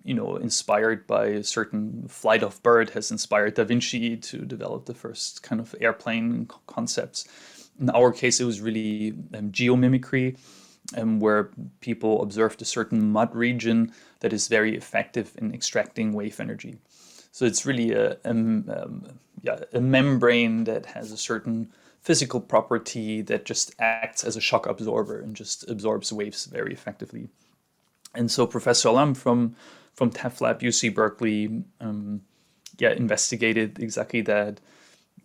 you 0.05 0.14
know, 0.14 0.36
inspired 0.36 1.07
by 1.07 1.26
a 1.26 1.42
certain 1.42 2.07
flight 2.09 2.42
of 2.42 2.62
bird 2.62 2.90
has 2.90 3.11
inspired 3.11 3.55
Da 3.55 3.64
Vinci 3.64 4.16
to 4.16 4.38
develop 4.44 4.84
the 4.84 4.94
first 4.94 5.42
kind 5.42 5.61
of 5.61 5.74
airplane 5.80 6.48
concepts. 6.66 7.26
In 7.80 7.90
our 7.90 8.12
case, 8.12 8.38
it 8.38 8.44
was 8.44 8.61
really 8.61 9.14
um, 9.34 9.50
geomimicry, 9.50 10.38
um, 10.96 11.20
where 11.20 11.50
people 11.80 12.22
observed 12.22 12.61
a 12.61 12.66
certain 12.66 13.11
mud 13.11 13.34
region 13.34 13.92
that 14.20 14.32
is 14.32 14.46
very 14.46 14.76
effective 14.76 15.32
in 15.38 15.55
extracting 15.55 16.12
wave 16.12 16.38
energy. 16.38 16.76
So 17.32 17.46
it's 17.46 17.66
really 17.66 17.92
a, 17.92 18.18
um, 18.26 18.68
um, 18.68 19.18
yeah, 19.42 19.61
a 19.72 19.80
membrane 19.80 20.64
that 20.64 20.86
has 20.86 21.11
a 21.11 21.16
certain 21.16 21.72
physical 22.00 22.40
property 22.40 23.22
that 23.22 23.46
just 23.46 23.74
acts 23.78 24.22
as 24.22 24.36
a 24.36 24.40
shock 24.40 24.66
absorber 24.66 25.18
and 25.18 25.34
just 25.34 25.68
absorbs 25.70 26.12
waves 26.12 26.44
very 26.44 26.72
effectively. 26.72 27.28
And 28.14 28.30
so 28.30 28.46
Professor 28.46 28.90
Alam 28.90 29.14
from 29.14 29.57
from 29.95 30.11
TAFLab 30.11 30.61
UC 30.61 30.95
Berkeley, 30.95 31.62
um, 31.80 32.20
yeah, 32.78 32.92
investigated 32.92 33.78
exactly 33.78 34.20
that, 34.22 34.61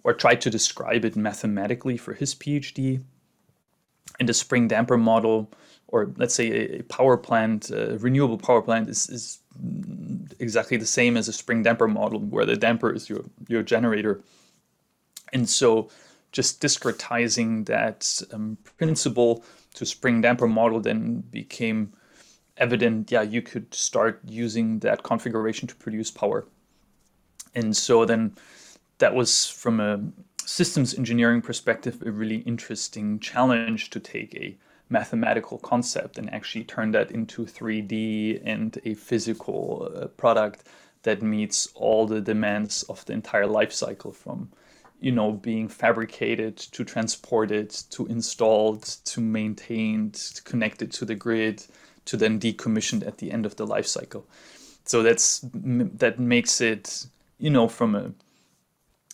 or 0.04 0.14
tried 0.14 0.42
to 0.42 0.50
describe 0.50 1.04
it 1.06 1.16
mathematically 1.16 1.98
for 1.98 2.14
his 2.14 2.36
PhD. 2.36 3.04
And 4.20 4.30
the 4.30 4.34
spring 4.34 4.68
damper 4.68 4.98
model, 4.98 5.52
or 5.88 6.12
let's 6.18 6.36
say 6.36 6.52
a, 6.52 6.84
power 6.84 7.18
plant, 7.18 7.72
a 7.72 7.98
renewable 8.00 8.38
power 8.38 8.62
plant, 8.62 8.90
is, 8.90 9.10
is 9.10 9.40
exactly 10.40 10.78
the 10.78 10.86
same 10.86 11.18
as 11.18 11.28
a 11.28 11.34
spring 11.34 11.64
damper 11.64 11.88
model, 11.88 12.20
where 12.20 12.46
the 12.46 12.56
damper 12.56 12.94
is 12.94 13.10
your 13.10 13.24
your 13.48 13.64
generator. 13.64 14.22
And 15.32 15.50
so, 15.50 15.90
just 16.32 16.62
discretizing 16.62 17.66
that 17.68 18.22
um, 18.34 18.58
principle 18.78 19.44
to 19.76 19.86
spring 19.86 20.22
damper 20.22 20.48
model 20.48 20.80
then 20.82 21.22
became 21.32 21.94
evident, 22.60 23.12
yeah, 23.12 23.22
you 23.22 23.42
could 23.42 23.74
start 23.74 24.22
using 24.28 24.80
that 24.80 25.04
configuration 25.04 25.68
to 25.68 25.76
produce 25.76 26.12
power. 26.12 26.46
And 27.56 27.76
so 27.76 28.06
then 28.06 28.36
that 29.00 29.16
was 29.16 29.48
from 29.48 29.80
a 29.80 30.02
systems 30.46 30.94
engineering 30.94 31.42
perspective 31.42 32.02
a 32.06 32.12
really 32.12 32.38
interesting 32.38 33.20
challenge 33.20 33.90
to 33.92 34.00
take 34.00 34.36
a 34.36 34.58
mathematical 34.90 35.60
concept 35.60 36.18
and 36.18 36.34
actually 36.34 36.64
turn 36.64 36.92
that 36.92 37.12
into 37.12 37.46
3D 37.46 38.42
and 38.44 38.80
a 38.86 38.96
physical 38.96 39.92
uh, 39.96 40.08
product 40.08 40.64
that 41.04 41.22
meets 41.22 41.68
all 41.76 42.08
the 42.08 42.20
demands 42.20 42.84
of 42.84 43.06
the 43.06 43.14
entire 43.14 43.48
life 43.48 43.72
cycle 43.72 44.12
from 44.12 44.50
you 45.00 45.12
know 45.12 45.32
being 45.32 45.68
fabricated 45.68 46.58
to 46.58 46.84
transported 46.84 47.70
to 47.70 48.06
installed 48.08 48.84
to 49.06 49.22
maintained 49.22 50.14
to 50.14 50.42
connected 50.44 50.92
to 50.92 51.06
the 51.06 51.16
grid 51.16 51.66
to 52.06 52.18
then 52.18 52.40
decommissioned 52.40 53.06
at 53.06 53.18
the 53.18 53.32
end 53.32 53.46
of 53.46 53.56
the 53.56 53.66
life 53.66 53.86
cycle. 53.86 54.26
So 54.86 55.04
that's 55.04 55.42
that 55.54 56.20
makes 56.20 56.62
it, 56.62 57.06
you 57.38 57.50
know, 57.50 57.68
from 57.68 57.96
a 57.96 58.12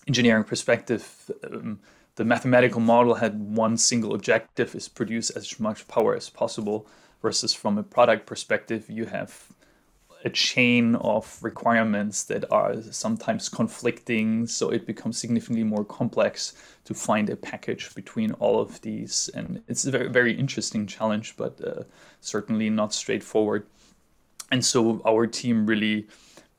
engineering 0.08 0.44
perspective, 0.44 1.32
um, 1.44 1.80
the 2.16 2.26
mathematical 2.26 2.80
model 2.80 3.16
had 3.16 3.40
one 3.40 3.78
single 3.78 4.14
objective 4.14 4.76
is 4.76 4.88
produce 4.88 5.30
as 5.30 5.60
much 5.60 5.88
power 5.88 6.16
as 6.16 6.30
possible 6.30 6.88
versus 7.22 7.54
from 7.54 7.78
a 7.78 7.84
product 7.84 8.26
perspective 8.26 8.90
you 8.90 9.06
have 9.06 9.50
a 10.26 10.30
chain 10.30 10.95
of 10.95 11.38
requirements 11.41 12.23
that 12.23 12.51
are 12.51 12.82
sometimes 12.82 13.47
conflicting 13.47 14.47
so 14.47 14.71
it 14.71 14.88
becomes 14.88 15.19
significantly 15.19 15.63
more 15.63 15.86
complex 15.86 16.53
to 16.84 16.95
find 16.95 17.30
a 17.30 17.36
package 17.36 17.93
between 17.93 18.32
all 18.34 18.59
of 18.59 18.82
these. 18.82 19.30
And 19.36 19.61
it's 19.67 19.86
a 19.86 19.91
very, 19.91 20.09
very 20.09 20.34
interesting 20.34 20.88
challenge 20.88 21.38
but 21.38 21.61
uh, 21.63 21.84
certainly 22.21 22.71
not 22.71 22.91
straightforward. 22.91 23.67
And 24.51 24.65
so 24.65 25.01
our 25.05 25.28
team 25.28 25.67
really 25.67 26.07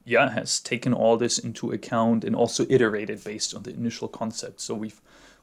yeah 0.04 0.30
has 0.30 0.60
taken 0.60 0.94
all 0.94 1.16
this 1.16 1.38
into 1.38 1.72
account 1.72 2.24
and 2.24 2.36
also 2.36 2.64
iterated 2.70 3.24
based 3.24 3.54
on 3.54 3.64
the 3.64 3.74
initial 3.74 4.08
concept. 4.08 4.60
So 4.60 4.74
we've 4.74 5.00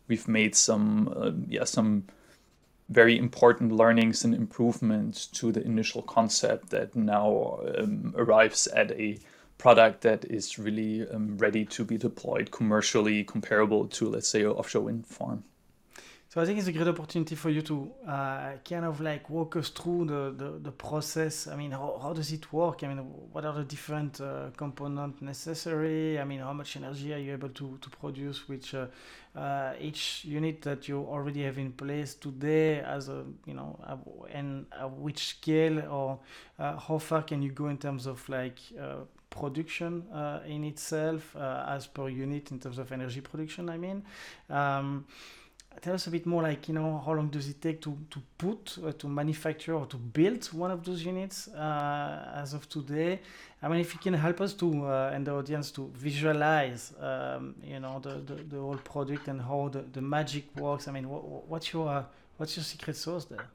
we've 0.08 0.28
made 0.28 0.56
some 0.56 1.14
uh, 1.16 1.32
yeah 1.48 1.66
some 1.66 2.06
very 2.94 3.18
important 3.18 3.72
learnings 3.72 4.24
and 4.24 4.34
improvements 4.34 5.26
to 5.28 5.52
the 5.52 5.64
initial 5.64 6.02
concept 6.02 6.70
that 6.70 6.96
now 6.96 7.60
um, 7.78 8.14
arrives 8.18 8.68
at 8.68 8.92
a 8.92 9.20
product 9.58 10.02
that 10.02 10.26
is 10.26 10.60
really 10.60 11.08
um, 11.10 11.38
ready 11.38 11.66
to 11.66 11.84
be 11.84 11.98
deployed 11.98 12.52
commercially 12.52 13.24
comparable 13.24 13.88
to 13.88 14.10
let's 14.10 14.28
say 14.28 14.42
an 14.42 14.48
offshore 14.48 14.84
wind 14.84 15.06
farm 15.08 15.44
so 16.34 16.42
I 16.42 16.46
think 16.46 16.58
it's 16.58 16.68
a 16.68 16.72
great 16.72 16.88
opportunity 16.88 17.36
for 17.36 17.52
you 17.52 17.62
to 17.62 17.92
uh, 18.08 18.54
kind 18.68 18.86
of 18.86 19.00
like 19.00 19.30
walk 19.30 19.56
us 19.56 19.70
through 19.70 20.06
the, 20.06 20.34
the, 20.36 20.58
the, 20.64 20.72
process. 20.72 21.48
I 21.48 21.56
mean, 21.56 21.70
how, 21.70 22.00
how 22.02 22.12
does 22.12 22.32
it 22.32 22.52
work? 22.52 22.84
I 22.84 22.88
mean, 22.88 22.98
what 23.32 23.46
are 23.46 23.54
the 23.54 23.64
different 23.64 24.20
uh, 24.20 24.50
components 24.58 25.22
necessary? 25.22 26.20
I 26.20 26.24
mean, 26.24 26.40
how 26.40 26.54
much 26.54 26.76
energy 26.76 27.14
are 27.14 27.20
you 27.20 27.34
able 27.34 27.50
to, 27.50 27.78
to 27.80 27.90
produce 27.92 28.48
with 28.48 28.74
uh, 28.74 28.88
uh 29.38 29.74
each 29.80 30.26
unit 30.26 30.64
that 30.64 30.88
you 30.88 31.04
already 31.04 31.44
have 31.44 31.60
in 31.60 31.72
place 31.72 32.16
today 32.16 32.80
as 32.80 33.10
a, 33.10 33.26
you 33.46 33.54
know, 33.54 33.80
and 34.32 34.66
which 34.98 35.28
scale 35.28 35.86
or 35.88 36.20
uh, 36.58 36.80
how 36.80 36.98
far 36.98 37.22
can 37.22 37.44
you 37.44 37.52
go 37.52 37.68
in 37.68 37.78
terms 37.78 38.08
of 38.08 38.28
like 38.28 38.58
uh, 38.82 38.96
production 39.30 40.04
in 40.48 40.64
itself 40.64 41.36
as 41.36 41.86
per 41.86 42.10
unit 42.10 42.50
in 42.50 42.60
terms 42.60 42.80
of 42.80 42.92
energy 42.92 43.22
production, 43.22 43.70
I 43.70 43.78
mean. 43.78 44.04
Um, 44.50 45.06
tell 45.82 45.94
us 45.94 46.08
a 46.08 46.12
bit 46.12 46.26
more 46.26 46.44
like 46.44 46.68
you 46.68 46.74
know 46.74 47.02
how 47.06 47.14
long 47.14 47.28
does 47.30 47.48
it 47.50 47.62
take 47.62 47.82
to 47.82 47.98
to 48.10 48.22
put 48.38 48.78
uh, 48.86 48.92
to 48.94 49.08
manufacture 49.08 49.74
or 49.74 49.86
to 49.86 49.98
build 49.98 50.46
one 50.54 50.72
of 50.72 50.84
those 50.84 51.04
units 51.04 51.48
uh, 51.50 52.34
as 52.36 52.54
of 52.54 52.68
today 52.70 53.20
i 53.62 53.68
mean 53.68 53.80
if 53.80 53.94
you 53.94 54.00
can 54.00 54.14
help 54.14 54.40
us 54.42 54.54
to 54.54 54.86
uh, 54.86 55.12
and 55.14 55.28
the 55.28 55.34
audience 55.34 55.72
to 55.72 55.92
visualize 55.94 56.94
um, 57.00 57.56
you 57.64 57.80
know 57.80 58.00
the, 58.00 58.16
the, 58.30 58.36
the 58.44 58.60
whole 58.60 58.78
product 58.78 59.28
and 59.28 59.42
how 59.42 59.70
the, 59.72 59.82
the 59.94 60.02
magic 60.02 60.46
works 60.58 60.88
i 60.88 60.92
mean 60.92 61.10
what, 61.10 61.48
what's 61.48 61.74
your 61.74 61.88
uh, 61.90 62.04
what's 62.38 62.56
your 62.56 62.64
secret 62.64 62.96
sauce 62.96 63.26
there 63.26 63.48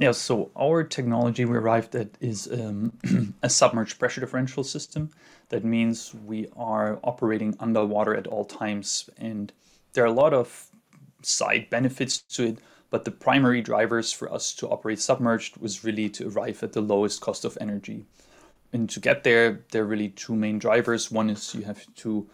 yeah, 0.00 0.12
so 0.12 0.50
our 0.58 0.82
technology 0.82 1.44
we 1.44 1.58
arrived 1.58 1.94
at 1.94 2.08
is 2.22 2.48
um, 2.50 2.94
a 3.42 3.50
submerged 3.50 3.98
pressure 3.98 4.22
differential 4.22 4.64
system. 4.64 5.10
That 5.50 5.62
means 5.62 6.14
we 6.24 6.48
are 6.56 6.98
operating 7.04 7.54
underwater 7.60 8.14
at 8.14 8.26
all 8.26 8.46
times 8.46 9.10
and 9.18 9.52
there 9.92 10.04
are 10.04 10.08
a 10.08 10.12
lot 10.12 10.32
of 10.32 10.66
side 11.22 11.68
benefits 11.70 12.18
to 12.18 12.44
it, 12.44 12.58
but 12.90 13.04
the 13.04 13.10
primary 13.10 13.62
drivers 13.62 14.12
for 14.12 14.32
us 14.32 14.54
to 14.54 14.68
operate 14.68 15.00
submerged 15.00 15.56
was 15.58 15.84
really 15.84 16.08
to 16.10 16.28
arrive 16.28 16.62
at 16.62 16.72
the 16.72 16.80
lowest 16.80 17.20
cost 17.20 17.44
of 17.44 17.56
energy. 17.60 18.04
And 18.72 18.88
to 18.90 19.00
get 19.00 19.24
there, 19.24 19.64
there 19.72 19.82
are 19.82 19.86
really 19.86 20.10
two 20.10 20.34
main 20.34 20.58
drivers. 20.58 21.10
One 21.10 21.30
is 21.30 21.54
you 21.54 21.62
have 21.62 21.84
to, 21.96 22.28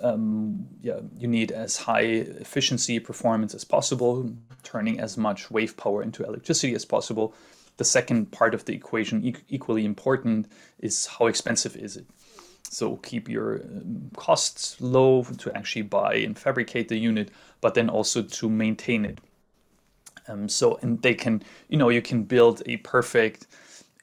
um, 0.00 0.66
yeah, 0.82 1.00
you 1.18 1.28
need 1.28 1.52
as 1.52 1.76
high 1.76 2.00
efficiency 2.00 2.98
performance 2.98 3.54
as 3.54 3.64
possible, 3.64 4.30
turning 4.62 5.00
as 5.00 5.16
much 5.16 5.50
wave 5.50 5.76
power 5.76 6.02
into 6.02 6.24
electricity 6.24 6.74
as 6.74 6.84
possible. 6.84 7.34
The 7.76 7.84
second 7.84 8.32
part 8.32 8.54
of 8.54 8.64
the 8.64 8.74
equation, 8.74 9.24
e- 9.24 9.34
equally 9.48 9.84
important, 9.84 10.46
is 10.78 11.06
how 11.06 11.26
expensive 11.26 11.76
is 11.76 11.96
it. 11.96 12.06
So 12.70 12.96
keep 12.96 13.28
your 13.28 13.62
um, 13.62 14.10
costs 14.16 14.80
low 14.80 15.24
to 15.24 15.56
actually 15.56 15.82
buy 15.82 16.14
and 16.14 16.38
fabricate 16.38 16.88
the 16.88 16.96
unit, 16.96 17.30
but 17.60 17.74
then 17.74 17.88
also 17.88 18.22
to 18.22 18.48
maintain 18.48 19.04
it. 19.04 19.20
Um, 20.28 20.48
so 20.48 20.78
and 20.82 21.00
they 21.02 21.14
can, 21.14 21.42
you 21.68 21.76
know, 21.76 21.90
you 21.90 22.02
can 22.02 22.22
build 22.22 22.62
a 22.66 22.76
perfect 22.78 23.46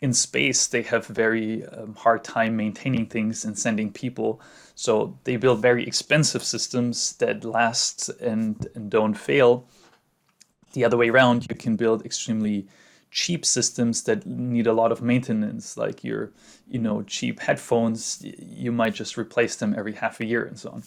in 0.01 0.14
space. 0.14 0.68
They 0.68 0.82
have 0.84 1.07
very 1.07 1.66
um, 1.66 1.95
hard 1.95 2.24
time 2.24 2.55
maintaining 2.55 3.07
things 3.07 3.45
and 3.45 3.57
sending 3.57 3.91
people. 3.91 4.41
So 4.76 5.18
they 5.24 5.36
build 5.36 5.62
very 5.62 5.86
expensive 5.86 6.43
systems 6.43 7.14
that 7.18 7.43
last 7.43 8.10
and 8.22 8.68
and 8.76 8.89
don't 8.89 9.16
fail. 9.16 9.66
The 10.74 10.86
other 10.86 10.97
way 10.97 11.10
around, 11.10 11.47
you 11.49 11.55
can 11.55 11.76
build 11.76 12.05
extremely 12.05 12.68
cheap 13.12 13.45
systems 13.45 14.03
that 14.03 14.26
need 14.26 14.68
a 14.68 14.74
lot 14.74 14.91
of 14.91 15.01
maintenance, 15.01 15.78
like 15.78 16.03
your, 16.03 16.32
you 16.68 16.80
know, 16.80 17.01
cheap 17.03 17.39
headphones, 17.39 18.24
you 18.24 18.72
might 18.72 18.93
just 18.93 19.18
replace 19.18 19.55
them 19.55 19.74
every 19.78 19.93
half 19.93 20.20
a 20.20 20.26
year 20.26 20.45
and 20.45 20.60
so 20.60 20.70
on. 20.70 20.84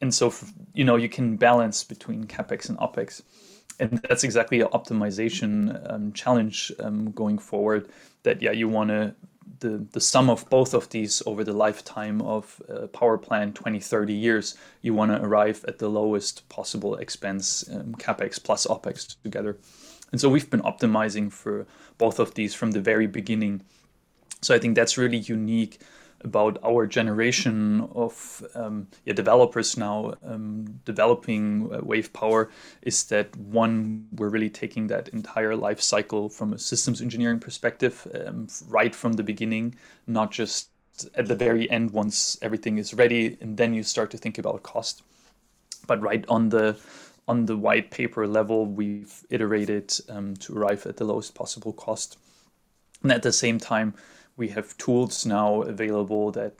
And 0.00 0.14
so, 0.14 0.32
you 0.72 0.84
know, 0.84 0.96
you 0.96 1.08
can 1.08 1.36
balance 1.36 1.84
between 1.84 2.24
capex 2.24 2.68
and 2.68 2.78
opex, 2.78 3.22
and 3.80 3.98
that's 4.08 4.24
exactly 4.24 4.60
an 4.60 4.68
optimization 4.68 5.92
um, 5.92 6.12
challenge 6.12 6.72
um, 6.80 7.10
going 7.12 7.38
forward. 7.38 7.88
That 8.22 8.40
yeah, 8.40 8.52
you 8.52 8.68
want 8.68 8.90
to 8.90 9.14
the, 9.60 9.86
the 9.92 10.00
sum 10.00 10.30
of 10.30 10.48
both 10.50 10.74
of 10.74 10.88
these 10.90 11.22
over 11.26 11.42
the 11.42 11.52
lifetime 11.52 12.20
of 12.22 12.62
a 12.68 12.86
power 12.86 13.18
plant 13.18 13.54
20 13.54 13.80
30 13.80 14.12
years 14.12 14.56
you 14.82 14.94
want 14.94 15.10
to 15.10 15.22
arrive 15.22 15.64
at 15.66 15.78
the 15.78 15.88
lowest 15.88 16.48
possible 16.48 16.96
expense 16.96 17.68
um, 17.72 17.94
capex 17.94 18.42
plus 18.42 18.66
opex 18.66 19.16
together 19.22 19.58
and 20.12 20.20
so 20.20 20.28
we've 20.28 20.50
been 20.50 20.62
optimizing 20.62 21.30
for 21.32 21.66
both 21.98 22.18
of 22.18 22.34
these 22.34 22.54
from 22.54 22.70
the 22.72 22.80
very 22.80 23.06
beginning. 23.06 23.62
So 24.40 24.54
I 24.54 24.58
think 24.58 24.74
that's 24.74 24.96
really 24.96 25.18
unique 25.18 25.78
about 26.22 26.58
our 26.64 26.86
generation 26.86 27.88
of 27.94 28.44
um, 28.54 28.88
yeah, 29.04 29.12
developers 29.12 29.76
now 29.76 30.14
um, 30.24 30.80
developing 30.84 31.70
uh, 31.72 31.80
wave 31.82 32.12
power 32.12 32.50
is 32.82 33.04
that 33.04 33.36
one 33.36 34.06
we're 34.16 34.28
really 34.28 34.50
taking 34.50 34.88
that 34.88 35.08
entire 35.08 35.54
life 35.54 35.80
cycle 35.80 36.28
from 36.28 36.52
a 36.52 36.58
systems 36.58 37.00
engineering 37.00 37.38
perspective 37.38 38.06
um, 38.26 38.48
right 38.68 38.94
from 38.96 39.12
the 39.12 39.22
beginning 39.22 39.74
not 40.08 40.32
just 40.32 40.70
at 41.14 41.28
the 41.28 41.36
very 41.36 41.70
end 41.70 41.92
once 41.92 42.36
everything 42.42 42.78
is 42.78 42.94
ready 42.94 43.38
and 43.40 43.56
then 43.56 43.72
you 43.72 43.84
start 43.84 44.10
to 44.10 44.18
think 44.18 44.38
about 44.38 44.64
cost 44.64 45.02
but 45.86 46.00
right 46.02 46.24
on 46.28 46.48
the 46.48 46.76
on 47.28 47.46
the 47.46 47.56
white 47.56 47.90
paper 47.90 48.26
level, 48.26 48.66
we've 48.66 49.24
iterated 49.30 49.92
um, 50.08 50.34
to 50.36 50.56
arrive 50.56 50.86
at 50.86 50.96
the 50.96 51.04
lowest 51.04 51.34
possible 51.34 51.72
cost. 51.72 52.18
And 53.02 53.12
at 53.12 53.22
the 53.22 53.32
same 53.32 53.58
time, 53.58 53.94
we 54.36 54.48
have 54.48 54.76
tools 54.78 55.26
now 55.26 55.62
available 55.62 56.32
that 56.32 56.54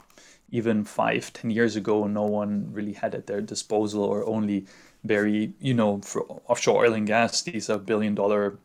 even 0.51 0.85
five, 0.85 1.33
ten 1.33 1.51
years 1.51 1.75
ago, 1.77 2.07
no 2.07 2.25
one 2.25 2.69
really 2.73 2.93
had 2.93 3.15
at 3.15 3.27
their 3.27 3.41
disposal 3.41 4.03
or 4.03 4.27
only 4.27 4.67
very, 5.05 5.53
you 5.61 5.75
know, 5.75 6.01
for 6.03 6.23
offshore 6.47 6.85
oil 6.85 6.95
and 6.95 7.07
gas, 7.07 7.43
these 7.43 7.71
are 7.71 7.79
billion 7.79 8.15
dollar 8.15 8.59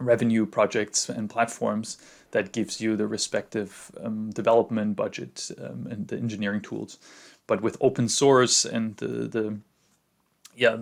revenue 0.00 0.46
projects 0.46 1.08
and 1.08 1.30
platforms 1.30 1.98
that 2.32 2.52
gives 2.52 2.80
you 2.80 2.96
the 2.96 3.06
respective 3.06 3.92
um, 4.02 4.30
development 4.30 4.96
budget 4.96 5.50
um, 5.62 5.86
and 5.88 6.08
the 6.08 6.16
engineering 6.16 6.60
tools. 6.60 6.98
But 7.46 7.60
with 7.60 7.76
open 7.80 8.08
source 8.08 8.64
and 8.64 8.96
the, 8.96 9.28
the 9.28 9.58
yeah, 10.56 10.76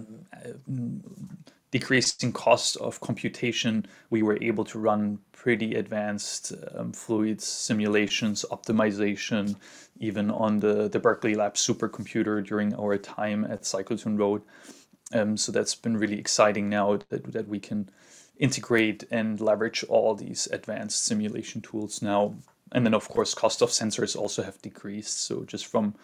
decreasing 1.70 2.32
cost 2.32 2.76
of 2.76 3.00
computation, 3.00 3.86
we 4.10 4.22
were 4.22 4.38
able 4.42 4.64
to 4.64 4.78
run 4.78 5.18
pretty 5.32 5.74
advanced 5.74 6.52
um, 6.74 6.92
fluids 6.92 7.44
simulations, 7.44 8.44
optimization, 8.50 9.56
even 9.98 10.30
on 10.30 10.60
the, 10.60 10.88
the 10.88 10.98
Berkeley 10.98 11.34
Lab 11.34 11.54
supercomputer 11.54 12.46
during 12.46 12.74
our 12.74 12.96
time 12.98 13.44
at 13.44 13.62
Cyclotron 13.62 14.18
Road. 14.18 14.42
Um, 15.14 15.36
so 15.36 15.50
that's 15.50 15.74
been 15.74 15.96
really 15.96 16.18
exciting 16.18 16.68
now 16.68 16.98
that, 17.08 17.32
that 17.32 17.48
we 17.48 17.58
can 17.58 17.88
integrate 18.38 19.04
and 19.10 19.40
leverage 19.40 19.84
all 19.88 20.14
these 20.14 20.46
advanced 20.52 21.04
simulation 21.04 21.60
tools 21.60 22.02
now. 22.02 22.34
And 22.72 22.86
then, 22.86 22.94
of 22.94 23.08
course, 23.08 23.34
cost 23.34 23.62
of 23.62 23.70
sensors 23.70 24.16
also 24.16 24.42
have 24.42 24.60
decreased. 24.62 25.24
So 25.24 25.44
just 25.44 25.66
from 25.66 25.94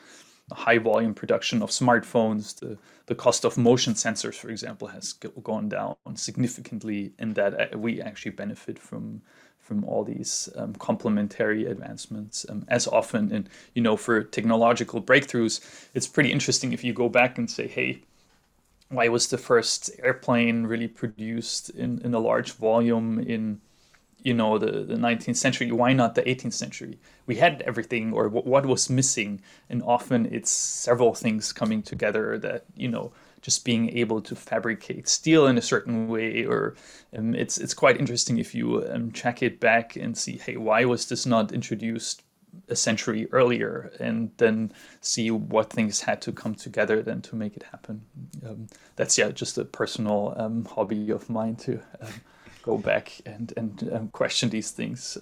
high 0.54 0.78
volume 0.78 1.14
production 1.14 1.62
of 1.62 1.70
smartphones, 1.70 2.58
the, 2.58 2.78
the 3.06 3.14
cost 3.14 3.44
of 3.44 3.56
motion 3.56 3.94
sensors, 3.94 4.34
for 4.34 4.50
example, 4.50 4.88
has 4.88 5.12
gone 5.42 5.68
down 5.68 5.96
significantly, 6.14 7.12
and 7.18 7.34
that 7.34 7.74
uh, 7.74 7.78
we 7.78 8.00
actually 8.00 8.32
benefit 8.32 8.78
from 8.78 9.22
from 9.60 9.84
all 9.84 10.02
these 10.02 10.48
um, 10.56 10.74
complementary 10.76 11.66
advancements 11.66 12.46
um, 12.48 12.64
as 12.68 12.86
often. 12.86 13.30
And 13.30 13.50
you 13.74 13.82
know, 13.82 13.98
for 13.98 14.22
technological 14.22 15.02
breakthroughs, 15.02 15.60
it's 15.94 16.06
pretty 16.06 16.32
interesting 16.32 16.72
if 16.72 16.82
you 16.82 16.92
go 16.92 17.08
back 17.08 17.38
and 17.38 17.50
say, 17.50 17.66
hey. 17.68 18.02
Why 18.90 19.08
was 19.08 19.28
the 19.28 19.36
first 19.36 19.90
airplane 20.02 20.64
really 20.64 20.88
produced 20.88 21.68
in, 21.68 22.00
in 22.02 22.14
a 22.14 22.18
large 22.18 22.52
volume 22.52 23.18
in 23.18 23.60
you 24.22 24.34
know 24.34 24.58
the, 24.58 24.84
the 24.84 24.96
19th 24.96 25.36
century 25.36 25.70
why 25.70 25.92
not 25.92 26.14
the 26.14 26.22
18th 26.22 26.52
century? 26.52 26.98
We 27.26 27.36
had 27.36 27.62
everything 27.62 28.12
or 28.12 28.24
w- 28.24 28.48
what 28.48 28.66
was 28.66 28.90
missing 28.90 29.40
and 29.70 29.82
often 29.82 30.26
it's 30.26 30.50
several 30.50 31.14
things 31.14 31.52
coming 31.52 31.82
together 31.82 32.38
that 32.38 32.64
you 32.76 32.88
know 32.88 33.12
just 33.40 33.64
being 33.64 33.96
able 33.96 34.20
to 34.22 34.34
fabricate 34.34 35.08
steel 35.08 35.46
in 35.46 35.58
a 35.58 35.62
certain 35.62 36.08
way, 36.08 36.44
or 36.44 36.74
um, 37.16 37.34
it's 37.34 37.58
it's 37.58 37.74
quite 37.74 37.98
interesting 37.98 38.38
if 38.38 38.54
you 38.54 38.84
um, 38.90 39.12
check 39.12 39.42
it 39.42 39.60
back 39.60 39.96
and 39.96 40.16
see, 40.16 40.38
hey, 40.38 40.56
why 40.56 40.84
was 40.84 41.08
this 41.08 41.26
not 41.26 41.52
introduced 41.52 42.22
a 42.68 42.76
century 42.76 43.28
earlier, 43.32 43.92
and 44.00 44.30
then 44.38 44.72
see 45.00 45.30
what 45.30 45.70
things 45.70 46.00
had 46.00 46.20
to 46.22 46.32
come 46.32 46.54
together 46.54 47.02
then 47.02 47.20
to 47.22 47.36
make 47.36 47.56
it 47.56 47.62
happen. 47.62 48.02
Um, 48.46 48.66
that's 48.96 49.16
yeah, 49.16 49.30
just 49.30 49.58
a 49.58 49.64
personal 49.64 50.34
um, 50.36 50.64
hobby 50.64 51.10
of 51.10 51.30
mine 51.30 51.56
too 51.56 51.80
go 52.68 52.76
back 52.78 53.06
and 53.24 53.52
and 53.56 53.90
um, 53.92 54.08
question 54.08 54.50
these 54.50 54.70
things. 54.72 55.18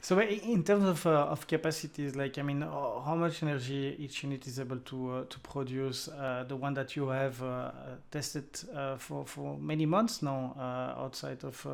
So 0.00 0.20
in 0.20 0.62
terms 0.62 0.84
of, 0.84 1.06
uh, 1.06 1.34
of 1.34 1.46
capacities, 1.48 2.14
like 2.14 2.38
I 2.38 2.42
mean, 2.42 2.62
uh, 2.62 3.00
how 3.04 3.16
much 3.16 3.42
energy 3.42 3.96
each 3.98 4.22
unit 4.22 4.46
is 4.46 4.60
able 4.60 4.78
to 4.78 4.96
uh, 5.10 5.24
to 5.28 5.38
produce? 5.40 6.08
Uh, 6.08 6.44
the 6.46 6.54
one 6.56 6.74
that 6.74 6.94
you 6.94 7.08
have 7.08 7.42
uh, 7.42 7.72
tested 8.10 8.46
uh, 8.74 8.96
for 8.96 9.24
for 9.26 9.58
many 9.58 9.86
months 9.86 10.22
now 10.22 10.54
outside 10.96 11.42
of 11.44 11.66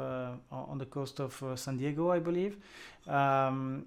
on 0.51 0.78
the 0.78 0.87
coast 0.87 1.20
of 1.20 1.32
San 1.57 1.76
Diego, 1.76 2.11
I 2.11 2.18
believe. 2.18 2.57
Um, 3.07 3.87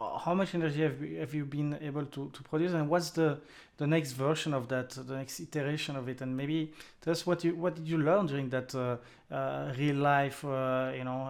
how 0.00 0.34
much 0.34 0.54
energy 0.54 0.82
have, 0.82 1.00
have 1.18 1.34
you 1.34 1.44
been 1.44 1.78
able 1.82 2.06
to, 2.06 2.30
to 2.30 2.42
produce 2.42 2.72
and 2.72 2.88
what's 2.88 3.10
the, 3.10 3.38
the 3.76 3.86
next 3.86 4.12
version 4.12 4.54
of 4.54 4.68
that 4.68 4.90
the 4.90 5.16
next 5.16 5.40
iteration 5.40 5.94
of 5.96 6.08
it 6.08 6.20
and 6.22 6.34
maybe 6.34 6.72
tell 7.02 7.12
us 7.12 7.26
what 7.26 7.44
you 7.44 7.54
what 7.54 7.74
did 7.74 7.86
you 7.86 7.98
learn 7.98 8.26
during 8.26 8.48
that 8.48 8.74
uh, 8.74 8.96
uh, 9.34 9.72
real 9.78 9.96
life 9.96 10.44
uh, 10.44 10.90
you 10.96 11.04
know 11.04 11.22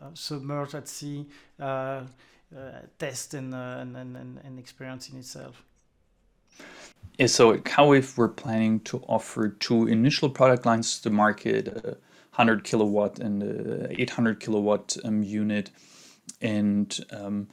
uh, 0.00 0.06
submerged 0.14 0.74
at 0.74 0.88
sea 0.88 1.26
uh, 1.60 1.64
uh, 1.64 2.02
test 2.98 3.34
and, 3.34 3.54
and, 3.54 3.96
and, 3.96 4.16
and 4.16 4.58
experience 4.58 5.08
in 5.08 5.18
itself 5.18 5.64
yeah, 7.18 7.26
so 7.26 7.56
CalWave, 7.58 8.16
we're 8.16 8.28
planning 8.28 8.80
to 8.80 8.98
offer 9.06 9.48
two 9.48 9.86
initial 9.86 10.30
product 10.30 10.64
lines 10.64 10.96
to 10.98 11.04
the 11.04 11.14
market, 11.14 11.68
a 11.68 11.96
100 12.34 12.64
kilowatt 12.64 13.18
and 13.18 13.42
a 13.42 14.00
800 14.00 14.40
kilowatt 14.40 14.96
um, 15.04 15.22
unit. 15.22 15.70
And 16.40 16.98
um, 17.10 17.48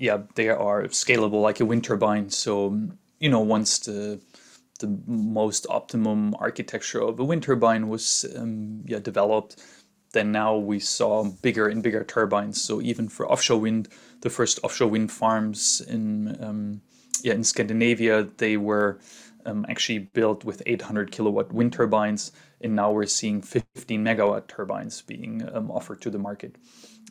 yeah, 0.00 0.22
they 0.34 0.48
are 0.48 0.84
scalable 0.84 1.42
like 1.42 1.60
a 1.60 1.66
wind 1.66 1.84
turbine. 1.84 2.30
So 2.30 2.88
you 3.20 3.28
know, 3.28 3.40
once 3.40 3.78
the 3.78 4.20
the 4.80 4.88
most 5.06 5.66
optimum 5.68 6.34
architecture 6.38 7.02
of 7.02 7.20
a 7.20 7.24
wind 7.24 7.42
turbine 7.42 7.88
was 7.88 8.24
um, 8.34 8.82
yeah 8.86 8.98
developed, 8.98 9.56
then 10.12 10.32
now 10.32 10.56
we 10.56 10.80
saw 10.80 11.24
bigger 11.42 11.68
and 11.68 11.82
bigger 11.82 12.02
turbines. 12.02 12.60
So 12.60 12.80
even 12.80 13.08
for 13.10 13.30
offshore 13.30 13.60
wind, 13.60 13.88
the 14.22 14.30
first 14.30 14.58
offshore 14.62 14.88
wind 14.88 15.12
farms 15.12 15.82
in 15.86 16.34
um, 16.42 16.80
yeah 17.22 17.34
in 17.34 17.44
Scandinavia 17.44 18.24
they 18.38 18.56
were 18.56 19.00
um, 19.44 19.66
actually 19.68 19.98
built 19.98 20.44
with 20.44 20.62
800 20.64 21.12
kilowatt 21.12 21.52
wind 21.52 21.74
turbines, 21.74 22.32
and 22.62 22.74
now 22.74 22.90
we're 22.90 23.06
seeing 23.06 23.42
15 23.42 24.02
megawatt 24.02 24.48
turbines 24.48 25.02
being 25.02 25.46
um, 25.52 25.70
offered 25.70 26.00
to 26.00 26.10
the 26.10 26.18
market 26.18 26.56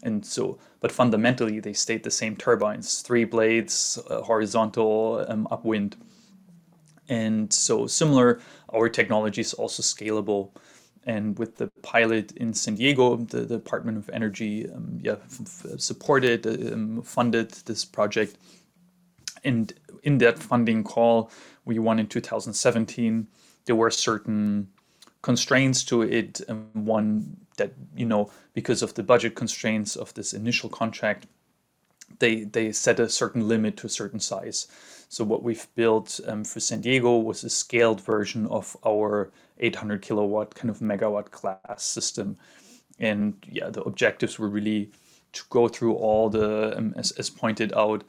and 0.03 0.25
so 0.25 0.57
but 0.79 0.91
fundamentally 0.91 1.59
they 1.59 1.73
stayed 1.73 2.03
the 2.03 2.11
same 2.11 2.35
turbines 2.35 3.01
three 3.01 3.25
blades 3.25 3.99
uh, 4.09 4.21
horizontal 4.21 5.25
um, 5.27 5.47
upwind. 5.51 5.95
And 7.07 7.51
so 7.51 7.87
similar 7.87 8.39
our 8.73 8.87
technology 8.87 9.41
is 9.41 9.53
also 9.53 9.81
scalable. 9.81 10.51
And 11.05 11.39
with 11.39 11.57
the 11.57 11.67
pilot 11.81 12.33
in 12.33 12.53
san 12.53 12.75
diego 12.75 13.15
the, 13.17 13.41
the 13.41 13.57
department 13.57 13.97
of 13.97 14.09
energy 14.09 14.69
um, 14.69 14.99
yeah, 15.01 15.15
supported 15.77 16.45
um, 16.45 17.01
funded 17.01 17.51
this 17.65 17.83
project. 17.85 18.37
And 19.43 19.73
in 20.03 20.17
that 20.19 20.39
funding 20.39 20.83
call 20.83 21.31
we 21.65 21.79
won 21.79 21.99
in 21.99 22.07
2017 22.07 23.27
there 23.65 23.75
were 23.75 23.91
certain 23.91 24.69
constraints 25.21 25.83
to 25.83 26.01
it 26.01 26.41
um, 26.47 26.69
one 26.73 27.37
that 27.59 27.73
you 27.95 28.05
know 28.05 28.31
because 28.53 28.81
of 28.81 28.95
the 28.95 29.03
budget 29.03 29.35
constraints 29.35 29.95
of 29.95 30.13
this 30.15 30.33
initial 30.33 30.69
contract 30.69 31.27
they 32.17 32.43
they 32.43 32.71
set 32.71 32.99
a 32.99 33.07
certain 33.07 33.47
limit 33.47 33.77
to 33.77 33.87
a 33.87 33.89
certain 33.89 34.19
size. 34.19 34.67
So 35.09 35.23
what 35.23 35.43
we've 35.43 35.67
built 35.75 36.19
um, 36.27 36.43
for 36.43 36.59
san 36.59 36.81
diego 36.81 37.17
was 37.17 37.43
a 37.43 37.49
scaled 37.49 38.01
version 38.01 38.47
of 38.47 38.75
our 38.85 39.31
800 39.59 40.01
kilowatt 40.01 40.55
kind 40.55 40.69
of 40.69 40.79
megawatt 40.79 41.31
class 41.31 41.83
system. 41.83 42.37
And 42.99 43.35
yeah 43.49 43.69
the 43.69 43.83
objectives 43.83 44.39
were 44.39 44.49
really 44.49 44.91
to 45.33 45.43
go 45.49 45.67
through 45.67 45.93
all 45.93 46.29
the 46.29 46.75
um, 46.77 46.93
as, 46.97 47.11
as 47.11 47.29
pointed 47.29 47.71
out 47.73 48.03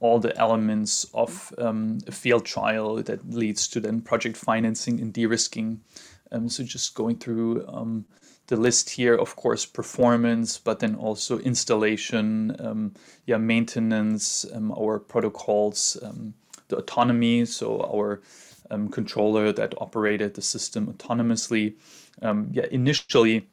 all 0.00 0.18
the 0.18 0.36
elements 0.36 1.06
of 1.14 1.54
um, 1.58 1.98
a 2.08 2.12
field 2.12 2.44
trial 2.44 3.00
that 3.04 3.30
leads 3.30 3.68
to 3.68 3.78
then 3.78 4.00
project 4.00 4.36
financing 4.36 5.00
and 5.00 5.12
de-risking. 5.12 5.80
Um, 6.32 6.48
so 6.48 6.64
just 6.64 6.94
going 6.94 7.18
through 7.18 7.64
um, 7.68 8.04
the 8.52 8.60
list 8.60 8.90
here, 8.90 9.14
of 9.14 9.34
course, 9.34 9.64
performance, 9.64 10.58
but 10.58 10.78
then 10.80 10.94
also 10.94 11.38
installation, 11.38 12.54
um, 12.60 12.92
yeah, 13.24 13.38
maintenance, 13.38 14.44
um, 14.52 14.70
our 14.72 14.98
protocols, 14.98 15.96
um, 16.02 16.34
the 16.68 16.76
autonomy, 16.76 17.46
so 17.46 17.80
our 17.80 18.20
um, 18.70 18.90
controller 18.90 19.52
that 19.52 19.72
operated 19.80 20.34
the 20.34 20.42
system 20.42 20.86
autonomously. 20.92 21.72
yeah, 22.52 22.66
initially, 22.70 23.48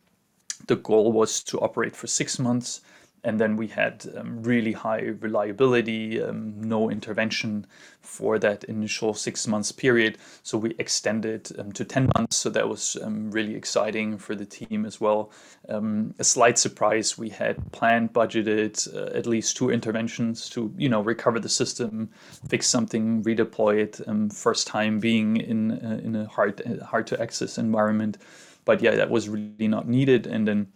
the 0.67 0.75
goal 0.75 1.13
was 1.13 1.41
to 1.43 1.57
operate 1.61 1.95
for 1.95 2.07
six 2.07 2.37
months 2.37 2.81
and 3.23 3.39
then 3.39 3.57
we 3.57 3.67
had 3.67 4.05
um, 4.15 4.41
really 4.43 4.71
high 4.71 5.13
reliability, 5.19 6.21
um, 6.21 6.59
no 6.61 6.89
intervention 6.89 7.65
for 8.01 8.39
that 8.39 8.63
initial 8.65 9.13
six 9.13 9.45
months 9.45 9.71
period. 9.71 10.17
So 10.43 10.57
we 10.57 10.75
extended 10.79 11.51
um, 11.59 11.71
to 11.73 11.83
10 11.83 12.09
months. 12.15 12.37
So 12.37 12.49
that 12.49 12.67
was 12.67 12.97
um, 13.01 13.29
really 13.31 13.55
exciting 13.55 14.17
for 14.17 14.35
the 14.35 14.45
team 14.45 14.85
as 14.85 15.01
well. 15.01 15.31
Um, 15.67 16.15
a 16.17 16.23
slight 16.23 16.57
surprise, 16.57 17.17
we 17.17 17.29
had 17.29 17.71
planned, 17.71 18.13
budgeted 18.13 18.93
uh, 18.95 19.17
at 19.17 19.25
least 19.25 19.57
two 19.57 19.69
interventions 19.69 20.49
to, 20.51 20.73
you 20.77 20.89
know, 20.89 21.01
recover 21.01 21.39
the 21.39 21.49
system, 21.49 22.09
fix 22.47 22.67
something, 22.67 23.23
redeploy 23.23 23.79
it. 23.79 24.01
Um, 24.07 24.29
first 24.29 24.67
time 24.67 24.99
being 24.99 25.37
in, 25.37 25.71
uh, 25.71 25.99
in 26.03 26.15
a 26.15 26.25
hard, 26.25 26.61
hard 26.85 27.05
to 27.07 27.21
access 27.21 27.57
environment. 27.57 28.17
But 28.63 28.81
yeah, 28.81 28.95
that 28.95 29.09
was 29.09 29.27
really 29.27 29.67
not 29.67 29.87
needed. 29.87 30.25
And 30.25 30.47
then 30.47 30.67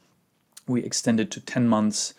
we 0.68 0.84
extended 0.84 1.32
to 1.32 1.42
10 1.42 1.68
months 1.68 2.14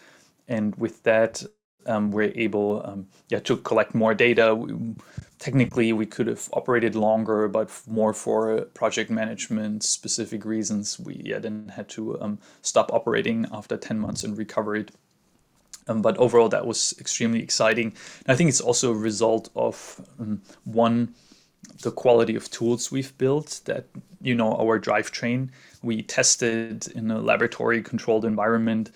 and 0.49 0.75
with 0.77 1.03
that 1.05 1.43
um, 1.87 2.11
we're 2.11 2.33
able 2.35 2.83
um, 2.85 3.07
yeah 3.29 3.41
to 3.41 3.57
collect 3.59 3.95
more 3.95 4.15
data. 4.15 4.55
We, 4.55 4.95
technically 5.39 5.93
we 5.93 6.07
could 6.07 6.27
have 6.27 6.49
operated 6.55 6.95
longer 6.95 7.49
but 7.49 7.71
more 7.87 8.15
for 8.15 8.63
project 8.73 9.11
management 9.11 9.83
specific 9.83 10.45
reasons 10.45 10.99
we 10.99 11.21
yeah, 11.25 11.39
then 11.39 11.71
had 11.75 11.89
to 11.91 12.21
um, 12.23 12.39
stop 12.63 12.93
operating 12.93 13.47
after 13.53 13.77
10 13.77 13.99
months 13.99 14.25
and 14.25 14.39
recover 14.39 14.77
it. 14.77 14.93
Um, 15.87 16.01
but 16.01 16.17
overall 16.17 16.49
that 16.49 16.67
was 16.67 16.95
extremely 16.99 17.43
exciting. 17.43 17.89
And 18.27 18.35
i 18.35 18.37
think 18.37 18.49
it's 18.49 18.61
also 18.61 18.93
a 18.93 18.97
result 18.97 19.51
of 19.55 20.01
um, 20.19 20.41
one 20.65 21.15
the 21.83 21.91
quality 21.91 22.37
of 22.37 22.51
tools 22.51 22.91
we've 22.91 23.17
built 23.19 23.61
that 23.65 23.87
you 24.21 24.35
know 24.35 24.55
our 24.57 24.79
drivetrain 24.79 25.49
we 25.83 26.03
tested 26.03 26.87
in 26.89 27.11
a 27.11 27.19
laboratory 27.19 27.83
controlled 27.83 28.25
environment 28.25 28.91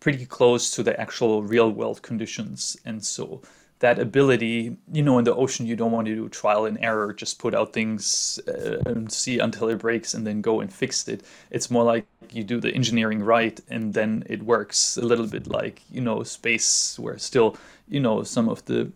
pretty 0.00 0.26
close 0.26 0.70
to 0.72 0.82
the 0.82 0.98
actual 0.98 1.42
real 1.42 1.70
world 1.70 2.02
conditions. 2.02 2.76
And 2.84 3.04
so 3.04 3.42
that 3.80 3.98
ability, 3.98 4.76
you 4.92 5.02
know, 5.02 5.18
in 5.18 5.24
the 5.24 5.34
ocean, 5.34 5.66
you 5.66 5.76
don't 5.76 5.92
want 5.92 6.06
to 6.06 6.14
do 6.14 6.28
trial 6.28 6.66
and 6.66 6.78
error, 6.80 7.12
just 7.12 7.38
put 7.38 7.54
out 7.54 7.72
things 7.72 8.38
uh, 8.48 8.78
and 8.86 9.10
see 9.10 9.38
until 9.38 9.68
it 9.68 9.78
breaks 9.78 10.14
and 10.14 10.26
then 10.26 10.40
go 10.40 10.60
and 10.60 10.72
fix 10.72 11.08
it. 11.08 11.22
It's 11.50 11.70
more 11.70 11.84
like 11.84 12.06
you 12.30 12.44
do 12.44 12.60
the 12.60 12.74
engineering 12.74 13.22
right 13.22 13.58
and 13.68 13.94
then 13.94 14.24
it 14.28 14.42
works 14.42 14.96
a 14.96 15.02
little 15.02 15.26
bit 15.26 15.46
like, 15.46 15.82
you 15.90 16.00
know, 16.00 16.22
space 16.22 16.98
where 16.98 17.18
still, 17.18 17.56
you 17.88 18.00
know, 18.00 18.22
some 18.22 18.48
of 18.48 18.64
the 18.66 18.90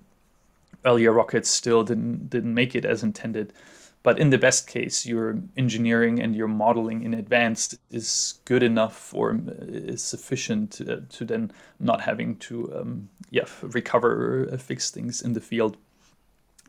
earlier 0.84 1.12
rockets 1.12 1.48
still 1.48 1.82
didn't 1.82 2.28
didn't 2.28 2.54
make 2.54 2.74
it 2.74 2.84
as 2.84 3.02
intended. 3.02 3.52
But 4.04 4.18
in 4.18 4.28
the 4.28 4.38
best 4.38 4.68
case, 4.68 5.06
your 5.06 5.38
engineering 5.56 6.20
and 6.20 6.36
your 6.36 6.46
modeling 6.46 7.02
in 7.02 7.14
advance 7.14 7.74
is 7.90 8.34
good 8.44 8.62
enough 8.62 9.14
or 9.14 9.40
is 9.66 10.02
sufficient 10.02 10.72
to, 10.72 11.00
to 11.00 11.24
then 11.24 11.50
not 11.80 12.02
having 12.02 12.36
to 12.36 12.70
um, 12.76 13.08
yeah, 13.30 13.46
recover 13.62 14.50
or 14.52 14.58
fix 14.58 14.90
things 14.90 15.22
in 15.22 15.32
the 15.32 15.40
field. 15.40 15.78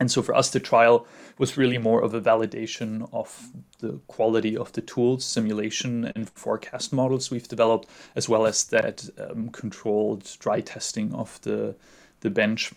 And 0.00 0.10
so 0.10 0.22
for 0.22 0.34
us, 0.34 0.50
the 0.50 0.60
trial 0.60 1.06
was 1.36 1.58
really 1.58 1.76
more 1.76 2.02
of 2.02 2.14
a 2.14 2.22
validation 2.22 3.06
of 3.12 3.50
the 3.80 4.00
quality 4.06 4.56
of 4.56 4.72
the 4.72 4.80
tools, 4.80 5.22
simulation 5.22 6.10
and 6.16 6.30
forecast 6.30 6.90
models 6.90 7.30
we've 7.30 7.48
developed, 7.48 7.86
as 8.14 8.30
well 8.30 8.46
as 8.46 8.64
that 8.64 9.10
um, 9.18 9.50
controlled 9.50 10.36
dry 10.38 10.62
testing 10.62 11.12
of 11.14 11.38
the, 11.42 11.76
the 12.20 12.30
bench. 12.30 12.72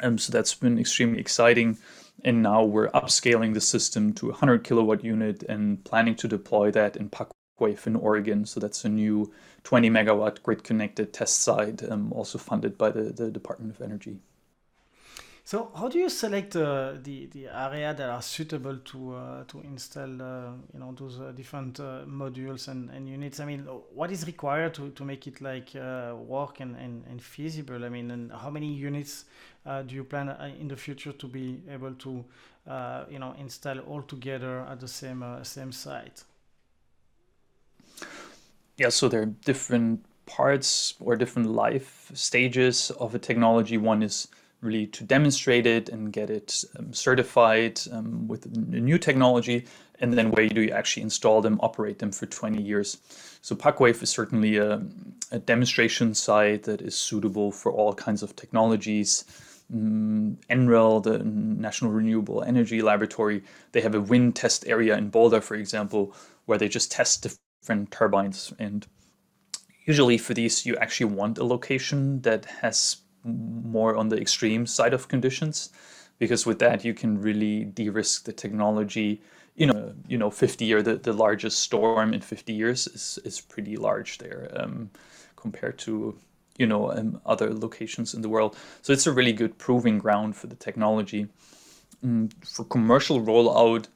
Um, 0.00 0.18
so 0.18 0.32
that's 0.32 0.54
been 0.54 0.78
extremely 0.78 1.20
exciting 1.20 1.78
and 2.24 2.42
now 2.42 2.64
we're 2.64 2.90
upscaling 2.90 3.54
the 3.54 3.60
system 3.60 4.12
to 4.14 4.26
a 4.26 4.30
100 4.30 4.64
kilowatt 4.64 5.04
unit 5.04 5.42
and 5.44 5.82
planning 5.84 6.14
to 6.16 6.28
deploy 6.28 6.70
that 6.72 6.96
in 6.96 7.10
PacWave 7.10 7.86
in 7.86 7.96
Oregon. 7.96 8.44
So 8.46 8.60
that's 8.60 8.84
a 8.84 8.88
new 8.88 9.32
20 9.64 9.90
megawatt 9.90 10.42
grid 10.42 10.64
connected 10.64 11.12
test 11.12 11.40
site, 11.40 11.82
um, 11.90 12.12
also 12.12 12.38
funded 12.38 12.78
by 12.78 12.90
the, 12.90 13.02
the 13.02 13.30
Department 13.30 13.74
of 13.74 13.82
Energy. 13.82 14.20
So 15.50 15.68
how 15.74 15.88
do 15.88 15.98
you 15.98 16.08
select 16.08 16.54
uh, 16.54 16.92
the 17.02 17.26
the 17.26 17.48
area 17.48 17.92
that 17.92 18.08
are 18.08 18.22
suitable 18.22 18.76
to 18.76 19.14
uh, 19.16 19.44
to 19.48 19.60
install 19.62 20.22
uh, 20.22 20.52
you 20.72 20.78
know 20.78 20.94
those 20.96 21.18
uh, 21.18 21.32
different 21.32 21.80
uh, 21.80 22.04
modules 22.06 22.68
and, 22.68 22.88
and 22.90 23.08
units? 23.08 23.40
I 23.40 23.46
mean, 23.46 23.66
what 23.92 24.12
is 24.12 24.24
required 24.28 24.74
to, 24.74 24.90
to 24.90 25.04
make 25.04 25.26
it 25.26 25.40
like 25.40 25.74
uh, 25.74 26.14
work 26.14 26.60
and, 26.60 26.76
and, 26.76 27.04
and 27.10 27.20
feasible? 27.20 27.84
I 27.84 27.88
mean, 27.88 28.12
and 28.12 28.30
how 28.30 28.48
many 28.48 28.72
units 28.72 29.24
do 29.88 29.92
you 29.92 30.04
plan 30.04 30.28
in 30.60 30.68
the 30.68 30.76
future 30.76 31.10
to 31.10 31.26
be 31.26 31.60
able 31.68 31.94
to 31.94 32.24
you 33.10 33.18
know 33.18 33.34
install 33.36 33.80
all 33.80 34.02
together 34.02 34.60
at 34.70 34.78
the 34.78 34.86
same 34.86 35.24
same 35.42 35.72
site? 35.72 36.22
Yeah, 38.76 38.90
so 38.90 39.08
there 39.08 39.22
are 39.22 39.34
different 39.44 40.04
parts 40.26 40.94
or 41.00 41.16
different 41.16 41.48
life 41.48 42.12
stages 42.14 42.92
of 43.00 43.16
a 43.16 43.18
technology. 43.18 43.78
One 43.78 44.04
is 44.04 44.28
really 44.62 44.86
to 44.86 45.04
demonstrate 45.04 45.66
it 45.66 45.88
and 45.88 46.12
get 46.12 46.30
it 46.30 46.64
um, 46.78 46.92
certified 46.92 47.80
um, 47.92 48.28
with 48.28 48.46
a 48.46 48.48
new 48.58 48.98
technology. 48.98 49.64
And 50.00 50.14
then 50.14 50.30
where 50.30 50.48
do 50.48 50.62
you 50.62 50.70
actually 50.70 51.02
install 51.02 51.40
them, 51.40 51.58
operate 51.62 51.98
them 51.98 52.12
for 52.12 52.26
20 52.26 52.62
years? 52.62 52.98
So 53.42 53.54
PacWave 53.54 54.02
is 54.02 54.10
certainly 54.10 54.56
a, 54.56 54.82
a 55.30 55.38
demonstration 55.38 56.14
site 56.14 56.64
that 56.64 56.80
is 56.82 56.94
suitable 56.94 57.52
for 57.52 57.72
all 57.72 57.94
kinds 57.94 58.22
of 58.22 58.36
technologies. 58.36 59.24
Mm, 59.72 60.36
NREL, 60.50 61.02
the 61.02 61.18
National 61.18 61.90
Renewable 61.92 62.42
Energy 62.42 62.82
Laboratory, 62.82 63.42
they 63.72 63.80
have 63.80 63.94
a 63.94 64.00
wind 64.00 64.36
test 64.36 64.66
area 64.66 64.96
in 64.96 65.10
Boulder, 65.10 65.40
for 65.40 65.54
example, 65.54 66.14
where 66.46 66.58
they 66.58 66.68
just 66.68 66.90
test 66.90 67.26
different 67.62 67.90
turbines. 67.90 68.52
And 68.58 68.86
usually 69.84 70.18
for 70.18 70.34
these, 70.34 70.66
you 70.66 70.76
actually 70.76 71.12
want 71.14 71.38
a 71.38 71.44
location 71.44 72.22
that 72.22 72.46
has 72.62 72.96
more 73.24 73.96
on 73.96 74.08
the 74.08 74.20
extreme 74.20 74.66
side 74.66 74.94
of 74.94 75.08
conditions 75.08 75.70
because 76.18 76.46
with 76.46 76.58
that 76.58 76.84
you 76.84 76.94
can 76.94 77.20
really 77.20 77.64
de-risk 77.64 78.24
the 78.24 78.32
technology. 78.32 79.20
You 79.56 79.66
know 79.66 79.94
you 80.06 80.16
know 80.16 80.30
50 80.30 80.64
year 80.64 80.82
the, 80.82 80.96
the 80.96 81.12
largest 81.12 81.60
storm 81.60 82.14
in 82.14 82.20
50 82.20 82.52
years 82.52 82.86
is, 82.86 83.18
is 83.24 83.40
pretty 83.40 83.76
large 83.76 84.18
there 84.18 84.50
um, 84.56 84.90
compared 85.36 85.78
to 85.80 86.16
you 86.56 86.66
know 86.66 86.92
um, 86.92 87.20
other 87.26 87.52
locations 87.52 88.14
in 88.14 88.22
the 88.22 88.28
world. 88.28 88.56
So 88.82 88.92
it's 88.92 89.06
a 89.06 89.12
really 89.12 89.32
good 89.32 89.58
proving 89.58 89.98
ground 89.98 90.36
for 90.36 90.46
the 90.46 90.56
technology. 90.56 91.28
Mm, 92.04 92.32
for 92.46 92.64
commercial 92.64 93.20
rollout 93.20 93.88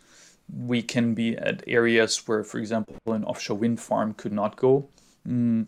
we 0.53 0.83
can 0.83 1.14
be 1.14 1.37
at 1.39 1.62
areas 1.66 2.29
where 2.29 2.45
for 2.45 2.59
example 2.59 2.97
an 3.07 3.25
offshore 3.25 3.57
wind 3.57 3.81
farm 3.81 4.12
could 4.14 4.33
not 4.33 4.57
go. 4.57 4.89
Mm, 5.27 5.66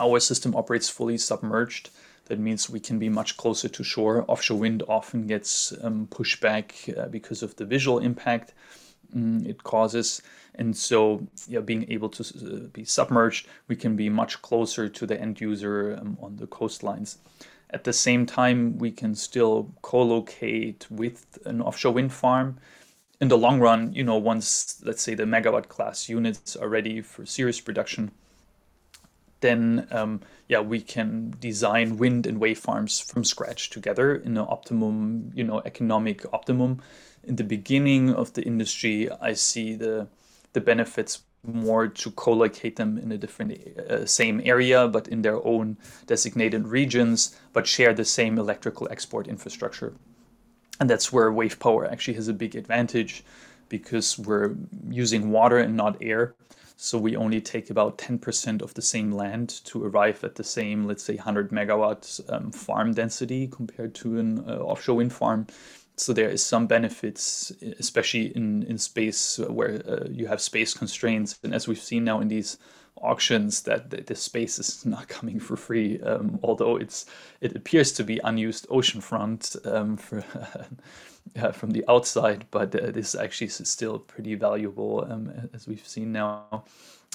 our 0.00 0.20
system 0.20 0.54
operates 0.54 0.88
fully 0.88 1.18
submerged 1.18 1.90
that 2.28 2.38
means 2.38 2.70
we 2.70 2.80
can 2.80 2.98
be 2.98 3.08
much 3.08 3.36
closer 3.36 3.68
to 3.68 3.82
shore. 3.82 4.24
Offshore 4.28 4.58
wind 4.58 4.82
often 4.88 5.26
gets 5.26 5.72
um, 5.82 6.06
pushed 6.10 6.40
back 6.40 6.74
uh, 6.96 7.06
because 7.06 7.42
of 7.42 7.56
the 7.56 7.64
visual 7.64 7.98
impact 7.98 8.54
um, 9.14 9.44
it 9.46 9.62
causes. 9.64 10.22
And 10.54 10.76
so, 10.76 11.26
yeah, 11.46 11.60
being 11.60 11.90
able 11.90 12.08
to 12.10 12.22
uh, 12.22 12.68
be 12.72 12.84
submerged, 12.84 13.46
we 13.68 13.76
can 13.76 13.96
be 13.96 14.08
much 14.08 14.42
closer 14.42 14.88
to 14.88 15.06
the 15.06 15.20
end 15.20 15.40
user 15.40 15.98
um, 16.00 16.18
on 16.20 16.36
the 16.36 16.46
coastlines. 16.46 17.16
At 17.70 17.84
the 17.84 17.92
same 17.92 18.26
time, 18.26 18.78
we 18.78 18.90
can 18.90 19.14
still 19.14 19.74
co-locate 19.82 20.86
with 20.90 21.38
an 21.44 21.60
offshore 21.60 21.92
wind 21.92 22.12
farm. 22.12 22.58
In 23.20 23.28
the 23.28 23.38
long 23.38 23.60
run, 23.60 23.92
you 23.92 24.04
know, 24.04 24.16
once 24.16 24.80
let's 24.84 25.02
say 25.02 25.14
the 25.14 25.24
megawatt 25.24 25.68
class 25.68 26.08
units 26.08 26.56
are 26.56 26.68
ready 26.68 27.02
for 27.02 27.26
serious 27.26 27.60
production, 27.60 28.10
then 29.40 29.86
um, 29.90 30.20
yeah, 30.48 30.60
we 30.60 30.80
can 30.80 31.34
design 31.40 31.96
wind 31.96 32.26
and 32.26 32.40
wave 32.40 32.58
farms 32.58 32.98
from 32.98 33.24
scratch 33.24 33.70
together 33.70 34.16
in 34.16 34.36
an 34.36 34.46
optimum, 34.48 35.30
you 35.34 35.44
know, 35.44 35.62
economic 35.64 36.24
optimum. 36.32 36.82
In 37.24 37.36
the 37.36 37.44
beginning 37.44 38.14
of 38.14 38.32
the 38.32 38.42
industry, 38.42 39.08
I 39.20 39.34
see 39.34 39.74
the 39.74 40.08
the 40.54 40.60
benefits 40.60 41.22
more 41.44 41.86
to 41.86 42.10
co-locate 42.10 42.76
them 42.76 42.98
in 42.98 43.12
a 43.12 43.18
different 43.18 43.52
uh, 43.78 44.04
same 44.04 44.40
area 44.44 44.88
but 44.88 45.06
in 45.08 45.22
their 45.22 45.44
own 45.46 45.76
designated 46.06 46.66
regions 46.66 47.36
but 47.52 47.66
share 47.66 47.94
the 47.94 48.04
same 48.04 48.38
electrical 48.38 48.88
export 48.90 49.28
infrastructure 49.28 49.94
and 50.80 50.90
that's 50.90 51.12
where 51.12 51.32
wave 51.32 51.58
power 51.60 51.86
actually 51.86 52.14
has 52.14 52.28
a 52.28 52.32
big 52.32 52.56
advantage 52.56 53.24
because 53.68 54.18
we're 54.18 54.56
using 54.90 55.30
water 55.30 55.58
and 55.58 55.76
not 55.76 55.96
air 56.00 56.34
so 56.80 56.96
we 56.96 57.16
only 57.16 57.40
take 57.40 57.70
about 57.70 57.98
10% 57.98 58.62
of 58.62 58.72
the 58.74 58.82
same 58.82 59.10
land 59.10 59.48
to 59.64 59.84
arrive 59.84 60.22
at 60.22 60.36
the 60.36 60.44
same, 60.44 60.86
let's 60.86 61.02
say, 61.02 61.16
100 61.16 61.50
megawatts 61.50 62.20
um, 62.32 62.52
farm 62.52 62.94
density 62.94 63.48
compared 63.48 63.96
to 63.96 64.20
an 64.20 64.44
uh, 64.48 64.58
offshore 64.58 64.94
wind 64.94 65.12
farm. 65.12 65.48
So 65.96 66.12
there 66.12 66.28
is 66.28 66.40
some 66.46 66.68
benefits, 66.68 67.50
especially 67.80 68.26
in, 68.36 68.62
in 68.62 68.78
space 68.78 69.40
where 69.40 69.82
uh, 69.88 70.06
you 70.08 70.28
have 70.28 70.40
space 70.40 70.72
constraints. 70.72 71.36
And 71.42 71.52
as 71.52 71.66
we've 71.66 71.80
seen 71.80 72.04
now 72.04 72.20
in 72.20 72.28
these 72.28 72.58
auctions, 73.02 73.62
that 73.62 74.06
the, 74.06 74.14
space 74.14 74.60
is 74.60 74.86
not 74.86 75.08
coming 75.08 75.40
for 75.40 75.56
free, 75.56 76.00
um, 76.02 76.38
although 76.44 76.76
it's 76.76 77.06
it 77.40 77.56
appears 77.56 77.90
to 77.94 78.04
be 78.04 78.20
unused 78.22 78.68
oceanfront 78.68 79.66
um, 79.66 79.96
for 79.96 80.24
uh, 81.40 81.52
from 81.52 81.70
the 81.70 81.84
outside, 81.88 82.46
but 82.50 82.74
uh, 82.74 82.90
this 82.90 83.14
actually 83.14 83.48
is 83.48 83.68
still 83.68 83.98
pretty 83.98 84.34
valuable 84.34 85.06
um, 85.10 85.50
as 85.52 85.66
we've 85.66 85.86
seen 85.86 86.12
now. 86.12 86.64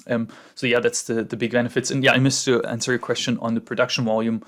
Um, 0.08 0.28
so 0.56 0.68
yeah, 0.68 0.80
that's 0.80 1.04
the 1.04 1.24
the 1.24 1.38
big 1.38 1.52
benefits. 1.52 1.92
And 1.92 2.04
yeah, 2.04 2.14
I 2.14 2.20
missed 2.20 2.46
to 2.46 2.64
answer 2.64 2.92
your 2.92 3.00
question 3.00 3.38
on 3.40 3.54
the 3.54 3.62
production 3.62 4.06
volume. 4.06 4.44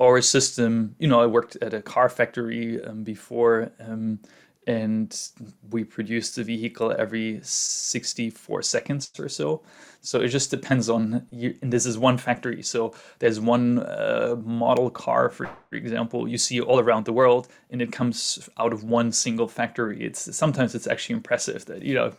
Our 0.00 0.20
system, 0.20 0.96
you 0.98 1.06
know, 1.06 1.20
I 1.20 1.26
worked 1.26 1.56
at 1.62 1.74
a 1.74 1.80
car 1.80 2.08
factory 2.08 2.82
um, 2.82 3.04
before, 3.04 3.70
um, 3.78 4.18
and 4.66 5.30
we 5.70 5.82
produce 5.82 6.34
the 6.34 6.44
vehicle 6.44 6.94
every 6.96 7.40
64 7.42 8.62
seconds 8.62 9.10
or 9.18 9.28
so. 9.28 9.62
So 10.02 10.20
it 10.20 10.28
just 10.28 10.50
depends 10.50 10.88
on 10.88 11.26
you. 11.30 11.56
And 11.62 11.72
this 11.72 11.86
is 11.86 11.98
one 11.98 12.18
factory. 12.18 12.62
So 12.62 12.94
there's 13.18 13.40
one 13.40 13.80
uh, 13.80 14.36
model 14.44 14.90
car, 14.90 15.30
for 15.30 15.48
example, 15.72 16.28
you 16.28 16.38
see 16.38 16.60
all 16.60 16.80
around 16.80 17.04
the 17.04 17.12
world, 17.12 17.48
and 17.70 17.80
it 17.80 17.92
comes 17.92 18.48
out 18.58 18.72
of 18.72 18.84
one 18.84 19.12
single 19.12 19.48
factory. 19.48 20.04
It's 20.04 20.34
sometimes 20.36 20.74
it's 20.74 20.86
actually 20.86 21.16
impressive 21.16 21.64
that 21.66 21.82
you 21.82 21.94
know 21.94 22.12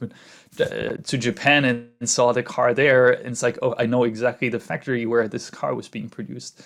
to 0.58 1.18
Japan 1.18 1.66
and 1.66 2.10
saw 2.10 2.32
the 2.32 2.44
car 2.44 2.74
there, 2.74 3.12
and 3.12 3.28
it's 3.28 3.44
like, 3.44 3.60
oh, 3.62 3.76
I 3.78 3.86
know 3.86 4.04
exactly 4.06 4.50
the 4.50 4.60
factory 4.60 5.06
where 5.06 5.28
this 5.28 5.50
car 5.50 5.76
was 5.76 5.88
being 5.88 6.10
produced. 6.10 6.62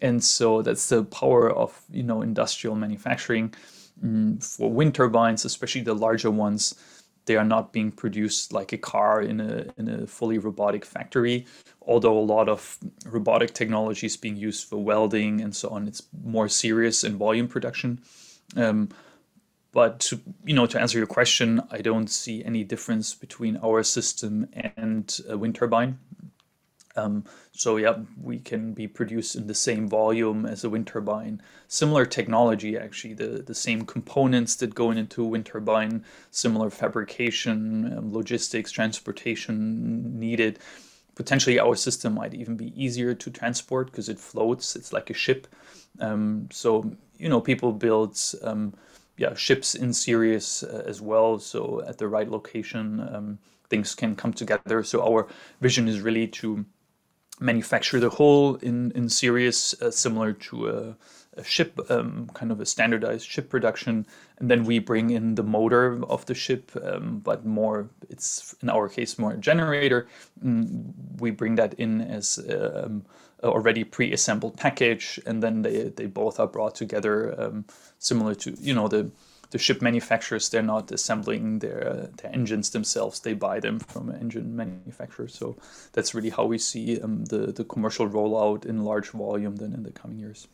And 0.00 0.22
so 0.22 0.60
that's 0.60 0.88
the 0.88 1.04
power 1.04 1.50
of 1.50 1.78
you 1.90 2.02
know 2.02 2.22
industrial 2.22 2.74
manufacturing 2.74 3.54
mm, 4.02 4.42
for 4.42 4.70
wind 4.70 4.94
turbines, 4.94 5.44
especially 5.44 5.82
the 5.82 5.94
larger 5.94 6.30
ones 6.30 6.74
they 7.26 7.36
are 7.36 7.44
not 7.44 7.72
being 7.72 7.90
produced 7.90 8.52
like 8.52 8.74
a 8.74 8.78
car 8.78 9.22
in 9.22 9.40
a 9.40 9.66
in 9.78 9.88
a 9.88 10.06
fully 10.06 10.36
robotic 10.36 10.84
factory 10.84 11.46
although 11.86 12.18
a 12.18 12.20
lot 12.20 12.48
of 12.48 12.78
robotic 13.06 13.54
technology 13.54 14.06
is 14.06 14.16
being 14.16 14.36
used 14.36 14.68
for 14.68 14.82
welding 14.82 15.40
and 15.40 15.54
so 15.54 15.68
on. 15.70 15.86
It's 15.86 16.02
more 16.24 16.48
serious 16.48 17.04
in 17.04 17.16
volume 17.16 17.48
production. 17.48 18.00
Um, 18.56 18.88
but 19.72 19.98
to 20.00 20.20
you 20.44 20.54
know 20.54 20.66
to 20.66 20.80
answer 20.80 20.98
your 20.98 21.06
question 21.08 21.60
i 21.72 21.78
don't 21.78 22.08
see 22.08 22.44
any 22.44 22.62
difference 22.62 23.12
between 23.12 23.56
our 23.56 23.82
system 23.82 24.48
and 24.76 25.18
a 25.28 25.36
wind 25.36 25.56
turbine 25.56 25.98
um, 26.96 27.24
so 27.52 27.76
yeah, 27.76 27.96
we 28.20 28.38
can 28.38 28.72
be 28.72 28.86
produced 28.86 29.34
in 29.36 29.46
the 29.46 29.54
same 29.54 29.88
volume 29.88 30.46
as 30.46 30.64
a 30.64 30.70
wind 30.70 30.86
turbine. 30.86 31.40
Similar 31.68 32.06
technology, 32.06 32.76
actually, 32.78 33.14
the, 33.14 33.42
the 33.42 33.54
same 33.54 33.84
components 33.84 34.56
that 34.56 34.74
go 34.74 34.90
into 34.90 35.24
a 35.24 35.28
wind 35.28 35.46
turbine, 35.46 36.04
similar 36.30 36.70
fabrication, 36.70 37.96
um, 37.96 38.12
logistics, 38.12 38.70
transportation 38.70 40.18
needed. 40.18 40.58
Potentially, 41.14 41.58
our 41.58 41.76
system 41.76 42.14
might 42.14 42.34
even 42.34 42.56
be 42.56 42.72
easier 42.80 43.14
to 43.14 43.30
transport 43.30 43.90
because 43.90 44.08
it 44.08 44.18
floats. 44.18 44.76
It's 44.76 44.92
like 44.92 45.10
a 45.10 45.14
ship. 45.14 45.46
Um, 46.00 46.48
so 46.50 46.96
you 47.18 47.28
know, 47.28 47.40
people 47.40 47.72
build 47.72 48.18
um, 48.42 48.74
yeah 49.16 49.34
ships 49.34 49.74
in 49.74 49.92
Sirius 49.92 50.62
uh, 50.62 50.82
as 50.86 51.00
well. 51.00 51.38
So 51.38 51.82
at 51.86 51.98
the 51.98 52.08
right 52.08 52.28
location, 52.28 53.00
um, 53.00 53.38
things 53.68 53.94
can 53.94 54.16
come 54.16 54.32
together. 54.32 54.82
So 54.82 55.04
our 55.04 55.26
vision 55.60 55.88
is 55.88 56.00
really 56.00 56.26
to 56.28 56.64
manufacture 57.40 58.00
the 58.00 58.10
whole 58.10 58.56
in 58.56 58.92
in 58.92 59.08
series, 59.08 59.74
uh, 59.82 59.90
similar 59.90 60.32
to 60.32 60.68
a, 60.68 60.96
a 61.36 61.44
ship, 61.44 61.78
um, 61.90 62.30
kind 62.34 62.52
of 62.52 62.60
a 62.60 62.66
standardized 62.66 63.28
ship 63.28 63.48
production, 63.48 64.06
and 64.38 64.50
then 64.50 64.64
we 64.64 64.78
bring 64.78 65.10
in 65.10 65.34
the 65.34 65.42
motor 65.42 66.04
of 66.04 66.26
the 66.26 66.34
ship, 66.34 66.70
um, 66.82 67.20
but 67.20 67.44
more 67.44 67.88
it's 68.08 68.54
in 68.62 68.70
our 68.70 68.88
case 68.88 69.18
more 69.18 69.32
a 69.32 69.36
generator. 69.36 70.06
Mm, 70.44 70.92
we 71.18 71.30
bring 71.30 71.56
that 71.56 71.74
in 71.74 72.00
as 72.00 72.38
um, 72.50 73.04
already 73.42 73.84
pre-assembled 73.84 74.56
package, 74.56 75.20
and 75.26 75.42
then 75.42 75.62
they 75.62 75.88
they 75.88 76.06
both 76.06 76.38
are 76.40 76.46
brought 76.46 76.74
together, 76.74 77.34
um, 77.40 77.64
similar 77.98 78.34
to 78.34 78.52
you 78.60 78.74
know 78.74 78.88
the 78.88 79.10
the 79.54 79.58
ship 79.66 79.80
manufacturers 79.80 80.48
they're 80.48 80.70
not 80.74 80.90
assembling 80.90 81.60
their 81.60 82.08
their 82.18 82.32
engines 82.34 82.70
themselves. 82.70 83.20
They 83.20 83.34
buy 83.34 83.60
them 83.60 83.78
from 83.78 84.08
an 84.10 84.20
engine 84.20 84.56
manufacturer. 84.56 85.28
So 85.28 85.56
that's 85.92 86.12
really 86.12 86.30
how 86.30 86.44
we 86.46 86.58
see 86.58 87.00
um, 87.00 87.24
the 87.26 87.52
the 87.58 87.64
commercial 87.64 88.08
rollout 88.08 88.66
in 88.66 88.84
large 88.90 89.10
volume 89.10 89.54
then 89.54 89.72
in 89.72 89.84
the 89.84 89.92
coming 89.92 90.18
years. 90.18 90.48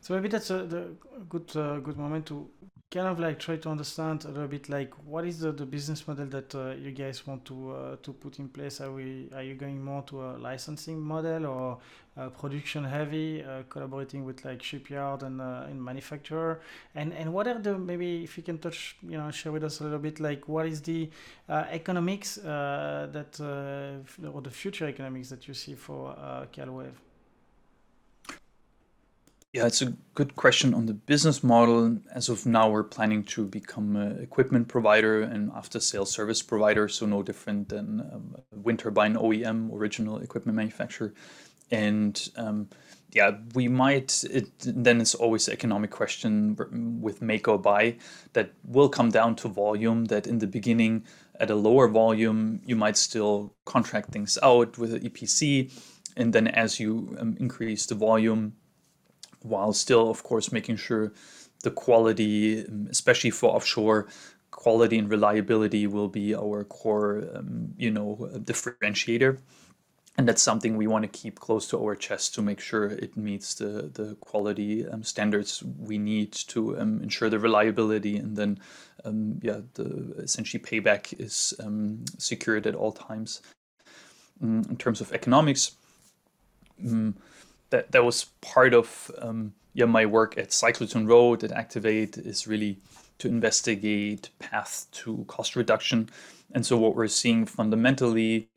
So 0.00 0.14
maybe 0.14 0.28
that's 0.28 0.50
a 0.50 0.88
good 1.28 1.54
uh, 1.54 1.80
good 1.80 1.98
moment 1.98 2.24
to 2.26 2.48
kind 2.90 3.08
of 3.08 3.18
like 3.18 3.38
try 3.38 3.56
to 3.56 3.68
understand 3.68 4.24
a 4.24 4.28
little 4.28 4.48
bit 4.48 4.68
like 4.68 4.92
what 5.04 5.26
is 5.26 5.40
the, 5.40 5.52
the 5.52 5.66
business 5.66 6.06
model 6.08 6.26
that 6.26 6.54
uh, 6.54 6.70
you 6.84 6.90
guys 6.90 7.26
want 7.26 7.44
to 7.44 7.56
uh, 7.72 7.96
to 8.02 8.14
put 8.14 8.38
in 8.38 8.48
place? 8.48 8.80
Are 8.80 8.92
we 8.92 9.28
are 9.34 9.42
you 9.42 9.56
going 9.56 9.84
more 9.84 10.02
to 10.04 10.22
a 10.22 10.30
licensing 10.38 10.98
model 11.00 11.44
or 11.44 11.78
uh, 12.16 12.28
production 12.28 12.84
heavy 12.84 13.42
uh, 13.42 13.62
collaborating 13.70 14.24
with 14.24 14.44
like 14.44 14.62
shipyard 14.62 15.22
and 15.22 15.40
uh, 15.40 15.66
manufacturer 15.72 16.60
and 16.94 17.12
and 17.14 17.32
what 17.32 17.46
are 17.46 17.58
the 17.58 17.78
maybe 17.78 18.22
if 18.22 18.36
you 18.36 18.42
can 18.42 18.58
touch 18.58 18.96
you 19.02 19.16
know 19.16 19.30
share 19.30 19.50
with 19.50 19.64
us 19.64 19.80
a 19.80 19.84
little 19.84 19.98
bit 19.98 20.20
like 20.20 20.46
what 20.46 20.66
is 20.66 20.82
the 20.82 21.08
uh, 21.48 21.64
economics 21.70 22.34
that 22.34 23.40
or 23.40 24.42
the 24.42 24.50
future 24.50 24.86
economics 24.86 25.30
that 25.30 25.48
you 25.48 25.54
see 25.54 25.74
for 25.74 26.14
Calwave 26.52 26.94
yeah, 29.52 29.66
it's 29.66 29.82
a 29.82 29.92
good 30.14 30.34
question 30.34 30.72
on 30.72 30.86
the 30.86 30.94
business 30.94 31.44
model. 31.44 31.98
As 32.14 32.30
of 32.30 32.46
now, 32.46 32.70
we're 32.70 32.84
planning 32.84 33.22
to 33.24 33.44
become 33.44 33.96
an 33.96 34.18
equipment 34.22 34.66
provider 34.68 35.20
and 35.20 35.50
after-sales 35.54 36.10
service 36.10 36.40
provider, 36.40 36.88
so 36.88 37.04
no 37.04 37.22
different 37.22 37.68
than 37.68 38.00
um, 38.00 38.36
wind 38.50 38.78
turbine 38.78 39.14
OEM, 39.14 39.70
original 39.74 40.20
equipment 40.20 40.56
manufacturer. 40.56 41.12
And 41.72 42.30
um, 42.36 42.68
yeah, 43.12 43.38
we 43.54 43.66
might. 43.66 44.24
It, 44.30 44.50
then 44.60 45.00
it's 45.00 45.14
always 45.14 45.46
the 45.46 45.52
economic 45.52 45.90
question 45.90 46.56
with 47.00 47.20
make 47.20 47.48
or 47.48 47.58
buy 47.58 47.96
that 48.34 48.52
will 48.64 48.88
come 48.88 49.10
down 49.10 49.34
to 49.36 49.48
volume. 49.48 50.04
That 50.04 50.26
in 50.26 50.38
the 50.38 50.46
beginning, 50.46 51.04
at 51.40 51.50
a 51.50 51.54
lower 51.54 51.88
volume, 51.88 52.60
you 52.64 52.76
might 52.76 52.96
still 52.96 53.54
contract 53.64 54.10
things 54.10 54.38
out 54.42 54.78
with 54.78 54.94
an 54.94 55.00
EPC, 55.00 55.72
and 56.16 56.32
then 56.32 56.46
as 56.46 56.78
you 56.78 57.16
um, 57.18 57.36
increase 57.40 57.86
the 57.86 57.94
volume 57.94 58.54
while 59.40 59.72
still, 59.72 60.08
of 60.08 60.22
course, 60.22 60.52
making 60.52 60.76
sure 60.76 61.12
the 61.62 61.70
quality, 61.70 62.64
um, 62.66 62.86
especially 62.90 63.30
for 63.30 63.50
offshore, 63.54 64.08
quality 64.50 64.98
and 64.98 65.10
reliability 65.10 65.86
will 65.86 66.08
be 66.08 66.34
our 66.34 66.64
core, 66.64 67.24
um, 67.34 67.74
you 67.76 67.90
know, 67.90 68.30
differentiator. 68.34 69.38
And 70.18 70.28
that's 70.28 70.42
something 70.42 70.76
we 70.76 70.86
want 70.86 71.04
to 71.04 71.08
keep 71.08 71.40
close 71.40 71.66
to 71.68 71.82
our 71.82 71.94
chest 71.94 72.34
to 72.34 72.42
make 72.42 72.60
sure 72.60 72.84
it 72.84 73.16
meets 73.16 73.54
the, 73.54 73.90
the 73.94 74.14
quality 74.20 74.86
um, 74.86 75.02
standards 75.02 75.62
we 75.62 75.96
need 75.96 76.32
to 76.32 76.78
um, 76.78 77.02
ensure 77.02 77.30
the 77.30 77.38
reliability. 77.38 78.16
And 78.16 78.36
then, 78.36 78.58
um, 79.06 79.40
yeah, 79.42 79.60
the 79.72 80.14
essentially 80.18 80.62
payback 80.62 81.18
is 81.18 81.54
um, 81.64 82.04
secured 82.18 82.66
at 82.66 82.74
all 82.74 82.92
times. 82.92 83.40
Mm, 84.42 84.68
in 84.68 84.76
terms 84.76 85.00
of 85.00 85.12
economics, 85.12 85.76
mm, 86.82 87.14
that 87.70 87.92
that 87.92 88.04
was 88.04 88.26
part 88.40 88.74
of 88.74 89.10
um, 89.18 89.54
yeah 89.72 89.84
my 89.84 90.04
work 90.04 90.36
at 90.36 90.50
Cyclotron 90.50 91.08
Road 91.08 91.44
at 91.44 91.52
Activate 91.52 92.18
is 92.18 92.46
really 92.46 92.78
to 93.18 93.28
investigate 93.28 94.30
path 94.40 94.86
to 94.92 95.24
cost 95.28 95.54
reduction. 95.54 96.08
And 96.54 96.66
so 96.66 96.76
what 96.76 96.96
we're 96.96 97.08
seeing 97.08 97.46
fundamentally 97.46 98.48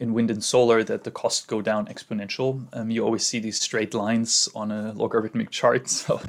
in 0.00 0.14
wind 0.14 0.30
and 0.30 0.42
solar 0.42 0.82
that 0.82 1.04
the 1.04 1.10
costs 1.10 1.46
go 1.46 1.62
down 1.62 1.86
exponential. 1.86 2.66
Um, 2.72 2.90
you 2.90 3.04
always 3.04 3.26
see 3.26 3.38
these 3.38 3.60
straight 3.60 3.94
lines 3.94 4.48
on 4.54 4.70
a 4.70 4.92
logarithmic 4.92 5.50
chart, 5.50 5.88
so 6.02 6.20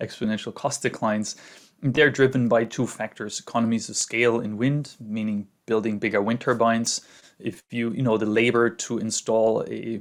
exponential 0.00 0.54
cost 0.54 0.82
declines. 0.82 1.36
they're 1.82 2.10
driven 2.10 2.48
by 2.48 2.64
two 2.64 2.86
factors: 2.86 3.40
economies 3.40 3.88
of 3.88 3.96
scale 3.96 4.40
in 4.40 4.56
wind, 4.56 4.94
meaning 5.00 5.48
building 5.66 5.98
bigger 5.98 6.22
wind 6.22 6.40
turbines. 6.40 7.02
If 7.38 7.62
you 7.70 7.92
you 7.92 8.02
know 8.02 8.16
the 8.16 8.26
labor 8.26 8.70
to 8.70 8.98
install 8.98 9.64
a 9.68 10.00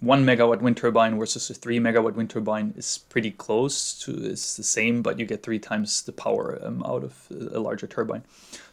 one 0.00 0.24
megawatt 0.24 0.60
wind 0.60 0.76
turbine 0.76 1.18
versus 1.18 1.48
a 1.50 1.54
three 1.54 1.78
megawatt 1.78 2.14
wind 2.14 2.30
turbine 2.30 2.74
is 2.76 2.98
pretty 3.08 3.30
close 3.30 3.98
to 4.00 4.10
it's 4.30 4.56
the 4.56 4.62
same, 4.62 5.02
but 5.02 5.18
you 5.18 5.26
get 5.26 5.42
three 5.42 5.58
times 5.58 6.02
the 6.02 6.12
power 6.12 6.58
um, 6.62 6.82
out 6.84 7.04
of 7.04 7.28
a 7.30 7.58
larger 7.58 7.86
turbine. 7.86 8.22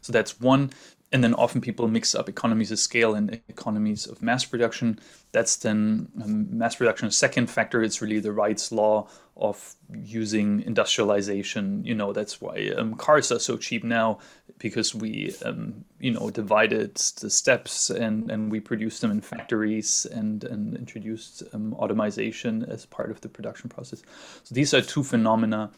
So 0.01 0.11
that's 0.11 0.39
one 0.39 0.71
and 1.11 1.23
then 1.23 1.33
often 1.33 1.59
people 1.59 1.87
mix 1.87 2.15
up 2.15 2.29
economies 2.29 2.71
of 2.71 2.79
scale 2.79 3.15
and 3.15 3.41
economies 3.49 4.07
of 4.07 4.21
mass 4.21 4.45
production. 4.45 4.97
That's 5.33 5.57
then 5.57 6.07
um, 6.23 6.57
mass 6.57 6.75
production. 6.75 7.11
Second 7.11 7.49
factor, 7.49 7.83
it's 7.83 8.01
really 8.01 8.19
the 8.19 8.31
Wright's 8.31 8.71
law 8.71 9.09
of 9.35 9.75
using 9.93 10.61
industrialization. 10.61 11.83
You 11.83 11.95
know, 11.95 12.13
that's 12.13 12.39
why 12.39 12.71
um, 12.77 12.95
cars 12.95 13.29
are 13.31 13.39
so 13.39 13.57
cheap 13.57 13.83
now 13.83 14.19
because 14.57 14.95
we, 14.95 15.33
um, 15.43 15.83
you 15.99 16.11
know, 16.11 16.29
divided 16.29 16.95
the 16.95 17.29
steps 17.29 17.89
and, 17.89 18.31
and 18.31 18.49
we 18.49 18.61
produced 18.61 19.01
them 19.01 19.11
in 19.11 19.19
factories 19.19 20.05
and, 20.05 20.45
and 20.45 20.77
introduced 20.77 21.43
um, 21.53 21.73
automation 21.73 22.63
as 22.65 22.85
part 22.85 23.11
of 23.11 23.19
the 23.19 23.27
production 23.27 23.69
process. 23.69 24.01
So 24.43 24.55
these 24.55 24.73
are 24.73 24.81
two 24.81 25.03
phenomena. 25.03 25.71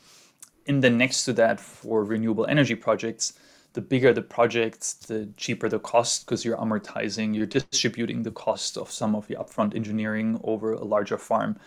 And 0.67 0.83
then 0.83 0.97
next 0.97 1.25
to 1.25 1.33
that, 1.33 1.59
for 1.59 2.03
renewable 2.03 2.45
energy 2.45 2.75
projects, 2.75 3.33
the 3.73 3.81
bigger 3.81 4.13
the 4.13 4.21
project, 4.21 5.07
the 5.07 5.29
cheaper 5.35 5.67
the 5.67 5.79
cost 5.79 6.25
because 6.25 6.45
you're 6.45 6.57
amortizing, 6.57 7.35
you're 7.35 7.45
distributing 7.45 8.23
the 8.23 8.31
cost 8.31 8.77
of 8.77 8.91
some 8.91 9.15
of 9.15 9.27
the 9.27 9.35
upfront 9.35 9.75
engineering 9.75 10.39
over 10.43 10.73
a 10.73 10.83
larger 10.83 11.17
farm. 11.17 11.57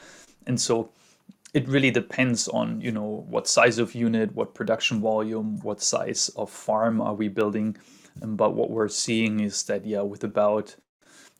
And 0.46 0.60
so 0.60 0.90
it 1.52 1.66
really 1.68 1.90
depends 1.90 2.48
on, 2.48 2.80
you 2.80 2.92
know, 2.92 3.24
what 3.28 3.48
size 3.48 3.78
of 3.78 3.94
unit, 3.94 4.34
what 4.34 4.54
production 4.54 5.00
volume, 5.00 5.58
what 5.62 5.80
size 5.80 6.28
of 6.36 6.50
farm 6.50 7.00
are 7.00 7.14
we 7.14 7.28
building. 7.28 7.76
Um, 8.22 8.36
but 8.36 8.54
what 8.54 8.70
we're 8.70 8.88
seeing 8.88 9.40
is 9.40 9.64
that, 9.64 9.84
yeah, 9.84 10.02
with 10.02 10.22
about 10.22 10.76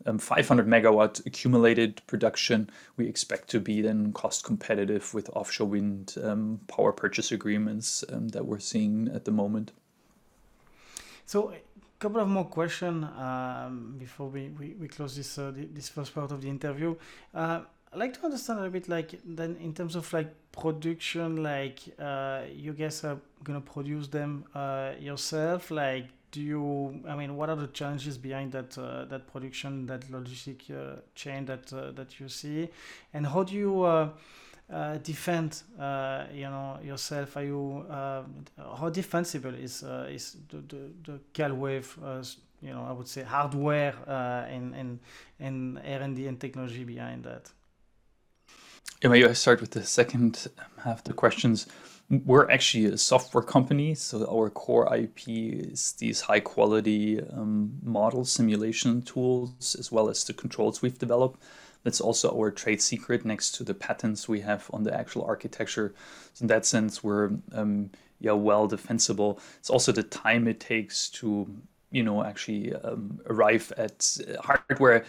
um, 0.05 0.19
500 0.19 0.67
megawatt 0.67 1.25
accumulated 1.27 2.03
production, 2.07 2.71
we 2.97 3.07
expect 3.07 3.49
to 3.51 3.61
be 3.61 3.81
then 3.81 4.13
cost 4.13 4.45
competitive 4.45 5.15
with 5.15 5.31
offshore 5.31 5.69
wind 5.69 6.15
um, 6.23 6.61
power 6.67 6.93
purchase 6.93 7.31
agreements 7.31 8.05
um, 8.11 8.29
that 8.29 8.47
we're 8.47 8.59
seeing 8.59 9.09
at 9.15 9.25
the 9.25 9.31
moment. 9.31 9.73
So 11.27 11.51
a 11.51 11.57
couple 11.99 12.21
of 12.21 12.29
more 12.29 12.45
questions 12.45 13.05
um, 13.19 13.97
before 13.99 14.29
we, 14.29 14.51
we, 14.51 14.77
we 14.81 14.87
close 14.87 15.17
this 15.17 15.39
uh, 15.39 15.53
this 15.55 15.89
first 15.89 16.15
part 16.15 16.31
of 16.31 16.41
the 16.41 16.49
interview. 16.49 16.95
Uh, 17.35 17.63
I'd 17.93 17.99
like 17.99 18.15
to 18.15 18.25
understand 18.25 18.61
a 18.61 18.63
little 18.63 18.73
bit 18.73 18.89
like 18.89 19.19
then 19.25 19.57
in 19.61 19.75
terms 19.75 19.97
of 19.97 20.11
like 20.13 20.33
production, 20.53 21.43
like 21.43 21.81
uh, 21.99 22.43
you 22.55 22.73
guys 22.75 23.03
are 23.03 23.19
gonna 23.43 23.61
produce 23.61 24.07
them 24.07 24.45
uh, 24.55 24.93
yourself. 25.01 25.73
Like, 25.73 26.07
do 26.31 26.41
you? 26.41 27.01
I 27.09 27.17
mean, 27.17 27.37
what 27.37 27.51
are 27.51 27.57
the 27.57 27.69
challenges 27.69 28.17
behind 28.17 28.53
that 28.53 28.79
uh, 28.79 29.07
that 29.07 29.27
production, 29.27 29.87
that 29.87 30.03
logistic 30.03 30.71
uh, 30.71 31.01
chain 31.17 31.45
that 31.47 31.67
that 31.97 32.21
you 32.21 32.29
see, 32.29 32.69
and 33.13 33.27
how 33.27 33.43
do 33.43 33.55
you? 33.55 34.13
Uh, 34.73 34.99
defend 34.99 35.63
uh, 35.79 36.25
you 36.33 36.49
know 36.51 36.79
yourself? 36.83 37.37
Are 37.37 37.45
you 37.45 37.85
uh, 37.89 38.23
how 38.79 38.89
defensible 38.89 39.55
is 39.55 39.83
uh, 39.83 40.09
is 40.11 40.37
the 40.49 40.59
the, 40.59 40.91
the 41.05 41.43
uh, 42.03 42.23
you 42.61 42.73
know 42.73 42.85
I 42.89 42.93
would 42.93 43.09
say 43.09 43.23
hardware 43.23 43.95
uh, 44.07 44.47
and 44.49 44.75
and 44.75 44.99
and 45.39 45.79
R 45.79 46.03
and 46.03 46.41
technology 46.41 46.85
behind 46.85 47.25
that? 47.25 47.51
Yeah, 49.03 49.11
maybe 49.11 49.29
I 49.29 49.35
start 49.35 49.61
with 49.61 49.71
the 49.71 49.85
second 49.85 50.49
half 50.83 51.05
the 51.05 51.13
questions. 51.13 51.67
We're 52.09 52.49
actually 52.51 52.87
a 52.87 52.99
software 52.99 53.43
company, 53.43 53.95
so 53.95 54.25
our 54.31 54.49
core 54.49 54.95
IP 54.95 55.29
is 55.29 55.93
these 55.99 56.21
high 56.21 56.39
quality 56.41 57.21
um, 57.21 57.79
model 57.83 58.25
simulation 58.25 59.03
tools 59.03 59.75
as 59.77 59.91
well 59.91 60.09
as 60.09 60.23
the 60.25 60.33
controls 60.33 60.83
we've 60.83 60.99
developed. 60.99 61.43
That's 61.87 62.01
also 62.01 62.37
our 62.37 62.51
trade 62.51 62.83
secret 62.83 63.25
next 63.25 63.53
to 63.53 63.63
the 63.63 63.73
patents 63.73 64.29
we 64.29 64.41
have 64.41 64.69
on 64.73 64.83
the 64.83 64.93
actual 64.93 65.23
architecture. 65.23 65.95
So 66.33 66.43
in 66.43 66.49
that 66.49 66.67
sense, 66.67 67.05
we're 67.05 67.31
um, 67.53 67.91
yeah 68.19 68.33
well 68.33 68.67
defensible. 68.67 69.39
It's 69.61 69.71
also 69.71 69.93
the 69.93 70.03
time 70.03 70.49
it 70.49 70.59
takes 70.59 71.09
to 71.11 71.47
you 71.93 72.03
know 72.03 72.25
actually 72.25 72.75
um, 72.75 73.21
arrive 73.27 73.73
at 73.77 74.19
uh, 74.27 74.43
hardware 74.43 75.05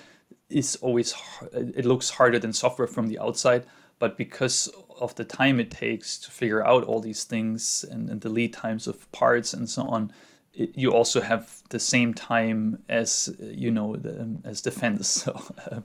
is 0.52 0.76
always 0.76 1.16
it 1.52 1.84
looks 1.84 2.12
harder 2.12 2.38
than 2.38 2.54
software 2.54 2.88
from 2.88 3.08
the 3.08 3.18
outside 3.18 3.66
but 3.98 4.16
because 4.16 4.70
of 5.02 5.16
the 5.16 5.26
time 5.26 5.60
it 5.60 5.72
takes 5.72 6.20
to 6.20 6.30
figure 6.30 6.64
out 6.64 6.84
all 6.84 7.00
these 7.00 7.24
things 7.24 7.84
and, 7.90 8.08
and 8.08 8.22
the 8.22 8.30
lead 8.30 8.54
times 8.54 8.86
of 8.86 9.12
parts 9.12 9.52
and 9.52 9.68
so 9.68 9.82
on 9.88 10.12
you 10.58 10.92
also 10.92 11.22
have 11.22 11.62
the 11.70 11.80
same 11.80 12.14
time 12.14 12.80
as 12.90 13.34
you 13.40 13.70
know 13.70 13.96
the, 13.96 14.22
um, 14.22 14.42
as 14.44 14.62
defense. 14.62 15.28
So 15.28 15.84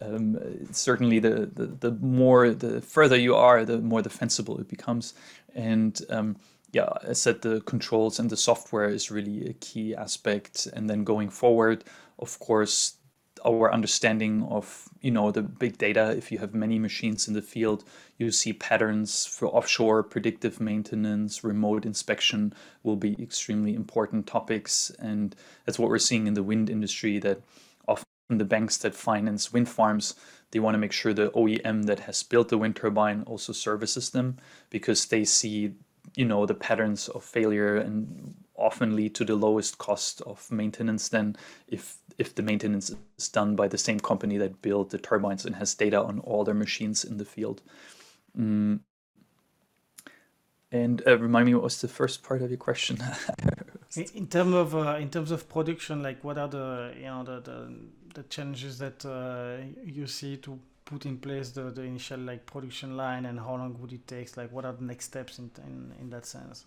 um, 0.00 0.38
certainly, 0.72 1.18
the, 1.18 1.50
the 1.52 1.66
the 1.66 1.92
more 2.00 2.50
the 2.50 2.80
further 2.80 3.16
you 3.16 3.34
are, 3.34 3.64
the 3.64 3.78
more 3.78 4.02
defensible 4.02 4.58
it 4.60 4.68
becomes. 4.68 5.14
And 5.54 6.00
um, 6.10 6.36
yeah, 6.72 6.88
I 7.08 7.12
said 7.12 7.42
the 7.42 7.60
controls 7.60 8.18
and 8.18 8.30
the 8.30 8.36
software 8.36 8.88
is 8.88 9.10
really 9.10 9.48
a 9.48 9.52
key 9.54 9.94
aspect. 9.94 10.66
And 10.72 10.90
then 10.90 11.04
going 11.04 11.30
forward, 11.30 11.84
of 12.18 12.38
course, 12.40 12.96
our 13.46 13.72
understanding 13.72 14.42
of 14.50 14.88
you 15.00 15.10
know 15.10 15.30
the 15.30 15.42
big 15.42 15.78
data. 15.78 16.10
If 16.16 16.32
you 16.32 16.38
have 16.38 16.54
many 16.54 16.78
machines 16.78 17.28
in 17.28 17.34
the 17.34 17.42
field 17.42 17.84
you 18.18 18.30
see 18.30 18.52
patterns 18.52 19.26
for 19.26 19.48
offshore 19.48 20.02
predictive 20.02 20.60
maintenance 20.60 21.42
remote 21.42 21.84
inspection 21.84 22.52
will 22.82 22.96
be 22.96 23.20
extremely 23.20 23.74
important 23.74 24.26
topics. 24.26 24.90
And 24.98 25.34
that's 25.64 25.78
what 25.78 25.88
we're 25.88 25.98
seeing 25.98 26.26
in 26.26 26.34
the 26.34 26.42
wind 26.42 26.70
industry 26.70 27.18
that 27.20 27.40
often 27.88 28.04
the 28.28 28.44
banks 28.44 28.76
that 28.78 28.94
finance 28.94 29.52
wind 29.52 29.68
farms, 29.68 30.14
they 30.52 30.60
want 30.60 30.74
to 30.74 30.78
make 30.78 30.92
sure 30.92 31.12
the 31.12 31.30
OEM 31.30 31.86
that 31.86 32.00
has 32.00 32.22
built 32.22 32.48
the 32.48 32.58
wind 32.58 32.76
turbine 32.76 33.24
also 33.26 33.52
services 33.52 34.10
them 34.10 34.38
because 34.70 35.06
they 35.06 35.24
see, 35.24 35.74
you 36.14 36.24
know, 36.24 36.46
the 36.46 36.54
patterns 36.54 37.08
of 37.08 37.24
failure 37.24 37.76
and 37.76 38.36
often 38.56 38.94
lead 38.94 39.16
to 39.16 39.24
the 39.24 39.34
lowest 39.34 39.78
cost 39.78 40.20
of 40.22 40.50
maintenance 40.52 41.08
then 41.08 41.34
if 41.66 41.96
if 42.18 42.34
the 42.34 42.42
maintenance 42.42 42.92
is 43.18 43.28
done 43.28 43.56
by 43.56 43.68
the 43.68 43.78
same 43.78 44.00
company 44.00 44.36
that 44.38 44.62
built 44.62 44.90
the 44.90 44.98
turbines 44.98 45.44
and 45.44 45.56
has 45.56 45.74
data 45.74 46.00
on 46.00 46.20
all 46.20 46.44
their 46.44 46.54
machines 46.54 47.04
in 47.04 47.18
the 47.18 47.24
field. 47.24 47.62
Mm. 48.38 48.80
And 50.70 51.02
uh, 51.06 51.18
remind 51.18 51.46
me, 51.46 51.54
what 51.54 51.62
was 51.62 51.80
the 51.80 51.88
first 51.88 52.22
part 52.22 52.42
of 52.42 52.50
your 52.50 52.58
question? 52.58 52.98
in 54.14 54.26
terms 54.26 54.54
of 54.54 54.74
uh, 54.74 54.96
in 55.00 55.08
terms 55.08 55.30
of 55.30 55.48
production, 55.48 56.02
like 56.02 56.22
what 56.24 56.36
are 56.36 56.48
the 56.48 56.94
you 56.96 57.04
know 57.04 57.22
the 57.22 57.40
the, 57.40 57.74
the 58.14 58.22
challenges 58.24 58.78
that 58.78 59.04
uh, 59.06 59.64
you 59.84 60.06
see 60.06 60.36
to 60.38 60.58
put 60.84 61.06
in 61.06 61.16
place 61.16 61.50
the, 61.50 61.70
the 61.70 61.82
initial 61.82 62.18
like 62.20 62.44
production 62.44 62.96
line, 62.96 63.26
and 63.26 63.38
how 63.38 63.54
long 63.54 63.76
would 63.80 63.92
it 63.92 64.06
take? 64.06 64.36
Like, 64.36 64.50
what 64.52 64.64
are 64.64 64.72
the 64.72 64.84
next 64.84 65.06
steps 65.06 65.38
in 65.38 65.50
in, 65.58 65.92
in 66.00 66.10
that 66.10 66.26
sense? 66.26 66.64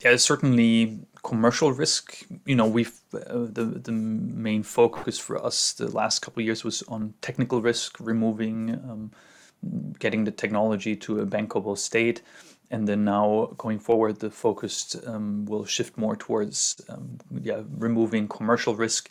Yeah, 0.00 0.16
certainly 0.16 1.00
commercial 1.24 1.72
risk. 1.72 2.24
You 2.46 2.54
know, 2.54 2.66
we've 2.66 2.92
uh, 3.12 3.46
the 3.50 3.64
the 3.82 3.92
main 3.92 4.62
focus 4.62 5.18
for 5.18 5.44
us 5.44 5.72
the 5.72 5.88
last 5.90 6.20
couple 6.20 6.40
of 6.40 6.46
years 6.46 6.62
was 6.64 6.82
on 6.88 7.14
technical 7.20 7.60
risk, 7.60 7.98
removing, 7.98 8.74
um, 8.88 9.10
getting 9.98 10.24
the 10.24 10.30
technology 10.30 10.94
to 10.96 11.20
a 11.20 11.26
bankable 11.26 11.76
state, 11.76 12.22
and 12.70 12.86
then 12.86 13.04
now 13.04 13.52
going 13.58 13.80
forward, 13.80 14.20
the 14.20 14.30
focus 14.30 14.94
um, 15.06 15.46
will 15.46 15.64
shift 15.64 15.96
more 15.98 16.14
towards 16.16 16.80
um, 16.88 17.18
yeah 17.42 17.62
removing 17.76 18.28
commercial 18.28 18.76
risk, 18.76 19.10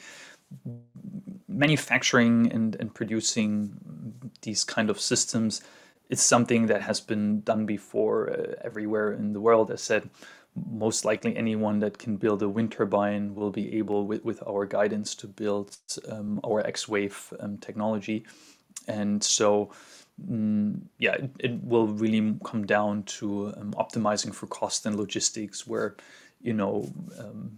manufacturing 1.48 2.52
and 2.52 2.76
and 2.76 2.94
producing 2.94 3.74
these 4.42 4.64
kind 4.64 4.90
of 4.90 5.00
systems. 5.00 5.62
It's 6.10 6.24
something 6.24 6.68
that 6.68 6.82
has 6.84 7.02
been 7.02 7.42
done 7.42 7.66
before 7.66 8.30
uh, 8.30 8.54
everywhere 8.64 9.12
in 9.14 9.34
the 9.34 9.42
world. 9.42 9.72
As 9.72 9.82
said 9.82 10.10
most 10.70 11.06
likely 11.06 11.36
anyone 11.36 11.80
that 11.80 11.98
can 11.98 12.18
build 12.18 12.42
a 12.42 12.50
wind 12.50 12.72
turbine 12.72 13.36
will 13.36 13.52
be 13.52 13.78
able, 13.78 14.06
with, 14.06 14.24
with 14.24 14.42
our 14.48 14.66
guidance, 14.66 15.16
to 15.16 15.28
build 15.28 15.78
um, 16.10 16.40
our 16.46 16.66
X-Wave 16.66 17.34
um, 17.40 17.58
technology. 17.58 18.26
And 18.88 19.24
so, 19.24 19.72
mm, 20.30 20.80
yeah, 20.98 21.16
it, 21.16 21.30
it, 21.40 21.64
will 21.64 21.88
really 21.88 22.36
come 22.44 22.66
down 22.66 23.04
to 23.04 23.54
um, 23.58 23.74
optimizing 23.74 24.34
for 24.34 24.48
cost 24.48 24.86
and 24.86 24.96
logistics, 24.96 25.68
where, 25.68 25.96
you 26.42 26.54
know, 26.54 26.90
um, 27.20 27.58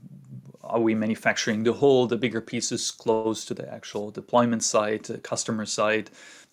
are 0.63 0.79
we 0.79 0.93
manufacturing 0.93 1.63
the 1.63 1.73
whole, 1.73 2.07
the 2.07 2.17
bigger 2.17 2.41
pieces 2.41 2.91
close 2.91 3.45
to 3.45 3.53
the 3.53 3.71
actual 3.71 4.11
deployment 4.11 4.63
site, 4.63 5.09
customer 5.23 5.65
site? 5.65 6.09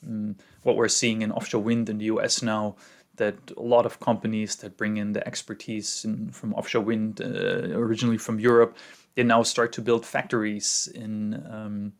Mm, 0.06 0.36
what 0.62 0.76
we're 0.76 0.88
seeing 0.88 1.22
in 1.22 1.32
offshore 1.32 1.62
wind 1.62 1.88
in 1.88 1.98
the 1.98 2.06
US 2.06 2.42
now 2.42 2.76
that 3.16 3.36
a 3.56 3.62
lot 3.62 3.86
of 3.86 4.00
companies 4.00 4.56
that 4.56 4.76
bring 4.76 4.96
in 4.96 5.12
the 5.12 5.26
expertise 5.26 6.04
in, 6.04 6.30
from 6.30 6.54
offshore 6.54 6.82
wind, 6.82 7.20
uh, 7.20 7.76
originally 7.78 8.18
from 8.18 8.38
Europe, 8.38 8.76
they 9.14 9.22
now 9.22 9.42
start 9.42 9.72
to 9.72 9.80
build 9.80 10.04
factories 10.04 10.88
in 10.94 11.34
um, 11.50 11.92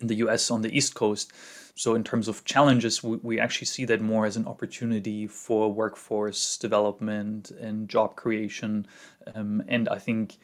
in 0.00 0.08
the 0.08 0.16
U.S. 0.16 0.50
on 0.50 0.62
the 0.62 0.76
East 0.76 0.94
Coast. 0.94 1.32
So 1.74 1.94
in 1.94 2.04
terms 2.04 2.28
of 2.28 2.44
challenges, 2.44 3.02
we, 3.02 3.16
we 3.22 3.40
actually 3.40 3.66
see 3.66 3.84
that 3.86 4.00
more 4.00 4.26
as 4.26 4.36
an 4.36 4.46
opportunity 4.46 5.26
for 5.26 5.72
workforce 5.72 6.56
development 6.58 7.50
and 7.50 7.88
job 7.88 8.16
creation. 8.16 8.86
Um, 9.34 9.62
and 9.68 9.88
I 9.88 9.98
think 9.98 10.38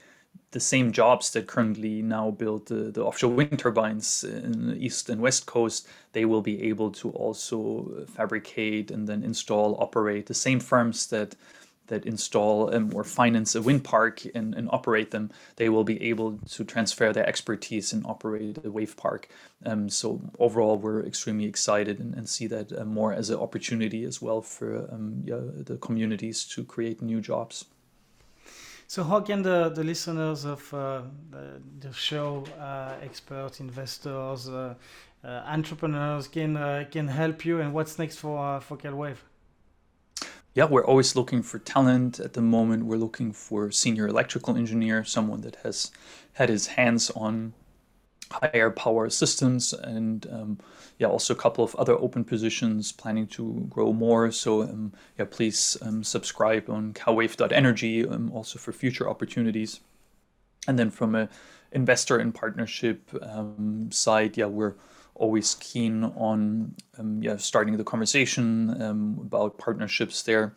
the 0.52 0.60
same 0.60 0.92
jobs 0.92 1.30
that 1.32 1.46
currently 1.46 2.02
now 2.02 2.30
build 2.30 2.66
the, 2.66 2.90
the 2.90 3.02
offshore 3.02 3.32
wind 3.32 3.58
turbines 3.58 4.22
in 4.22 4.68
the 4.68 4.84
east 4.84 5.08
and 5.08 5.20
west 5.20 5.46
coast, 5.46 5.88
they 6.12 6.24
will 6.24 6.42
be 6.42 6.62
able 6.62 6.90
to 6.90 7.10
also 7.10 8.04
fabricate 8.14 8.90
and 8.90 9.08
then 9.08 9.22
install, 9.22 9.76
operate 9.80 10.26
the 10.26 10.34
same 10.34 10.60
firms 10.60 11.06
that 11.06 11.34
that 11.88 12.06
install 12.06 12.74
um, 12.74 12.90
or 12.94 13.04
finance 13.04 13.54
a 13.54 13.60
wind 13.60 13.84
park 13.84 14.22
and, 14.34 14.54
and 14.54 14.68
operate 14.72 15.10
them, 15.10 15.30
they 15.56 15.68
will 15.68 15.84
be 15.84 16.02
able 16.02 16.38
to 16.48 16.64
transfer 16.64 17.12
their 17.12 17.28
expertise 17.28 17.92
and 17.92 18.06
operate 18.06 18.56
a 18.64 18.70
wave 18.70 18.96
park. 18.96 19.28
Um, 19.66 19.90
so 19.90 20.20
overall, 20.38 20.78
we're 20.78 21.04
extremely 21.04 21.44
excited 21.44 21.98
and, 21.98 22.14
and 22.14 22.26
see 22.28 22.46
that 22.46 22.72
uh, 22.72 22.84
more 22.84 23.12
as 23.12 23.28
an 23.30 23.38
opportunity 23.38 24.04
as 24.04 24.22
well 24.22 24.40
for 24.40 24.88
um, 24.90 25.22
yeah, 25.26 25.40
the 25.42 25.76
communities 25.76 26.44
to 26.44 26.64
create 26.64 27.02
new 27.02 27.20
jobs. 27.20 27.66
So, 28.92 29.02
how 29.02 29.20
can 29.20 29.40
the, 29.40 29.70
the 29.70 29.82
listeners 29.82 30.44
of 30.44 30.74
uh, 30.74 31.00
the, 31.30 31.62
the, 31.80 31.94
show, 31.94 32.44
uh, 32.60 32.92
experts, 33.02 33.58
investors, 33.58 34.50
uh, 34.50 34.74
uh 35.24 35.28
entrepreneurs, 35.46 36.28
can 36.28 36.58
uh, 36.58 36.84
can 36.90 37.08
help 37.08 37.46
you? 37.46 37.62
And 37.62 37.72
what's 37.72 37.98
next 37.98 38.16
for 38.16 38.36
uh, 38.38 38.60
for 38.60 38.76
CalWave? 38.76 39.16
Yeah, 40.52 40.66
we're 40.66 40.84
always 40.84 41.16
looking 41.16 41.42
for 41.42 41.58
talent. 41.58 42.20
At 42.20 42.34
the 42.34 42.42
moment, 42.42 42.84
we're 42.84 42.98
looking 43.06 43.32
for 43.32 43.70
senior 43.70 44.08
electrical 44.08 44.58
engineer, 44.58 45.04
someone 45.04 45.40
that 45.40 45.56
has 45.64 45.90
had 46.34 46.50
his 46.50 46.66
hands 46.66 47.10
on 47.12 47.54
higher 48.30 48.70
power 48.70 49.08
systems 49.08 49.72
and 49.72 50.26
um, 50.30 50.58
yeah 51.02 51.08
also 51.08 51.34
a 51.34 51.36
couple 51.36 51.64
of 51.64 51.74
other 51.74 51.94
open 51.98 52.24
positions 52.24 52.92
planning 52.92 53.26
to 53.26 53.66
grow 53.68 53.92
more 53.92 54.30
so 54.30 54.62
um, 54.62 54.92
yeah 55.18 55.26
please 55.28 55.76
um, 55.82 56.04
subscribe 56.04 56.70
on 56.70 56.94
calwave.energy 56.94 58.06
um, 58.06 58.30
also 58.32 58.56
for 58.58 58.72
future 58.72 59.10
opportunities 59.10 59.80
and 60.68 60.78
then 60.78 60.90
from 60.90 61.16
a 61.16 61.28
investor 61.72 62.18
and 62.18 62.34
partnership 62.34 63.10
um, 63.20 63.90
side 63.90 64.36
yeah 64.36 64.46
we're 64.46 64.76
always 65.16 65.56
keen 65.56 66.04
on 66.04 66.72
um, 66.98 67.20
yeah 67.20 67.36
starting 67.36 67.76
the 67.76 67.84
conversation 67.84 68.70
about 69.26 69.58
partnerships 69.58 70.22
there 70.22 70.54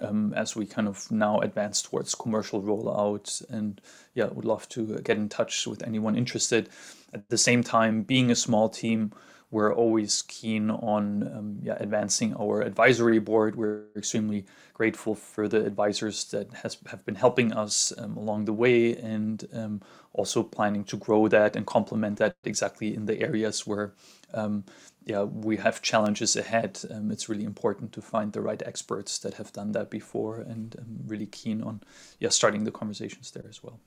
um, 0.00 0.34
as 0.34 0.54
we 0.54 0.66
kind 0.66 0.88
of 0.88 1.10
now 1.10 1.40
advance 1.40 1.82
towards 1.82 2.14
commercial 2.14 2.62
rollout. 2.62 3.42
And 3.50 3.80
yeah, 4.14 4.26
would 4.26 4.44
love 4.44 4.68
to 4.70 4.98
get 4.98 5.16
in 5.16 5.28
touch 5.28 5.66
with 5.66 5.82
anyone 5.82 6.16
interested. 6.16 6.68
At 7.12 7.28
the 7.30 7.38
same 7.38 7.62
time, 7.62 8.02
being 8.02 8.30
a 8.30 8.36
small 8.36 8.68
team, 8.68 9.12
we're 9.50 9.74
always 9.74 10.22
keen 10.22 10.70
on 10.70 11.22
um, 11.22 11.58
yeah, 11.62 11.76
advancing 11.80 12.34
our 12.36 12.60
advisory 12.60 13.18
board. 13.18 13.56
We're 13.56 13.84
extremely 13.96 14.44
grateful 14.74 15.14
for 15.14 15.48
the 15.48 15.64
advisors 15.64 16.24
that 16.26 16.52
has 16.62 16.76
have 16.90 17.04
been 17.06 17.14
helping 17.14 17.52
us 17.52 17.92
um, 17.96 18.16
along 18.16 18.44
the 18.44 18.52
way, 18.52 18.96
and 18.96 19.46
um, 19.54 19.80
also 20.12 20.42
planning 20.42 20.84
to 20.84 20.96
grow 20.96 21.28
that 21.28 21.56
and 21.56 21.66
complement 21.66 22.18
that 22.18 22.36
exactly 22.44 22.94
in 22.94 23.06
the 23.06 23.20
areas 23.22 23.66
where 23.66 23.94
um, 24.34 24.64
yeah, 25.04 25.22
we 25.22 25.56
have 25.56 25.80
challenges 25.80 26.36
ahead. 26.36 26.78
Um, 26.90 27.10
it's 27.10 27.28
really 27.30 27.44
important 27.44 27.92
to 27.92 28.02
find 28.02 28.32
the 28.32 28.42
right 28.42 28.62
experts 28.66 29.18
that 29.20 29.34
have 29.34 29.52
done 29.52 29.72
that 29.72 29.88
before, 29.90 30.36
and 30.40 30.76
I'm 30.78 31.00
really 31.06 31.26
keen 31.26 31.62
on 31.62 31.80
yeah 32.20 32.28
starting 32.28 32.64
the 32.64 32.70
conversations 32.70 33.30
there 33.30 33.46
as 33.48 33.62
well. 33.62 33.80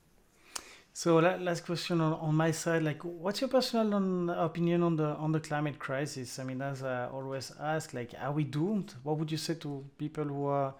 So 0.93 1.17
last 1.19 1.65
question 1.65 2.01
on, 2.01 2.13
on 2.13 2.35
my 2.35 2.51
side, 2.51 2.83
like, 2.83 3.03
what's 3.03 3.39
your 3.39 3.49
personal 3.49 3.93
on, 3.93 4.29
opinion 4.29 4.83
on 4.83 4.97
the 4.97 5.15
on 5.15 5.31
the 5.31 5.39
climate 5.39 5.79
crisis? 5.79 6.37
I 6.37 6.43
mean, 6.43 6.61
as 6.61 6.83
I 6.83 7.07
always 7.07 7.53
ask, 7.59 7.93
like, 7.93 8.13
are 8.21 8.33
we 8.33 8.43
doomed? 8.43 8.93
What 9.03 9.17
would 9.17 9.31
you 9.31 9.37
say 9.37 9.53
to 9.55 9.85
people 9.97 10.25
who 10.25 10.47
are, 10.47 10.73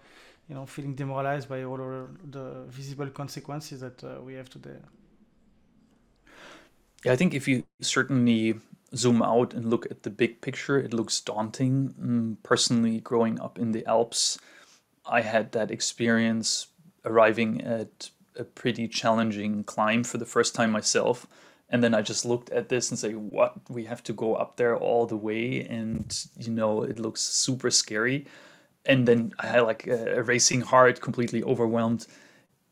you 0.48 0.54
know, 0.54 0.66
feeling 0.66 0.94
demoralized 0.94 1.48
by 1.48 1.64
all 1.64 1.78
the 2.30 2.64
visible 2.68 3.08
consequences 3.08 3.80
that 3.80 4.04
uh, 4.04 4.20
we 4.20 4.34
have 4.34 4.50
today? 4.50 4.76
Yeah, 7.04 7.12
I 7.12 7.16
think 7.16 7.32
if 7.34 7.48
you 7.48 7.64
certainly 7.80 8.60
zoom 8.94 9.22
out 9.22 9.54
and 9.54 9.70
look 9.70 9.90
at 9.90 10.02
the 10.02 10.10
big 10.10 10.42
picture, 10.42 10.78
it 10.78 10.92
looks 10.92 11.20
daunting. 11.20 11.94
Mm, 11.98 12.36
personally, 12.42 13.00
growing 13.00 13.40
up 13.40 13.58
in 13.58 13.72
the 13.72 13.84
Alps, 13.86 14.38
I 15.06 15.22
had 15.22 15.52
that 15.52 15.70
experience 15.70 16.66
arriving 17.04 17.62
at 17.62 18.10
a 18.36 18.44
pretty 18.44 18.88
challenging 18.88 19.64
climb 19.64 20.04
for 20.04 20.18
the 20.18 20.26
first 20.26 20.54
time 20.54 20.70
myself. 20.70 21.26
And 21.70 21.82
then 21.82 21.94
I 21.94 22.02
just 22.02 22.24
looked 22.24 22.50
at 22.50 22.68
this 22.68 22.90
and 22.90 22.98
say, 22.98 23.12
what? 23.12 23.54
We 23.70 23.84
have 23.84 24.02
to 24.04 24.12
go 24.12 24.34
up 24.34 24.56
there 24.56 24.76
all 24.76 25.06
the 25.06 25.16
way. 25.16 25.62
And, 25.62 26.14
you 26.38 26.50
know, 26.50 26.82
it 26.82 26.98
looks 26.98 27.22
super 27.22 27.70
scary. 27.70 28.26
And 28.84 29.08
then 29.08 29.32
I 29.38 29.46
had 29.46 29.60
like 29.60 29.86
a, 29.86 30.22
racing 30.22 30.60
heart, 30.62 31.00
completely 31.00 31.42
overwhelmed 31.42 32.06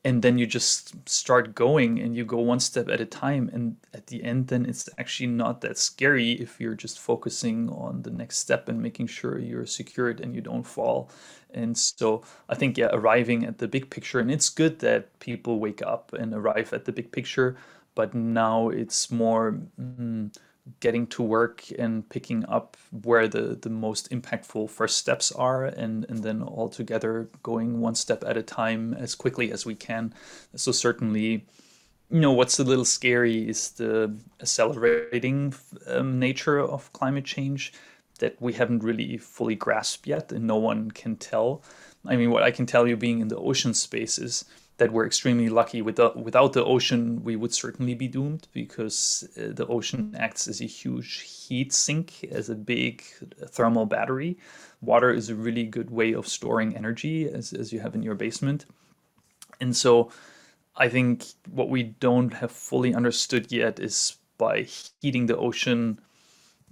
and 0.05 0.23
then 0.23 0.39
you 0.39 0.47
just 0.47 1.09
start 1.09 1.55
going 1.55 1.99
and 2.01 2.17
you 2.17 2.25
go 2.25 2.39
one 2.39 2.61
step 2.61 2.89
at 2.89 3.01
a 3.01 3.05
time 3.05 3.51
and 3.53 3.77
at 3.93 4.07
the 4.07 4.23
end 4.25 4.49
then 4.49 4.65
it's 4.65 4.89
actually 4.99 5.27
not 5.27 5.61
that 5.61 5.77
scary 5.77 6.33
if 6.33 6.61
you're 6.61 6.75
just 6.75 6.99
focusing 6.99 7.69
on 7.71 8.03
the 8.03 8.11
next 8.11 8.39
step 8.39 8.69
and 8.69 8.81
making 8.81 9.07
sure 9.07 9.39
you're 9.39 9.67
secured 9.67 10.21
and 10.21 10.35
you 10.35 10.41
don't 10.41 10.67
fall. 10.67 11.11
And 11.53 11.77
so 11.77 12.23
i 12.49 12.55
think 12.55 12.79
yeah 12.79 12.91
arriving 12.93 13.45
at 13.45 13.59
the 13.59 13.69
big 13.69 13.91
picture 13.91 14.21
and 14.21 14.31
it's 14.31 14.49
good 14.49 14.79
that 14.79 15.19
people 15.19 15.59
wake 15.59 15.83
up 15.83 16.13
and 16.13 16.33
arrive 16.33 16.73
at 16.73 16.85
the 16.85 16.93
big 16.93 17.11
picture 17.11 17.57
but 17.95 18.15
now 18.15 18.69
it's 18.69 19.11
more 19.11 19.59
mm, 19.81 20.33
getting 20.81 21.07
to 21.07 21.23
work 21.23 21.65
and 21.79 22.09
picking 22.09 22.45
up 22.47 22.77
where 23.03 23.27
the, 23.27 23.59
the 23.61 23.71
most 23.71 24.11
impactful 24.11 24.71
first 24.71 24.99
steps 24.99 25.33
are 25.33 25.65
and, 25.65 26.07
and 26.09 26.23
then 26.23 26.43
all 26.43 26.69
together 26.69 27.29
going 27.43 27.81
one 27.81 27.95
step 27.95 28.23
at 28.25 28.37
a 28.37 28.43
time 28.43 28.95
as 28.95 29.15
quickly 29.15 29.51
as 29.53 29.67
we 29.67 29.75
can. 29.75 30.15
So 30.55 30.71
certainly 30.71 31.47
you 32.11 32.21
know 32.21 32.33
what's 32.33 32.59
a 32.59 32.65
little 32.65 32.85
scary 32.85 33.49
is 33.49 33.71
the 33.73 34.13
accelerating 34.41 35.55
um, 35.87 36.19
nature 36.19 36.59
of 36.59 36.93
climate 36.93 37.25
change 37.25 37.73
that 38.19 38.37
we 38.41 38.53
haven't 38.53 38.83
really 38.83 39.17
fully 39.17 39.55
grasped 39.55 40.07
yet 40.07 40.33
and 40.33 40.47
no 40.47 40.57
one 40.57 40.91
can 40.91 41.17
tell 41.17 41.63
i 42.07 42.17
mean 42.17 42.31
what 42.31 42.43
i 42.43 42.51
can 42.51 42.67
tell 42.67 42.87
you 42.87 42.97
being 42.97 43.21
in 43.21 43.29
the 43.29 43.37
ocean 43.37 43.73
space 43.73 44.19
is 44.19 44.45
that 44.81 44.93
we're 44.95 45.07
extremely 45.07 45.51
lucky. 45.51 45.83
Without 45.83 46.17
without 46.17 46.55
the 46.55 46.65
ocean 46.65 47.23
we 47.23 47.37
would 47.37 47.53
certainly 47.53 47.95
be 47.95 48.09
doomed 48.09 48.49
because 48.53 49.29
uh, 49.37 49.53
the 49.53 49.67
ocean 49.67 50.17
acts 50.19 50.49
as 50.49 50.63
a 50.63 50.65
huge 50.65 51.21
heat 51.21 51.71
sink 51.71 52.25
as 52.33 52.49
a 52.49 52.55
big 52.55 53.03
thermal 53.49 53.85
battery. 53.85 54.39
Water 54.81 55.11
is 55.13 55.29
a 55.29 55.35
really 55.35 55.65
good 55.65 55.91
way 55.91 56.15
of 56.15 56.27
storing 56.27 56.75
energy 56.75 57.29
as, 57.29 57.53
as 57.53 57.75
you 57.75 57.81
have 57.81 57.95
in 57.95 58.03
your 58.03 58.15
basement. 58.15 58.65
And 59.61 59.77
so 59.77 60.11
I 60.77 60.89
think 60.89 61.27
what 61.51 61.69
we 61.69 61.83
don't 61.83 62.33
have 62.33 62.51
fully 62.51 62.95
understood 62.95 63.53
yet 63.53 63.79
is 63.79 64.17
by 64.39 64.63
heating 65.03 65.27
the 65.27 65.37
ocean, 65.37 66.01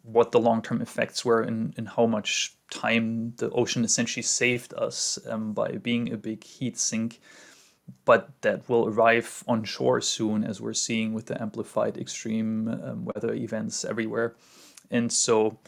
what 0.03 0.33
the 0.33 0.41
long 0.41 0.63
term 0.63 0.81
effects 0.81 1.27
were 1.27 1.43
and, 1.43 1.75
and 1.77 1.87
how 1.87 2.07
much 2.07 2.57
time 2.71 3.35
the 3.37 3.51
ocean 3.51 3.85
essentially 3.85 4.23
saved 4.23 4.73
us 4.73 5.19
um, 5.29 5.53
by 5.53 5.73
being 5.73 6.11
a 6.11 6.17
big 6.17 6.43
heat 6.43 6.79
sink. 6.79 7.21
But 8.05 8.31
that 8.41 8.69
will 8.69 8.89
arrive 8.89 9.45
on 9.47 9.65
shore 9.65 10.01
soon, 10.01 10.45
as 10.45 10.61
we're 10.61 10.75
seeing 10.75 11.13
with 11.13 11.27
the 11.27 11.41
amplified 11.41 11.99
extreme 11.99 12.69
um, 12.69 13.05
weather 13.05 13.35
events 13.35 13.85
everywhere. 13.85 14.35
And 14.91 15.13
so, 15.13 15.59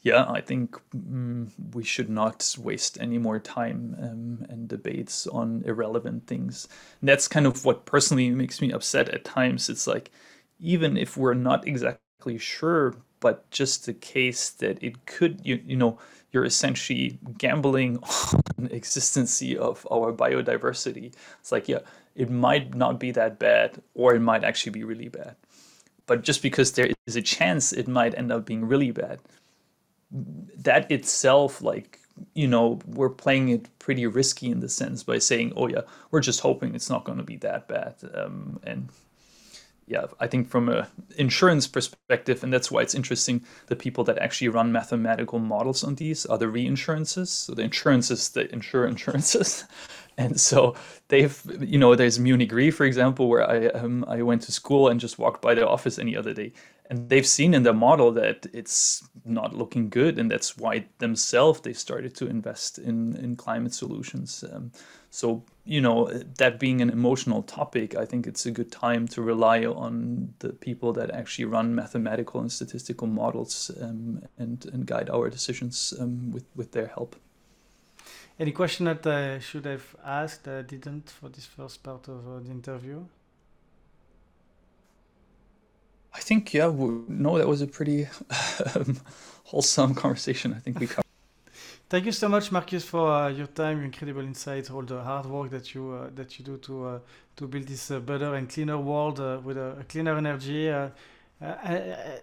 yeah, 0.00 0.24
I 0.28 0.40
think 0.40 0.78
mm, 0.94 1.50
we 1.74 1.84
should 1.84 2.08
not 2.08 2.54
waste 2.58 2.98
any 3.00 3.18
more 3.18 3.38
time 3.38 3.96
um, 4.00 4.46
and 4.48 4.68
debates 4.68 5.26
on 5.26 5.62
irrelevant 5.66 6.26
things. 6.26 6.68
And 7.00 7.08
that's 7.08 7.28
kind 7.28 7.46
of 7.46 7.64
what 7.64 7.86
personally 7.86 8.30
makes 8.30 8.60
me 8.60 8.72
upset 8.72 9.08
at 9.08 9.24
times. 9.24 9.68
It's 9.68 9.86
like, 9.86 10.10
even 10.60 10.96
if 10.96 11.16
we're 11.16 11.34
not 11.34 11.66
exactly 11.66 12.38
sure, 12.38 12.94
but 13.20 13.50
just 13.50 13.86
the 13.86 13.94
case 13.94 14.50
that 14.50 14.82
it 14.82 15.06
could, 15.06 15.40
you, 15.44 15.60
you 15.66 15.76
know, 15.76 15.98
you're 16.34 16.44
essentially 16.44 17.18
gambling 17.38 17.98
on 18.02 18.64
the 18.64 18.74
existency 18.74 19.56
of 19.56 19.86
our 19.90 20.12
biodiversity. 20.12 21.14
It's 21.40 21.52
like, 21.52 21.68
yeah, 21.68 21.78
it 22.16 22.28
might 22.28 22.74
not 22.74 22.98
be 22.98 23.12
that 23.12 23.38
bad, 23.38 23.80
or 23.94 24.14
it 24.14 24.20
might 24.20 24.44
actually 24.44 24.72
be 24.72 24.84
really 24.84 25.08
bad. 25.08 25.36
But 26.06 26.22
just 26.22 26.42
because 26.42 26.72
there 26.72 26.90
is 27.06 27.16
a 27.16 27.22
chance 27.22 27.72
it 27.72 27.88
might 27.88 28.18
end 28.18 28.32
up 28.32 28.44
being 28.44 28.66
really 28.66 28.90
bad, 28.90 29.20
that 30.10 30.90
itself 30.90 31.62
like 31.62 31.98
you 32.34 32.46
know 32.46 32.78
we're 32.86 33.08
playing 33.08 33.48
it 33.48 33.68
pretty 33.80 34.06
risky 34.06 34.48
in 34.48 34.60
the 34.60 34.68
sense 34.68 35.02
by 35.02 35.18
saying 35.18 35.52
oh 35.56 35.66
yeah 35.66 35.80
we're 36.12 36.20
just 36.20 36.38
hoping 36.38 36.72
it's 36.72 36.88
not 36.88 37.02
going 37.02 37.18
to 37.18 37.24
be 37.24 37.36
that 37.36 37.66
bad 37.66 37.94
um, 38.14 38.60
and 38.62 38.88
yeah 39.86 40.06
i 40.20 40.26
think 40.26 40.48
from 40.48 40.68
a 40.68 40.88
insurance 41.16 41.66
perspective 41.66 42.42
and 42.42 42.52
that's 42.52 42.70
why 42.70 42.80
it's 42.80 42.94
interesting 42.94 43.42
the 43.66 43.76
people 43.76 44.04
that 44.04 44.18
actually 44.18 44.48
run 44.48 44.72
mathematical 44.72 45.38
models 45.38 45.84
on 45.84 45.94
these 45.96 46.26
are 46.26 46.38
the 46.38 46.46
reinsurances. 46.46 47.28
So 47.28 47.54
the 47.54 47.62
insurances 47.62 48.28
that 48.30 48.50
insure 48.50 48.86
insurances. 48.86 49.64
And 50.16 50.40
so 50.40 50.76
they've 51.08 51.42
you 51.60 51.76
know 51.76 51.96
there's 51.96 52.20
munich 52.20 52.52
re 52.52 52.70
for 52.70 52.84
example 52.86 53.28
where 53.28 53.50
i 53.50 53.66
um, 53.70 54.04
i 54.06 54.22
went 54.22 54.42
to 54.42 54.52
school 54.52 54.86
and 54.86 55.00
just 55.00 55.18
walked 55.18 55.42
by 55.42 55.54
their 55.56 55.68
office 55.68 55.98
any 55.98 56.16
other 56.16 56.32
day 56.32 56.52
and 56.90 57.08
they've 57.08 57.26
seen 57.26 57.54
in 57.54 57.62
the 57.62 57.72
model 57.72 58.12
that 58.12 58.46
it's 58.52 59.08
not 59.24 59.56
looking 59.56 59.88
good 59.88 60.18
and 60.18 60.30
that's 60.30 60.56
why 60.56 60.84
themselves 60.98 61.60
they 61.60 61.72
started 61.72 62.14
to 62.14 62.26
invest 62.26 62.78
in 62.78 63.16
in 63.16 63.36
climate 63.36 63.74
solutions. 63.74 64.44
Um, 64.52 64.70
so 65.10 65.44
you 65.64 65.80
know 65.80 66.08
that 66.38 66.58
being 66.58 66.80
an 66.82 66.90
emotional 66.90 67.42
topic 67.42 67.94
i 67.94 68.04
think 68.04 68.26
it's 68.26 68.46
a 68.46 68.50
good 68.50 68.70
time 68.72 69.06
to 69.06 69.22
rely 69.22 69.64
on 69.64 70.34
the 70.40 70.52
people 70.52 70.92
that 70.92 71.10
actually 71.10 71.44
run 71.44 71.74
mathematical 71.74 72.40
and 72.40 72.50
statistical 72.50 73.06
models 73.06 73.70
um, 73.80 74.20
and 74.38 74.66
and 74.72 74.86
guide 74.86 75.08
our 75.08 75.30
decisions 75.30 75.94
um, 76.00 76.32
with 76.32 76.44
with 76.56 76.72
their 76.72 76.88
help. 76.88 77.16
Any 78.38 78.52
question 78.52 78.86
that 78.86 79.06
i 79.06 79.38
should 79.38 79.66
have 79.66 79.86
asked 80.04 80.42
that 80.44 80.58
i 80.58 80.62
didn't 80.62 81.10
for 81.10 81.28
this 81.28 81.46
first 81.46 81.82
part 81.82 82.08
of 82.08 82.26
uh, 82.26 82.40
the 82.40 82.50
interview 82.50 83.04
I 86.14 86.20
think 86.20 86.54
yeah, 86.54 86.72
no, 87.08 87.38
that 87.38 87.48
was 87.48 87.60
a 87.60 87.66
pretty 87.66 88.06
um, 88.74 89.00
wholesome 89.44 89.94
conversation. 89.94 90.54
I 90.54 90.60
think 90.60 90.78
we 90.78 90.86
covered. 90.86 91.04
Thank 91.90 92.06
you 92.06 92.12
so 92.12 92.28
much, 92.28 92.50
Marcus, 92.50 92.84
for 92.84 93.10
uh, 93.10 93.28
your 93.28 93.48
time, 93.48 93.78
your 93.78 93.86
incredible 93.86 94.22
insights, 94.22 94.70
all 94.70 94.82
the 94.82 95.02
hard 95.02 95.26
work 95.26 95.50
that 95.50 95.74
you 95.74 95.92
uh, 95.92 96.10
that 96.14 96.38
you 96.38 96.44
do 96.44 96.56
to 96.58 96.86
uh, 96.86 96.98
to 97.36 97.46
build 97.46 97.66
this 97.66 97.90
uh, 97.90 97.98
better 97.98 98.34
and 98.34 98.48
cleaner 98.48 98.78
world 98.78 99.20
uh, 99.20 99.40
with 99.42 99.56
a, 99.56 99.84
cleaner 99.88 100.16
energy, 100.16 100.70
uh, 100.70 100.88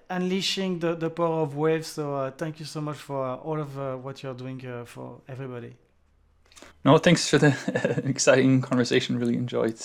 unleashing 0.10 0.80
the, 0.80 0.96
the 0.96 1.10
power 1.10 1.42
of 1.42 1.56
waves. 1.56 1.88
So 1.88 2.34
thank 2.38 2.60
you 2.60 2.66
so 2.66 2.82
much 2.82 2.98
for 2.98 3.36
all 3.36 3.60
of 3.60 4.04
what 4.04 4.24
you're 4.24 4.34
doing 4.34 4.86
for 4.86 5.22
everybody. 5.28 5.76
No, 6.84 6.98
thanks 6.98 7.30
for 7.30 7.38
the 7.38 8.02
exciting 8.06 8.62
conversation. 8.62 9.20
Really 9.20 9.36
enjoyed. 9.36 9.80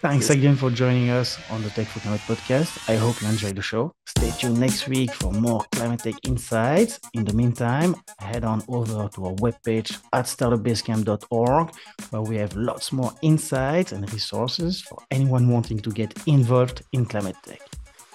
Thanks 0.00 0.30
again 0.30 0.54
for 0.54 0.70
joining 0.70 1.10
us 1.10 1.40
on 1.50 1.60
the 1.64 1.70
Tech 1.70 1.88
for 1.88 1.98
Climate 1.98 2.20
podcast. 2.20 2.88
I 2.88 2.94
hope 2.94 3.20
you 3.20 3.26
enjoyed 3.26 3.56
the 3.56 3.62
show. 3.62 3.92
Stay 4.06 4.30
tuned 4.30 4.60
next 4.60 4.86
week 4.86 5.12
for 5.12 5.32
more 5.32 5.64
climate 5.72 5.98
tech 6.04 6.14
insights. 6.24 7.00
In 7.14 7.24
the 7.24 7.32
meantime, 7.32 7.96
head 8.20 8.44
on 8.44 8.62
over 8.68 9.08
to 9.08 9.26
our 9.26 9.34
webpage 9.42 9.98
at 10.12 10.26
startupbasecamp.org 10.26 11.74
where 12.10 12.22
we 12.22 12.36
have 12.36 12.54
lots 12.54 12.92
more 12.92 13.12
insights 13.22 13.90
and 13.90 14.12
resources 14.12 14.82
for 14.82 14.98
anyone 15.10 15.48
wanting 15.48 15.80
to 15.80 15.90
get 15.90 16.14
involved 16.28 16.82
in 16.92 17.04
climate 17.04 17.36
tech. 17.44 17.60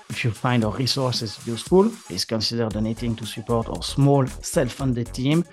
If 0.10 0.24
you 0.24 0.32
find 0.32 0.64
our 0.64 0.72
resources 0.72 1.38
useful, 1.46 1.92
please 2.08 2.24
consider 2.24 2.70
donating 2.70 3.14
to 3.18 3.26
support 3.26 3.68
our 3.68 3.84
small 3.84 4.26
self-funded 4.28 5.14
team. 5.14 5.44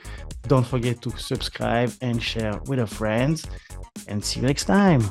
Don't 0.47 0.67
forget 0.67 1.03
to 1.03 1.11
subscribe 1.17 1.93
and 2.03 2.23
share 2.23 2.57
with 2.67 2.79
your 2.79 2.87
friends 2.87 3.47
and 4.07 4.25
see 4.25 4.39
you 4.39 4.47
next 4.47 4.67
time. 4.67 5.11